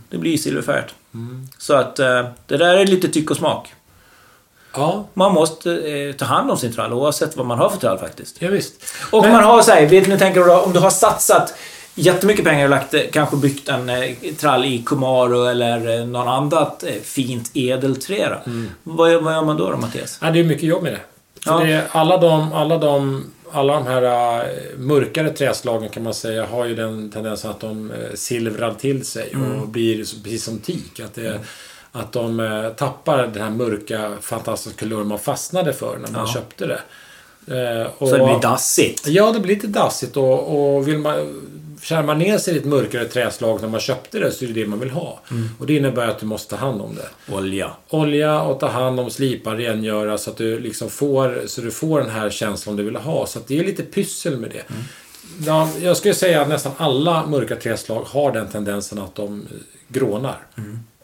det 0.10 0.18
blir 0.18 0.32
ju 0.32 0.38
silverfärgat. 0.38 0.94
Så 1.58 1.74
att 1.74 2.00
eh, 2.00 2.26
det 2.48 2.58
där 2.58 2.78
är 2.78 2.86
lite 2.86 3.08
tyck 3.08 3.32
och 3.32 3.38
smak. 3.38 3.74
Ja, 4.74 5.08
Man 5.13 5.34
måste 5.34 5.72
eh, 5.72 6.15
ta 6.15 6.26
hand 6.26 6.52
om 6.52 6.58
sin 6.58 6.74
trall 6.74 6.94
oavsett 6.94 7.38
vad 7.38 7.46
man 7.46 7.58
har 7.60 7.70
för 7.70 7.78
trall 7.78 7.98
faktiskt. 7.98 8.36
ja 8.39 8.50
visst. 8.50 8.74
Och 9.12 9.24
Men- 9.24 9.32
man 9.32 9.44
har 9.44 9.62
så 9.62 9.72
här, 9.72 9.86
vet 9.88 10.08
ni, 10.08 10.18
tänker 10.20 10.65
om 10.65 10.74
du 10.74 10.80
har 10.80 10.89
satsat 10.89 11.54
jättemycket 11.99 12.45
pengar 12.45 12.63
och 12.63 12.69
lagt, 12.69 12.93
eh, 12.93 13.01
kanske 13.12 13.35
byggt 13.38 13.69
en 13.69 13.89
eh, 13.89 14.15
trall 14.39 14.65
i 14.65 14.83
Kumaro 14.85 15.43
eller 15.45 15.99
eh, 15.99 16.05
någon 16.05 16.27
annat 16.27 16.83
eh, 16.83 16.93
fint 17.03 17.51
edelträ 17.53 18.29
då. 18.29 18.51
Vad, 18.83 19.12
gör- 19.12 19.21
vad 19.21 19.33
gör 19.33 19.41
man 19.45 19.57
då 19.57 19.71
då 19.71 19.77
Mattias? 19.77 20.17
Ja, 20.21 20.31
det 20.31 20.39
är 20.39 20.43
mycket 20.43 20.63
jobb 20.63 20.83
med 20.83 20.93
det. 20.93 20.99
Ja. 21.45 21.57
det 21.59 21.83
alla, 21.91 22.17
de, 22.17 22.53
alla, 22.53 22.77
de, 22.77 23.25
alla 23.51 23.73
de 23.73 23.88
här 23.88 24.45
mörkare 24.77 25.29
träslagen 25.29 25.89
kan 25.89 26.03
man 26.03 26.13
säga 26.13 26.45
har 26.45 26.65
ju 26.65 26.75
den 26.75 27.12
tendensen 27.12 27.51
att 27.51 27.59
de 27.59 27.91
silvrar 28.13 28.73
till 28.73 29.05
sig 29.05 29.35
och 29.62 29.67
blir 29.67 30.03
så- 30.03 30.17
precis 30.23 30.43
som 30.43 30.57
teak. 30.59 30.99
Att, 31.05 31.13
det, 31.15 31.39
att 31.91 32.12
de 32.12 32.71
tappar 32.77 33.27
den 33.27 33.43
här 33.43 33.49
mörka 33.49 34.12
fantastiska 34.21 34.79
kulören 34.79 35.07
man 35.07 35.19
fastnade 35.19 35.73
för 35.73 35.97
när 35.97 36.12
man 36.12 36.25
Ja. 36.27 36.33
köpte 36.33 36.65
det. 36.67 36.79
Och, 37.97 38.07
Så 38.09 38.17
det 38.17 38.23
blir 38.25 38.39
dassigt. 38.41 39.07
Ja, 39.07 39.31
det 39.31 39.39
blir 39.39 39.55
lite 39.55 39.67
dassigt 39.67 40.17
och, 40.17 40.75
och 40.75 40.88
vill 40.88 40.97
man... 40.97 41.41
Känner 41.82 42.04
man 42.04 42.20
ner 42.20 42.38
sig 42.38 42.56
i 42.56 42.58
ett 42.58 42.65
mörkare 42.65 43.06
träslag 43.06 43.62
när 43.62 43.70
man 43.70 43.80
köpte 43.80 44.20
det 44.20 44.32
så 44.32 44.46
är 44.46 44.48
det 44.48 44.54
det 44.54 44.68
man 44.68 44.80
vill 44.80 44.89
ha. 44.89 45.20
Och 45.60 45.65
det 45.65 45.76
innebär 45.76 46.08
att 46.08 46.20
du 46.20 46.26
måste 46.26 46.50
ta 46.50 46.56
hand 46.56 46.82
om 46.82 46.96
det 46.96 47.34
Olja. 47.36 47.72
olja 47.89 48.42
och 48.42 48.60
ta 48.60 48.68
hand 48.68 49.00
om, 49.00 49.10
slipa, 49.10 49.56
rengöra 49.56 50.18
så 50.18 50.30
att 50.30 50.38
du 50.38 50.60
liksom 50.60 50.89
får, 50.89 51.42
så 51.48 51.62
du 51.62 51.72
får 51.72 52.00
den 52.00 52.10
här 52.10 52.30
känslan 52.30 52.76
du 52.76 52.84
vill 52.84 52.96
ha. 52.96 53.26
Så 53.26 53.39
det 53.48 53.60
är 53.60 53.63
lite 53.63 53.84
pyssel 53.84 54.38
med 54.38 54.50
det. 54.50 54.63
Ja, 55.46 55.70
jag 55.82 55.98
skulle 55.98 56.13
säga 56.13 56.42
att 56.42 56.50
nästan 56.50 56.72
alla 56.78 57.26
mörka 57.28 57.56
träslag 57.56 58.02
har 58.02 58.32
den 58.32 58.48
tendensen 58.48 59.00
att 59.00 59.15
de 59.15 59.48
grånar. 59.88 60.38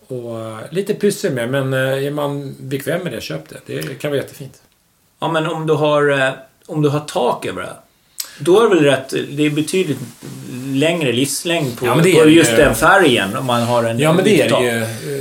Och 0.08 0.40
eh, 0.40 0.58
lite 0.72 0.94
pyssel 0.94 1.34
med, 1.34 1.50
men 1.50 1.74
eh, 1.74 2.06
är 2.06 2.12
man 2.12 2.56
bekväm 2.60 3.04
med 3.04 3.12
det, 3.14 3.22
köp 3.22 3.50
det. 3.50 3.60
Det 3.66 4.00
kan 4.00 4.12
vara 4.12 4.22
jättefint. 4.22 4.62
Ja, 5.20 5.32
men 5.32 5.48
om 5.48 5.68
du 5.68 5.74
har, 5.74 6.10
eh, 6.10 6.34
om 6.66 6.82
du 6.82 6.90
har 6.90 7.00
tak 7.00 7.46
över 7.46 7.62
det. 7.62 7.76
Då 8.39 8.60
är 8.60 8.69
det 8.69 8.76
väl 8.76 8.84
rätt, 8.84 9.10
det 9.30 9.45
är 9.45 9.50
betydligt 9.50 9.98
längre 10.74 11.12
livslängd 11.12 11.78
på, 11.80 11.86
Ja, 11.86 11.93
på 12.24 12.30
just 12.30 12.52
ju. 12.52 12.56
den 12.56 12.76
färgen 12.76 13.36
om 13.38 13.45
man 13.45 13.62
har 13.63 13.84
en 13.84 14.00
Ja, 14.00 14.13
men 14.13 14.24
det 14.26 14.41
är 14.41 14.50
det 14.50 14.65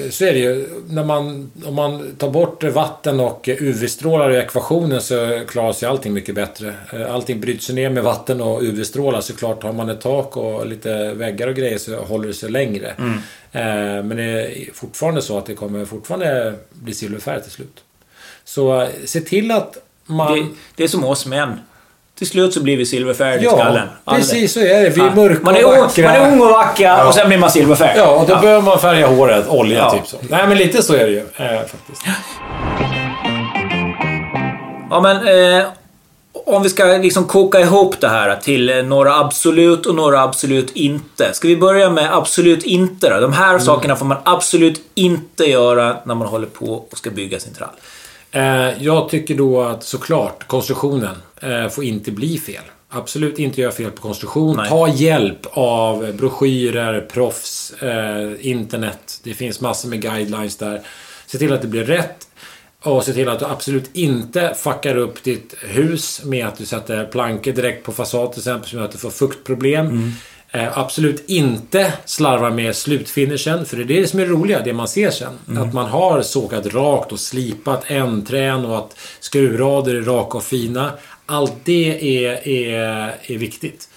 ju. 0.04 0.10
Så 0.10 0.24
är 0.24 0.32
det 0.32 0.38
ju. 0.38 0.68
När 0.88 1.04
man, 1.04 1.50
om 1.64 1.74
man 1.74 2.14
tar 2.18 2.30
bort 2.30 2.64
vatten 2.64 3.20
och 3.20 3.48
UV-strålar 3.48 4.30
i 4.30 4.36
ekvationen 4.36 5.00
så 5.00 5.40
klarar 5.48 5.72
sig 5.72 5.88
allting 5.88 6.12
mycket 6.12 6.34
bättre. 6.34 6.74
Eh, 6.92 7.14
Allting 7.14 7.40
bryts 7.40 7.68
ner 7.70 7.90
med 7.90 8.02
vatten 8.02 8.40
och 8.40 8.62
UV-strålar. 8.62 9.20
Såklart 9.20 9.62
har 9.62 9.72
man 9.72 9.88
ett 9.90 10.00
tak 10.00 10.36
och 10.36 10.66
lite 10.66 11.14
väggar 11.14 11.48
och 11.48 11.54
grejer 11.54 11.78
så 11.78 11.96
håller 11.96 12.28
det 12.28 12.34
sig 12.34 12.50
längre. 12.50 12.88
Eh, 13.52 13.62
Men 14.04 14.16
det 14.16 14.22
är 14.24 14.50
fortfarande 14.74 15.22
så 15.22 15.38
att 15.38 15.46
det 15.46 15.54
kommer 15.54 15.84
fortfarande 15.84 16.54
bli 16.72 16.94
silverfärg 16.94 17.42
till 17.42 17.50
slut. 17.52 17.80
Så 18.44 18.80
eh, 18.80 18.88
se 19.04 19.20
till 19.20 19.50
att 19.50 19.76
man... 20.06 20.32
Det, 20.38 20.46
det 20.76 20.84
är 20.84 20.88
som 20.88 21.04
oss 21.04 21.26
män. 21.26 21.60
Till 22.18 22.26
slut 22.26 22.54
så 22.54 22.62
blir 22.62 22.76
vi 22.76 22.86
silverfärgade 22.86 23.40
i 23.42 23.44
ja, 23.44 23.50
skallen. 23.50 23.88
Alla. 24.04 24.18
precis 24.18 24.52
så 24.52 24.60
är 24.60 24.82
det. 24.82 24.90
Vi 24.90 25.00
är 25.00 25.04
Ja. 25.06 25.14
mörka 25.14 25.40
man 25.42 25.56
är, 25.56 25.64
och 25.66 25.72
vackra. 25.84 26.04
man 26.08 26.14
är 26.16 26.32
ung 26.32 26.40
och 26.40 26.50
vacker 26.50 26.84
Ja. 26.84 27.06
och 27.08 27.14
sen 27.14 27.28
blir 27.28 27.38
man 27.38 27.50
silverfärgad. 27.50 27.96
Ja, 27.98 28.10
och 28.20 28.26
då 28.28 28.36
behöver 28.40 28.62
man 28.62 28.78
färga 28.78 29.06
håret. 29.06 29.48
Olja, 29.48 29.78
Ja. 29.78 29.90
typ 29.90 30.06
så. 30.06 30.16
Nej, 30.28 30.48
men 30.48 30.56
lite 30.58 30.82
så 30.82 30.94
är 30.94 31.04
det 31.06 31.10
ju 31.10 31.18
eh, 31.36 31.60
faktiskt. 31.60 32.02
Ja, 34.90 35.00
men 35.00 35.16
eh, 35.60 35.66
om 36.46 36.62
vi 36.62 36.68
ska 36.68 36.84
liksom 36.84 37.24
koka 37.24 37.60
ihop 37.60 38.00
det 38.00 38.08
här 38.08 38.36
till 38.36 38.70
eh, 38.70 38.76
några 38.84 39.14
absolut 39.18 39.86
och 39.86 39.94
några 39.94 40.22
absolut 40.22 40.70
inte. 40.70 41.32
Ska 41.34 41.48
vi 41.48 41.56
börja 41.56 41.90
med 41.90 42.14
absolut 42.16 42.62
inte 42.62 43.10
då? 43.10 43.20
De 43.20 43.32
här 43.32 43.48
Mm. 43.50 43.60
sakerna 43.60 43.96
får 43.96 44.06
man 44.06 44.18
absolut 44.24 44.80
inte 44.94 45.44
göra 45.44 45.96
när 46.04 46.14
man 46.14 46.28
håller 46.28 46.46
på 46.46 46.66
och 46.90 46.98
ska 46.98 47.10
bygga 47.10 47.38
sin 47.40 47.54
trall. 47.54 47.68
Eh, 48.34 48.82
jag 48.82 49.08
tycker 49.08 49.34
då 49.34 49.62
att 49.62 49.82
såklart 49.82 50.46
konstruktionen 50.46 51.16
eh, 51.40 51.68
får 51.68 51.84
inte 51.84 52.10
bli 52.10 52.38
fel. 52.38 52.62
Absolut 52.88 53.38
inte 53.38 53.60
göra 53.60 53.72
fel 53.72 53.90
på 53.90 54.02
konstruktion. 54.02 54.56
Nej. 54.56 54.68
Ta 54.68 54.88
hjälp 54.88 55.46
av 55.50 56.12
broschyrer, 56.12 57.00
proffs, 57.00 57.72
eh, 57.82 58.32
internet. 58.40 59.20
Det 59.22 59.34
finns 59.34 59.60
massor 59.60 59.88
med 59.88 60.02
guidelines 60.02 60.56
där. 60.56 60.80
Se 61.26 61.38
till 61.38 61.52
att 61.52 61.62
det 61.62 61.68
blir 61.68 61.84
rätt. 61.84 62.28
Och 62.82 63.04
se 63.04 63.12
till 63.12 63.28
att 63.28 63.38
du 63.38 63.44
absolut 63.44 63.90
inte 63.92 64.54
fuckar 64.56 64.96
upp 64.96 65.22
ditt 65.22 65.54
hus 65.60 66.24
med 66.24 66.46
att 66.46 66.58
du 66.58 66.66
sätter 66.66 67.04
plankor 67.04 67.52
direkt 67.52 67.86
på 67.86 67.92
fasad 67.92 68.32
till 68.32 68.40
exempel 68.40 68.68
som 68.68 68.78
gör 68.78 68.86
att 68.86 68.92
du 68.92 68.98
får 68.98 69.10
fuktproblem. 69.10 69.86
Eh, 69.88 69.98
absolut 70.74 71.24
inte 71.26 71.92
slarva 72.04 72.50
med 72.50 72.76
slutfinishen, 72.76 73.66
för 73.66 73.76
det 73.76 73.82
är 73.82 74.00
det 74.00 74.06
som 74.06 74.20
är 74.20 74.26
roliga, 74.26 74.60
det 74.60 74.72
man 74.72 74.88
ser 74.88 75.10
sen. 75.10 75.58
Att 75.58 75.74
man 75.74 75.86
har 75.86 76.22
sågat 76.22 76.66
rakt 76.66 77.12
och 77.12 77.20
slipat 77.20 77.84
ändträn 77.86 78.64
och 78.64 78.78
att 78.78 78.98
skruvrader 79.20 79.94
är 79.94 80.02
raka 80.02 80.38
och 80.38 80.44
fina. 80.44 80.92
Allt 81.26 81.54
det 81.64 82.26
är, 82.26 82.48
är, 82.48 83.14
är 83.22 83.38
viktigt. 83.38 83.88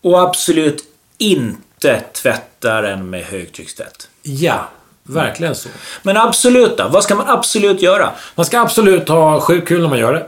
Och 0.00 0.20
absolut 0.20 0.84
inte 1.18 2.00
tvätta 2.12 2.80
den 2.80 3.10
med 3.10 3.24
högtryckstvätt. 3.24 4.08
Ja, 4.22 4.68
verkligen 5.02 5.54
så. 5.54 5.68
Men 6.02 6.16
absolut 6.16 6.76
då? 6.76 6.88
Vad 6.88 7.04
ska 7.04 7.14
man 7.14 7.28
absolut 7.28 7.82
göra? 7.82 8.10
Man 8.34 8.46
ska 8.46 8.60
absolut 8.60 9.08
ha 9.08 9.40
sjukt 9.40 9.68
kul 9.68 9.82
när 9.82 9.88
man 9.88 9.98
gör 9.98 10.12
det. 10.12 10.26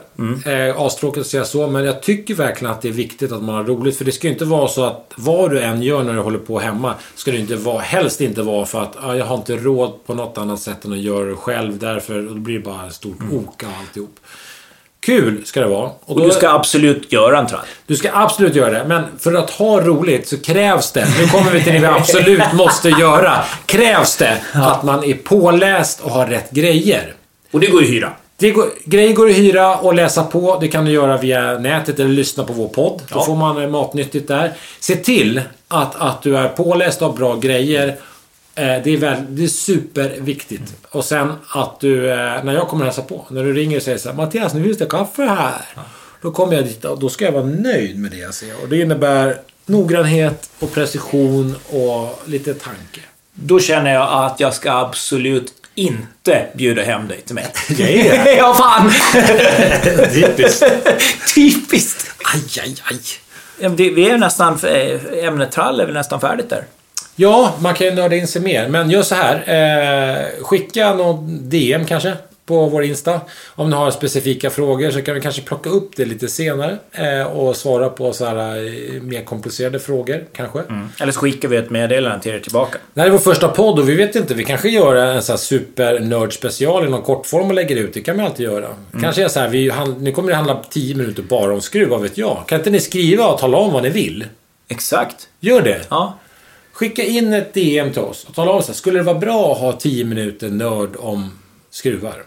Eh, 0.51 0.81
astråkigt 0.81 1.21
att 1.21 1.27
säga 1.27 1.45
så, 1.45 1.67
men 1.67 1.85
jag 1.85 2.03
tycker 2.03 2.35
verkligen 2.35 2.73
att 2.75 2.83
det 2.83 2.89
är 2.89 2.93
viktigt 2.93 3.33
att 3.33 3.43
man 3.43 3.55
har 3.55 3.65
roligt. 3.65 3.99
För 3.99 4.05
det 4.05 4.13
ska 4.13 4.27
ju 4.27 4.33
inte 4.33 4.45
vara 4.45 4.69
så 4.69 4.85
att 4.85 5.13
vad 5.17 5.51
du 5.51 5.61
än 5.61 5.83
gör 5.83 6.03
när 6.03 6.15
du 6.15 6.21
håller 6.21 6.39
på 6.39 6.59
hemma, 6.59 6.95
ska 7.15 7.31
det 7.31 7.39
inte 7.39 7.57
vara, 7.57 7.79
helst 7.79 8.21
inte 8.21 8.43
vara 8.43 8.67
för 8.67 8.83
att 8.83 8.97
ah, 9.05 9.15
jag 9.15 9.25
har 9.25 9.37
inte 9.37 9.57
råd 9.57 10.05
på 10.07 10.15
något 10.15 10.39
annat 10.39 10.61
sätt 10.61 10.85
än 10.85 10.93
att 10.93 10.99
göra 10.99 11.25
det 11.25 11.37
själv. 11.37 11.79
Därför, 11.79 12.27
och 12.29 12.35
då 12.35 12.41
blir 12.41 12.59
det 12.59 12.65
bara 12.65 12.87
ett 12.87 12.95
stort 12.95 13.19
ok 13.33 13.63
och 13.63 13.81
alltihop. 13.81 14.21
Kul 15.07 15.47
ska 15.47 15.61
det 15.61 15.67
vara. 15.67 15.91
Och 16.05 16.21
du 16.23 16.31
ska 16.31 16.51
absolut 16.51 17.12
göra 17.12 17.38
en 17.38 17.47
trall. 17.47 17.61
Du 17.87 17.97
ska 17.97 18.11
absolut 18.12 18.55
göra 18.55 18.71
det, 18.71 18.85
men 18.87 19.03
för 19.19 19.35
att 19.35 19.51
ha 19.51 19.81
roligt 19.81 20.29
så 20.29 20.38
krävs 20.41 20.93
det, 20.93 21.07
nu 21.21 21.27
kommer 21.29 21.51
vi 21.51 21.62
till 21.65 21.73
det 21.73 21.79
vi 21.79 21.87
absolut 22.01 22.53
måste 22.53 22.88
göra, 22.88 23.38
krävs 23.67 24.17
det 24.17 24.37
att 24.53 24.83
man 24.83 25.05
är 25.05 25.15
påläst 25.15 26.01
och 26.01 26.11
har 26.11 26.27
rätt 26.27 26.51
grejer. 26.51 27.15
Och 27.53 27.61
det 27.61 27.67
går 27.67 27.81
ju 27.83 27.87
att 27.88 27.93
hyra. 27.95 28.12
Det 28.37 28.51
går, 28.51 28.67
grejer 28.85 29.12
går 29.12 29.29
att 29.31 29.37
hyra 29.37 29.77
och 29.77 29.95
läsa 29.95 30.23
på. 30.25 30.59
Det 30.61 30.69
kan 30.69 30.85
du 30.85 30.91
göra 30.93 31.17
via 31.17 31.59
nätet 31.59 31.99
eller 32.01 32.11
lyssna 32.11 32.45
på 32.45 32.53
vår 32.53 32.69
podd. 32.69 33.03
Då 33.09 33.19
Ja. 33.19 33.25
får 33.25 33.35
man 33.37 33.62
eh, 33.62 33.69
matnyttigt 33.69 34.29
där. 34.29 34.53
Se 34.81 34.97
till 34.97 35.41
att, 35.69 35.97
att 36.01 36.23
du 36.23 36.37
är 36.37 36.49
påläst 36.49 37.03
och 37.03 37.09
har 37.09 37.17
bra 37.17 37.37
grejer. 37.37 37.97
Eh, 38.55 38.65
Det 38.85 38.91
är, 38.91 38.97
väl, 38.97 39.23
det 39.29 39.45
är 39.45 39.49
superviktigt. 39.49 40.73
Och 40.91 41.05
sen 41.05 41.33
att 41.49 41.81
du, 41.81 42.11
eh, 42.11 42.45
när 42.45 42.53
jag 42.55 42.69
kommer 42.69 42.85
hälsa 42.85 43.03
på, 43.03 43.27
när 43.31 43.45
du 43.45 43.53
ringer 43.53 43.77
och 43.77 43.83
säger 43.83 43.99
så 43.99 44.09
här, 44.09 44.17
Mattias, 44.17 44.55
nu 44.55 44.65
finns 44.65 44.79
det 44.79 44.87
kaffe 44.87 45.23
här. 45.23 45.55
Då 46.23 46.31
kommer 46.31 46.55
jag 46.55 46.65
dit 46.65 46.85
och 46.85 46.99
då 47.01 47.09
ska 47.09 47.25
jag 47.25 47.33
vara 47.33 47.45
nöjd 47.45 47.99
med 47.99 48.11
det 48.11 48.17
jag 48.17 48.35
ser. 48.35 48.62
Och 48.62 48.69
det 48.69 48.81
innebär 48.81 49.37
noggrannhet 49.67 50.51
och 50.59 50.73
precision 50.75 51.57
och 51.71 52.23
lite 52.27 52.55
tanke. 52.55 53.01
Då 53.35 53.61
känner 53.61 53.95
jag 53.95 54.25
att 54.25 54.41
jag 54.41 54.55
ska 54.55 54.73
absolut 54.73 55.53
inte 55.75 56.47
bjuda 56.55 56.83
hem 56.83 57.09
dig 57.09 57.21
till 57.21 57.35
mig. 57.35 57.47
Jag 57.69 57.91
är 57.91 58.25
det. 58.25 58.33
ja, 58.37 58.55
fan! 58.55 58.91
Typiskt. 60.15 60.65
Typiskt! 61.35 62.11
Aj, 62.35 62.62
aj, 62.65 62.77
aj. 62.91 62.99
Ja, 63.61 63.69
det- 63.69 63.91
Vi 63.91 64.11
är 64.11 64.18
nästan... 64.18 64.59
eh, 64.64 65.24
Ämnet 65.24 65.53
trall 65.53 65.81
är 65.81 65.85
väl 65.85 65.95
nästan 65.95 66.20
färdigt 66.20 66.51
där. 66.51 66.64
Ja, 67.17 67.55
man 67.61 67.75
kan 67.75 67.87
ju 67.87 67.93
nörda 67.93 68.17
in 68.17 68.27
sig 68.27 68.43
mer. 68.43 68.69
Men 68.69 68.91
gör 68.91 69.03
så 69.03 69.15
här. 69.15 69.35
Eh, 69.37 70.45
skicka 70.45 70.95
någon 70.95 71.49
DM 71.49 71.85
kanske 71.85 72.13
på 72.47 72.67
vår 72.67 72.85
Insta. 72.85 73.21
Om 73.47 73.71
ni 73.71 73.77
har 73.77 73.91
specifika 73.91 74.51
frågor 74.51 74.91
så 74.91 75.03
kan 75.03 75.15
vi 75.15 75.21
kanske 75.21 75.43
plocka 75.43 75.71
upp 75.71 75.97
det 75.97 76.05
lite 76.05 76.29
senare. 76.29 76.79
Eh, 76.93 77.23
och 77.23 77.57
svara 77.57 77.89
på 77.89 78.13
så 78.13 78.25
här 78.25 78.37
eh, 78.37 79.03
mer 79.03 79.25
komplicerade 79.25 79.79
frågor 79.79 80.25
kanske. 80.33 80.63
Eller 81.01 81.13
så 81.13 81.21
skickar 81.21 81.49
vi 81.49 81.57
ett 81.57 81.71
meddelande 81.71 82.21
till 82.23 82.33
er 82.35 82.39
tillbaka. 82.39 82.79
Det 82.95 83.01
här 83.01 83.09
är 83.09 83.13
vår 83.13 83.19
första 83.19 83.49
podd 83.49 83.79
och 83.79 83.89
vi 83.89 83.95
vet 83.95 84.17
inte. 84.17 84.35
Vi 84.35 84.45
kanske 84.45 84.69
gör 84.69 84.97
en 84.97 85.23
sån 85.23 85.33
här 85.33 85.39
super 85.39 86.31
special 86.31 86.87
i 86.87 86.91
någon 86.91 87.03
kortform 87.03 87.49
och 87.49 87.55
lägger 87.55 87.77
ut. 87.77 87.95
Det 87.95 88.01
kan 88.01 88.17
vi 88.17 88.23
alltid 88.23 88.47
göra. 88.47 88.69
Kanske 89.01 89.25
är 89.25 89.29
så 89.29 89.41
här. 89.41 89.49
Vi, 89.49 89.73
nu 89.99 90.13
kommer 90.13 90.29
det 90.29 90.35
handla 90.37 90.63
10 90.71 90.95
minuter 90.95 91.23
bara 91.23 91.53
om 91.55 91.61
skruv, 91.61 91.89
vad 91.89 92.03
vet 92.03 92.19
jag. 92.19 92.45
Kan 92.47 92.59
inte 92.59 92.71
ni 92.71 92.81
skriva 92.81 93.27
och 93.27 93.39
tala 93.39 93.57
om 93.57 93.73
vad 93.73 93.83
ni 93.83 93.91
vill? 93.91 94.25
Exakt. 94.69 95.29
Gör 95.41 95.63
det. 95.63 95.81
Ja. 95.89 96.19
Skicka 96.73 97.03
in 97.03 97.33
ett 97.33 97.55
DM 97.55 97.93
till 97.93 98.03
oss 98.03 98.25
och 98.29 98.35
tala 98.35 98.51
om 98.51 98.62
så 98.62 98.66
här, 98.66 98.75
skulle 98.75 98.99
det 98.99 99.03
vara 99.03 99.18
bra 99.18 99.53
att 99.53 99.59
ha 99.59 99.73
10 99.73 100.05
minuter 100.05 100.49
nörd 100.49 100.97
om 100.99 101.31
skruvar? 101.70 102.23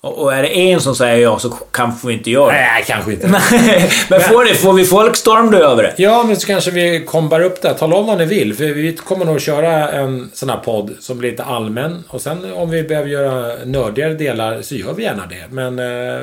Och, 0.00 0.34
är 0.34 0.42
det 0.42 0.48
en 0.48 0.80
som 0.80 0.94
säger 0.94 1.22
ja 1.22 1.38
så 1.38 1.50
kanske 1.50 2.08
vi 2.08 2.14
inte 2.14 2.30
gör 2.30 2.46
det. 2.46 2.52
Nej, 2.52 2.84
kanske 2.86 3.12
inte. 3.12 3.28
men 4.10 4.20
får, 4.20 4.44
det, 4.44 4.54
får 4.54 4.72
vi 4.72 4.84
folkstorm 4.84 5.50
då 5.50 5.58
över 5.58 5.82
det? 5.82 5.94
Ja, 5.96 6.24
men 6.26 6.36
så 6.36 6.46
kanske 6.46 6.70
vi 6.70 7.04
kombar 7.04 7.40
upp 7.40 7.62
det. 7.62 7.74
Tala 7.74 7.96
om 7.96 8.06
vad 8.06 8.18
ni 8.18 8.24
vill. 8.24 8.54
För 8.54 8.64
vi 8.64 8.96
kommer 8.96 9.24
nog 9.24 9.40
köra 9.40 9.88
en 9.88 10.30
sån 10.34 10.50
här 10.50 10.56
podd 10.56 10.90
som 11.00 11.18
blir 11.18 11.30
lite 11.30 11.44
allmän. 11.44 12.04
Och 12.08 12.20
sen 12.20 12.52
om 12.52 12.70
vi 12.70 12.82
behöver 12.82 13.08
göra 13.08 13.64
nördigare 13.64 14.14
delar 14.14 14.62
så 14.62 14.74
gör 14.74 14.92
vi 14.92 15.02
gärna 15.02 15.26
det. 15.26 15.44
Men 15.50 15.78
eh, 15.78 16.20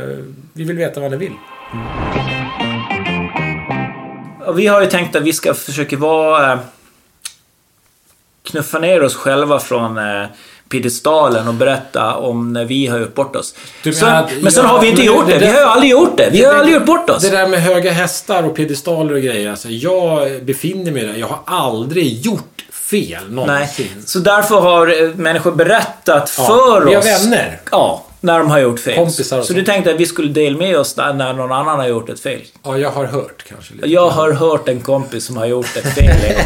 vi 0.53 0.63
vill 0.63 0.77
veta 0.77 0.99
vad 0.99 1.11
ni 1.11 1.17
vill. 1.17 1.33
Och 4.45 4.59
vi 4.59 4.67
har 4.67 4.81
ju 4.81 4.87
tänkt 4.87 5.15
att 5.15 5.23
vi 5.23 5.33
ska 5.33 5.53
försöka 5.53 5.97
vara... 5.97 6.59
Knuffa 8.43 8.79
ner 8.79 9.03
oss 9.03 9.15
själva 9.15 9.59
från 9.59 9.97
eh, 9.97 10.25
piedestalen 10.69 11.47
och 11.47 11.53
berätta 11.53 12.15
om 12.15 12.53
när 12.53 12.65
vi 12.65 12.87
har 12.87 12.99
gjort 12.99 13.13
bort 13.15 13.35
oss. 13.35 13.55
Menar 13.83 14.23
att- 14.23 14.29
men 14.41 14.51
sen 14.51 14.65
har 14.65 14.81
vi 14.81 14.89
inte 14.89 15.01
gjort 15.03 15.27
det- 15.27 15.33
det. 15.33 15.39
det- 15.39 15.45
Vi 15.45 15.51
har 15.51 15.59
ju 15.59 15.65
aldrig 15.67 15.91
gjort 15.91 16.17
det. 16.17 16.29
Vi 16.31 16.45
har 16.45 16.53
aldrig 16.53 16.73
gjort 16.75 16.85
bort 16.85 17.09
oss. 17.09 17.21
Det 17.23 17.29
där 17.29 17.47
med 17.47 17.61
höga 17.61 17.91
hästar 17.91 18.43
och 18.43 18.55
piedestaler 18.55 19.13
och 19.13 19.21
grejer. 19.21 19.49
Alltså, 19.49 19.69
jag 19.69 20.43
befinner 20.43 20.91
mig 20.91 21.03
där. 21.05 21.13
Jag 21.13 21.27
har 21.27 21.39
aldrig 21.45 22.25
gjort 22.25 22.65
fel 22.71 23.23
Nej. 23.27 23.35
någonsin. 23.35 24.03
Så 24.05 24.19
därför 24.19 24.59
har 24.61 25.03
eh, 25.03 25.09
människor 25.15 25.51
berättat 25.51 26.33
Ja, 26.37 26.45
för 26.45 26.85
vi 26.85 26.93
har 26.93 26.99
oss. 27.01 27.05
vänner. 27.25 27.59
Ja, 27.71 28.02
när 28.23 28.39
de 28.39 28.49
har 28.49 28.59
gjort 28.59 28.79
fel. 28.79 28.95
Kompisar 28.95 29.39
och 29.39 29.43
så 29.45 29.47
så. 29.47 29.53
du 29.53 29.63
tänkte 29.65 29.91
att 29.93 29.99
vi 29.99 30.05
skulle 30.05 30.33
dela 30.33 30.57
med 30.57 30.77
oss 30.79 30.97
när, 30.97 31.13
när 31.13 31.33
någon 31.33 31.51
annan 31.51 31.79
har 31.79 31.87
gjort 31.87 32.09
ett 32.09 32.19
fel? 32.19 32.39
Ja, 32.63 32.77
jag 32.77 32.89
har 32.91 33.05
hört 33.05 33.43
kanske 33.49 33.73
lite. 33.73 33.89
Jag 33.89 34.09
har 34.09 34.31
hört 34.31 34.67
en 34.69 34.79
kompis 34.81 35.25
som 35.25 35.37
har 35.37 35.45
gjort 35.45 35.77
ett 35.77 35.93
fel 35.95 36.05
en 36.29 36.35
gång. 36.35 36.43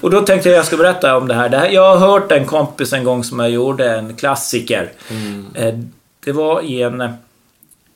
Och 0.00 0.10
då 0.10 0.20
tänkte 0.20 0.48
jag 0.48 0.54
att 0.54 0.58
jag 0.58 0.66
ska 0.66 0.76
berätta 0.76 1.16
om 1.16 1.28
det 1.28 1.34
här. 1.34 1.48
det 1.48 1.58
här. 1.58 1.68
Jag 1.70 1.96
har 1.96 2.08
hört 2.08 2.32
en 2.32 2.44
kompis 2.46 2.92
en 2.92 3.04
gång 3.04 3.24
som 3.24 3.38
jag 3.38 3.50
gjorde 3.50 3.90
en 3.90 4.16
klassiker. 4.16 4.92
Eh, 5.54 5.74
Det 6.24 6.32
var 6.32 6.62
i 6.62 6.82
en, 6.82 7.00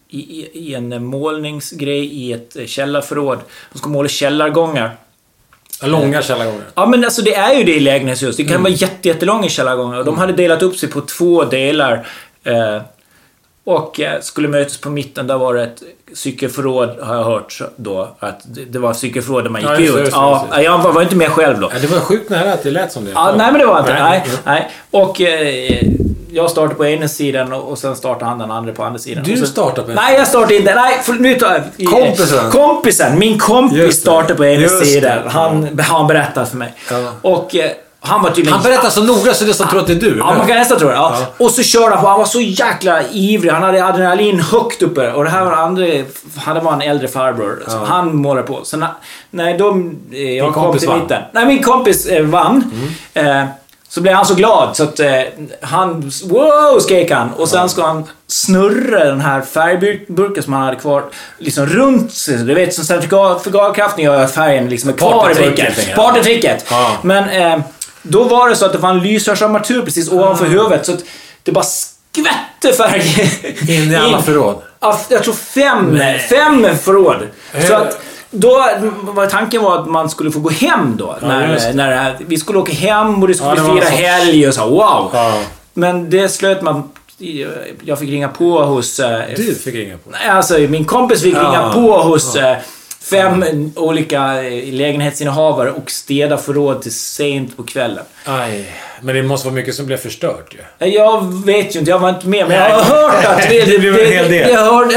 i, 0.09 0.19
i- 0.53 0.75
en 0.75 1.05
målningsgrej 1.05 2.05
i 2.05 2.33
ett 2.33 2.57
källarförråd. 2.67 3.39
De 3.73 3.79
ska 3.79 3.89
måla 3.89 4.09
källargångar. 4.09 4.91
Långa 5.83 6.23
källargångar. 6.23 6.65
Ja 6.75 6.87
men 6.87 7.05
alltså 7.05 7.23
det 7.23 7.35
är 7.35 7.55
ju 7.59 7.65
det 7.65 7.75
i 7.75 7.81
lägenhetshus. 7.81 8.37
Det 8.37 8.45
kan 8.45 8.63
vara 8.63 8.73
jätte, 8.73 9.09
jättelånga 9.09 9.49
källargångar. 9.49 9.99
Och 9.99 10.05
de 10.05 10.19
hade 10.19 10.33
delat 10.33 10.63
upp 10.63 10.77
sig 10.77 10.89
på 10.89 11.01
två 11.01 11.45
delar. 11.45 12.07
Och 13.67 14.01
eh, 14.01 14.21
skulle 14.21 14.49
mötas 14.49 14.77
på 14.81 14.91
mitten. 14.91 15.27
Där 15.27 15.39
var 15.39 15.55
det 15.55 15.63
ett 15.63 15.83
cykelförråd, 16.13 16.91
har 17.03 17.15
jag 17.17 17.25
hört 17.25 17.61
då. 17.77 18.09
Att 18.19 18.41
det 18.71 18.79
var 18.79 18.93
cykelförråd 18.93 19.45
där 19.45 19.51
man 19.51 19.61
gick 19.61 19.71
Ja, 19.71 19.77
ut. 19.79 19.95
det, 20.05 20.11
ja, 20.13 20.47
det. 20.55 20.63
jag 20.63 20.79
var, 20.79 21.03
inte 21.03 21.17
med 21.17 21.29
själv 21.31 21.61
då. 21.61 21.71
Ja, 21.75 21.79
det 21.81 21.87
var 21.87 22.01
sjukt 22.01 22.31
nära 22.31 22.53
att 22.53 22.63
det 22.63 22.71
lät 22.71 22.93
som 22.93 23.05
det. 23.05 23.11
Ja, 23.15 23.35
nej 23.37 23.53
men 23.53 23.61
det 23.61 23.67
var 23.67 23.79
inte. 23.79 23.93
Nej, 23.93 24.03
Nej. 24.27 24.39
nej. 24.45 24.71
Och 24.91 25.21
eh, 25.21 25.83
jag 26.33 26.51
startade 26.51 26.75
på 26.75 26.87
ena 26.87 27.09
sidan 27.09 27.53
och, 27.53 27.79
sen 27.79 27.97
startade 27.97 28.25
han 28.25 28.39
den 28.39 28.51
andra 28.51 28.73
på 28.73 28.85
andra 28.85 28.99
sidan. 28.99 29.25
Du 29.25 29.37
så, 29.37 29.47
startade 29.47 29.83
på 29.83 29.91
en- 29.91 29.97
Nej, 29.97 30.15
jag 30.15 30.27
startade 30.29 30.57
inte. 30.57 30.75
Nej, 30.75 31.01
för 31.03 31.13
nu 31.13 31.35
tar 31.35 31.63
jag... 31.77 31.89
Kompisen? 31.91 32.51
Kompisen! 32.51 33.19
Min 33.19 33.39
kompis 33.39 34.01
startade 34.01 34.35
på 34.35 34.45
ena 34.45 34.69
sidan. 34.69 35.19
Han, 35.27 35.79
han 35.79 36.07
berättade 36.07 36.47
för 36.47 36.57
mig. 36.57 36.75
Ja. 36.91 37.11
Och 37.23 37.57
eh, 37.57 37.71
han 38.07 38.23
var 38.23 38.31
tydligen... 38.31 38.53
Han 38.53 38.63
berättar 38.63 38.91
så 38.91 39.03
noga 39.03 39.35
så 39.35 39.45
det 39.45 39.55
som 39.55 39.69
tror 39.69 39.81
att 39.81 39.87
det 39.87 39.93
är 39.93 40.01
du. 40.01 40.17
Ja, 40.19 40.35
man 40.39 40.47
kan 40.47 40.57
nästan 40.57 40.79
tro 40.79 40.89
det. 40.89 40.95
Ja. 40.95 41.17
Ja. 41.21 41.45
Och 41.45 41.51
så 41.51 41.63
körde 41.63 41.95
han 41.95 42.05
på. 42.05 42.09
Han 42.09 42.19
var 42.19 42.27
så 42.27 42.41
jäkla 42.41 43.03
ivrig. 43.13 43.51
Han 43.51 43.63
hade 43.63 43.85
adrenalin 43.85 44.41
högt 44.41 44.83
uppe. 44.83 45.13
Och 45.13 45.25
det 45.25 45.31
här 45.31 45.45
var 45.45 45.53
andra... 45.53 45.87
Han 46.37 46.65
var 46.65 46.73
en 46.73 46.83
äldre 46.83 47.09
farbror. 47.09 47.63
Så 47.69 47.85
han 47.85 48.17
målade 48.17 48.47
på. 48.47 48.61
Så 48.65 48.77
när, 48.77 48.89
när 49.31 49.59
de... 49.59 49.97
eh, 50.13 50.19
Jag 50.21 50.55
kom 50.55 50.63
kompis 50.65 50.83
till 50.83 50.91
mitten. 50.93 51.23
Nej, 51.33 51.47
min 51.47 51.63
kompis 51.63 52.07
eh, 52.07 52.25
vann. 52.25 52.73
Eh, 53.15 53.45
så 53.89 54.01
blev 54.01 54.15
han 54.15 54.27
så 54.27 54.35
glad 54.35 54.77
så 54.77 54.83
att 54.83 55.01
eh, 55.01 55.11
han... 55.63 56.11
Wow! 56.25 56.81
skrek 56.81 57.11
han. 57.11 57.31
Och 57.33 57.49
sen 57.49 57.69
ska 57.69 57.87
han 57.87 58.05
snurra 58.27 59.05
den 59.05 59.21
här 59.21 59.41
färgburken 59.41 60.43
som 60.43 60.53
han 60.53 60.63
hade 60.63 60.77
kvar 60.77 61.05
liksom 61.39 61.67
runt 61.67 62.13
sig. 62.13 62.37
Du 62.37 62.55
vet, 62.55 62.75
som 62.75 62.85
centrifugalkraften 62.85 64.05
gör 64.05 64.25
att 64.25 64.35
färgen 64.35 64.69
liksom 64.69 64.91
är 64.91 64.95
kvar 64.95 65.31
i 65.31 65.35
burken. 65.35 65.73
Partytricket! 65.97 66.67
Ja. 66.71 66.91
Men 67.03 67.29
eh, 67.29 67.59
då 68.07 68.25
var 68.25 68.49
det 68.49 68.57
så 68.57 68.67
att 68.67 68.73
det 68.73 68.79
var 68.79 68.91
en 68.91 69.01
lysrörsarmatur 69.03 69.83
precis 69.83 70.11
ovanför 70.13 70.47
huvudet. 70.47 70.87
Så 70.87 70.93
att 70.93 71.01
det 71.43 71.53
bara 71.53 71.65
skvätte 71.65 72.73
färg 72.77 73.03
In 73.69 73.93
i 73.93 73.97
alla 73.97 74.23
förråd. 74.23 74.63
Ja, 74.81 75.01
Jag 75.09 75.25
tror 75.25 75.35
fem, 75.35 75.99
fem 76.31 76.77
förråd. 76.77 77.17
Så 77.69 77.75
att 77.75 78.01
då 78.31 78.67
var 79.03 79.27
tanken 79.27 79.63
var 79.63 79.79
att 79.81 79.87
man 79.89 80.11
skulle 80.11 80.31
få 80.31 80.41
gå 80.41 80.51
hem 80.51 80.97
då. 80.97 81.17
just 81.53 81.67
när, 81.67 81.73
när 81.75 81.93
här, 81.97 82.17
vi 82.27 82.37
skulle 82.39 82.59
åka 82.59 82.73
hem 82.73 83.23
och 83.23 83.29
det 83.29 83.35
skulle 83.35 83.51
Ja, 83.51 83.55
det 83.55 83.63
fira 83.81 83.85
sorts- 83.91 83.97
helg 84.01 84.49
och 84.49 84.55
så. 84.55 84.69
Wow! 84.69 85.11
Ja. 85.13 85.41
Men 85.75 86.11
det 86.11 86.29
slöt 86.29 86.63
man... 86.63 86.91
Jag 87.85 87.99
fick 87.99 88.11
ringa 88.11 88.29
på 88.29 88.63
hos... 88.65 89.01
eh, 89.01 89.23
Du 89.37 89.55
fick 89.55 89.75
ringa 89.75 89.97
på. 89.99 90.11
Nej, 90.11 90.29
Alltså, 90.29 90.59
min 90.59 90.85
kompis 90.85 91.23
fick 91.23 91.35
Ja. 91.35 91.41
ringa 91.41 91.73
på 91.73 91.99
hos 92.03 92.37
eh, 92.37 92.57
fem 93.11 93.73
olika 93.77 94.45
eh, 94.45 94.73
lägenhetsinnehavare 94.75 95.71
och 95.71 95.91
städa 95.91 96.37
förråd 96.37 96.83
till 96.83 96.95
sent 96.95 97.57
på 97.57 97.63
kvällen. 97.63 98.05
Aj. 98.25 98.73
Men 99.01 99.15
det 99.15 99.23
måste 99.23 99.47
vara 99.49 99.55
mycket 99.55 99.75
som 99.75 99.87
blev 99.87 99.97
förstört 99.97 100.55
ju. 100.79 100.89
Jag 100.91 101.45
vet 101.47 101.75
ju 101.75 101.79
inte, 101.79 101.91
jag 101.91 101.99
var 101.99 102.09
inte 102.09 102.27
med, 102.29 102.49
men 102.49 102.57
jag 102.57 102.71
har 102.71 102.83
hört 103.03 103.25
att 103.25 103.49
det, 103.49 103.65
Det 103.71 103.79
blev 103.79 103.99
en 103.99 104.13
hel 104.13 104.31
del. 104.31 104.51
Jag 104.51 104.73
hörde 104.73 104.95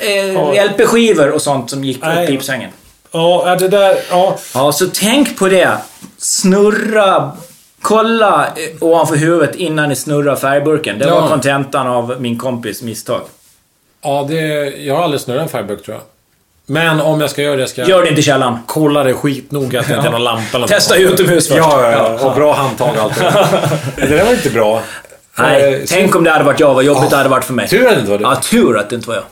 eh, 0.00 0.34
eh, 0.58 0.70
LP-skivor 0.70 1.30
och 1.30 1.42
sånt 1.42 1.70
som 1.70 1.84
gick 1.84 2.00
på 2.00 2.06
Nej. 2.06 2.26
pipsängen. 2.26 2.70
Ja, 3.12 3.56
det 3.58 3.68
där... 3.68 3.96
Ja. 4.10 4.38
Ja, 4.54 4.72
så 4.72 4.86
tänk 4.94 5.38
på 5.38 5.48
det. 5.48 5.78
Snurra... 6.18 7.32
Kolla 7.82 8.46
eh, 8.46 8.52
ovanför 8.80 9.16
huvudet 9.16 9.54
innan 9.54 9.88
ni 9.88 9.96
snurrar 9.96 10.36
färgburken. 10.36 10.98
Det 10.98 11.04
Ja. 11.08 11.20
var 11.20 11.28
kontentan 11.28 11.86
av 11.86 12.16
min 12.20 12.38
kompis 12.38 12.82
misstag. 12.82 13.20
Ja, 14.02 14.26
det... 14.28 14.36
Jag 14.84 14.96
har 14.96 15.02
aldrig 15.04 15.20
snurrat 15.20 15.42
en 15.42 15.48
färgburk 15.48 15.84
tror 15.84 15.96
jag. 15.96 16.02
Men 16.66 17.00
om 17.00 17.20
jag 17.20 17.30
ska 17.30 17.42
göra 17.42 17.56
det 17.56 17.66
ska 17.66 17.80
jag 17.80 17.88
Gör 17.90 18.02
det 18.02 18.08
inte 18.08 18.20
i 18.20 18.24
källaren. 18.24 18.58
kolla 18.66 19.04
det 19.04 19.14
skitnoga 19.14 19.80
att 19.80 19.88
det 19.88 19.94
inte 19.94 20.06
är 20.08 20.12
någon 20.12 20.24
lampa 20.24 20.56
eller 20.56 20.66
Testa 20.66 20.94
något. 20.94 21.12
utomhus 21.12 21.48
först. 21.48 21.58
Ja, 21.58 21.82
ja, 21.92 22.16
ja. 22.20 22.26
Och 22.26 22.34
bra 22.34 22.54
handtag 22.54 22.96
alltid. 22.98 23.24
det 23.96 24.06
där 24.16 24.24
var 24.24 24.32
inte 24.32 24.50
bra. 24.50 24.80
Nej, 25.38 25.74
Eh, 25.74 25.80
tänk 25.88 26.16
om 26.16 26.24
det 26.24 26.30
hade 26.30 26.44
varit 26.44 26.60
jag. 26.60 26.74
Vad 26.74 26.84
jobbigt 26.84 27.10
det 27.10 27.16
hade 27.16 27.28
varit 27.28 27.44
för 27.44 27.52
mig. 27.54 27.68
Tur 27.68 27.86
att 27.86 27.94
det 27.94 27.98
inte 28.00 28.10
var 28.10 28.18
du. 28.18 28.24
Ja, 28.24 28.36
tur 28.50 28.78
att 28.78 28.90
det 28.90 28.96
inte 28.96 29.08
var 29.08 29.14
jag. 29.14 29.24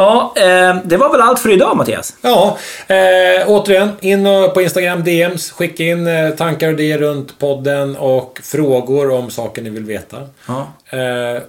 Ja, 0.00 0.32
eh, 0.36 0.76
det 0.84 0.96
var 0.96 1.12
väl 1.12 1.20
allt 1.20 1.38
för 1.38 1.50
idag 1.50 1.76
Mattias? 1.76 2.16
Ja, 2.22 2.58
eh, 2.86 3.44
återigen. 3.46 3.90
In 4.00 4.24
på 4.54 4.62
Instagram, 4.62 5.04
DMs. 5.04 5.50
Skicka 5.50 5.84
in 5.84 6.06
eh, 6.06 6.30
tankar 6.30 6.68
och 6.68 6.72
idéer 6.72 6.98
runt 6.98 7.38
podden 7.38 7.96
och 7.96 8.40
frågor 8.42 9.10
om 9.10 9.30
saker 9.30 9.62
ni 9.62 9.70
vill 9.70 9.84
veta. 9.84 10.16
Ja. 10.46 10.72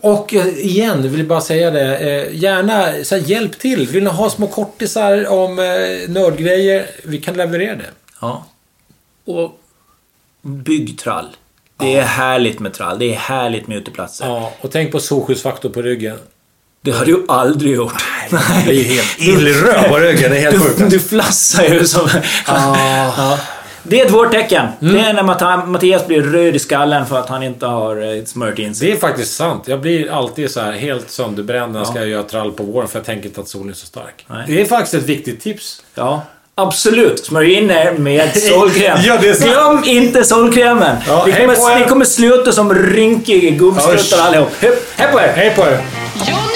Och 0.01 0.33
igen, 0.33 1.01
vill 1.01 1.19
jag 1.19 1.27
bara 1.27 1.41
säga 1.41 1.71
det. 1.71 2.27
Gärna 2.31 3.03
så 3.03 3.15
här, 3.15 3.23
hjälp 3.23 3.59
till. 3.59 3.87
Vill 3.87 4.03
ni 4.03 4.09
ha 4.09 4.29
små 4.29 4.47
kortisar 4.47 5.31
om 5.31 5.55
nördgrejer? 6.07 6.85
Vi 7.03 7.17
kan 7.17 7.33
leverera 7.33 7.75
det. 7.75 7.89
Ja. 8.21 8.45
Och 9.25 9.59
bygg 10.41 10.99
trall. 10.99 11.27
Det 11.77 11.95
är 11.95 12.03
härligt 12.03 12.59
med 12.59 12.73
trall. 12.73 12.99
Det 12.99 13.13
är 13.13 13.17
härligt 13.17 13.67
med 13.67 13.77
uteplatser. 13.77 14.25
Ja, 14.25 14.51
och 14.61 14.71
tänk 14.71 14.91
på 14.91 14.99
solskyddsfaktor 14.99 15.69
på 15.69 15.81
ryggen. 15.81 16.17
Det 16.81 16.91
har 16.91 17.05
du 17.05 17.25
aldrig 17.27 17.75
gjort. 17.75 18.03
Det 18.65 18.71
är 18.71 18.73
ju 18.73 18.83
helt 18.83 19.15
illröd 19.19 19.89
på 19.89 19.97
ryggen. 19.97 20.31
Det 20.31 20.37
är 20.37 20.41
helt 20.51 20.77
Du, 20.77 20.85
du 20.85 20.99
flassar 20.99 21.63
ju 21.63 21.85
som... 21.87 22.09
Ja. 22.47 23.39
Det 23.83 24.01
är 24.01 24.05
ett 24.05 24.11
vårtecken. 24.11 24.67
Mm. 24.81 24.93
Det 24.93 24.99
är 24.99 25.13
när 25.13 25.23
Matt- 25.23 25.67
Mattias 25.67 26.07
blir 26.07 26.21
röd 26.21 26.55
i 26.55 26.59
skallen 26.59 27.05
för 27.05 27.19
att 27.19 27.29
han 27.29 27.43
inte 27.43 27.65
har 27.65 28.15
eh, 28.17 28.23
smört 28.25 28.59
in 28.59 28.75
sig. 28.75 28.87
Det 28.87 28.93
är 28.93 28.99
faktiskt 28.99 29.35
sant. 29.35 29.63
Jag 29.67 29.81
blir 29.81 30.11
alltid 30.11 30.51
så 30.51 30.59
här 30.59 30.71
helt 30.71 31.11
sönderbränd 31.11 31.73
när 31.73 31.79
jag 31.79 31.87
ska 31.87 32.05
göra 32.05 32.23
trall 32.23 32.51
på 32.51 32.63
våren 32.63 32.87
för 32.87 32.99
jag 32.99 33.05
tänker 33.05 33.25
inte 33.25 33.41
att 33.41 33.47
solen 33.47 33.69
är 33.69 33.73
så 33.73 33.85
stark. 33.85 34.25
Nej. 34.27 34.43
Det 34.47 34.61
är 34.61 34.65
faktiskt 34.65 34.93
ett 34.93 35.09
viktigt 35.09 35.41
tips. 35.41 35.81
Ja. 35.95 36.21
Absolut. 36.55 37.25
Smörj 37.25 37.53
in 37.53 37.71
er 37.71 37.91
med 37.91 38.37
solkräm. 38.41 38.97
Ja, 39.03 39.17
det 39.21 39.29
är 39.29 39.33
sant. 39.33 39.51
Glöm 39.51 39.83
inte 39.97 40.23
solkrämen. 40.23 40.97
Ja, 41.07 41.23
ni, 41.27 41.33
kommer, 41.33 41.71
er. 41.75 41.79
ni 41.79 41.85
kommer 41.85 42.05
sluta 42.05 42.51
som 42.51 42.73
rynkiga 42.73 43.49
gubbstruttar 43.49 44.19
allihop. 44.27 44.49
Hej 44.59 44.71
hej 44.95 45.11
på 45.11 45.19
er! 45.19 45.33
Hej 45.35 45.53
på 45.55 45.61
er! 45.61 46.50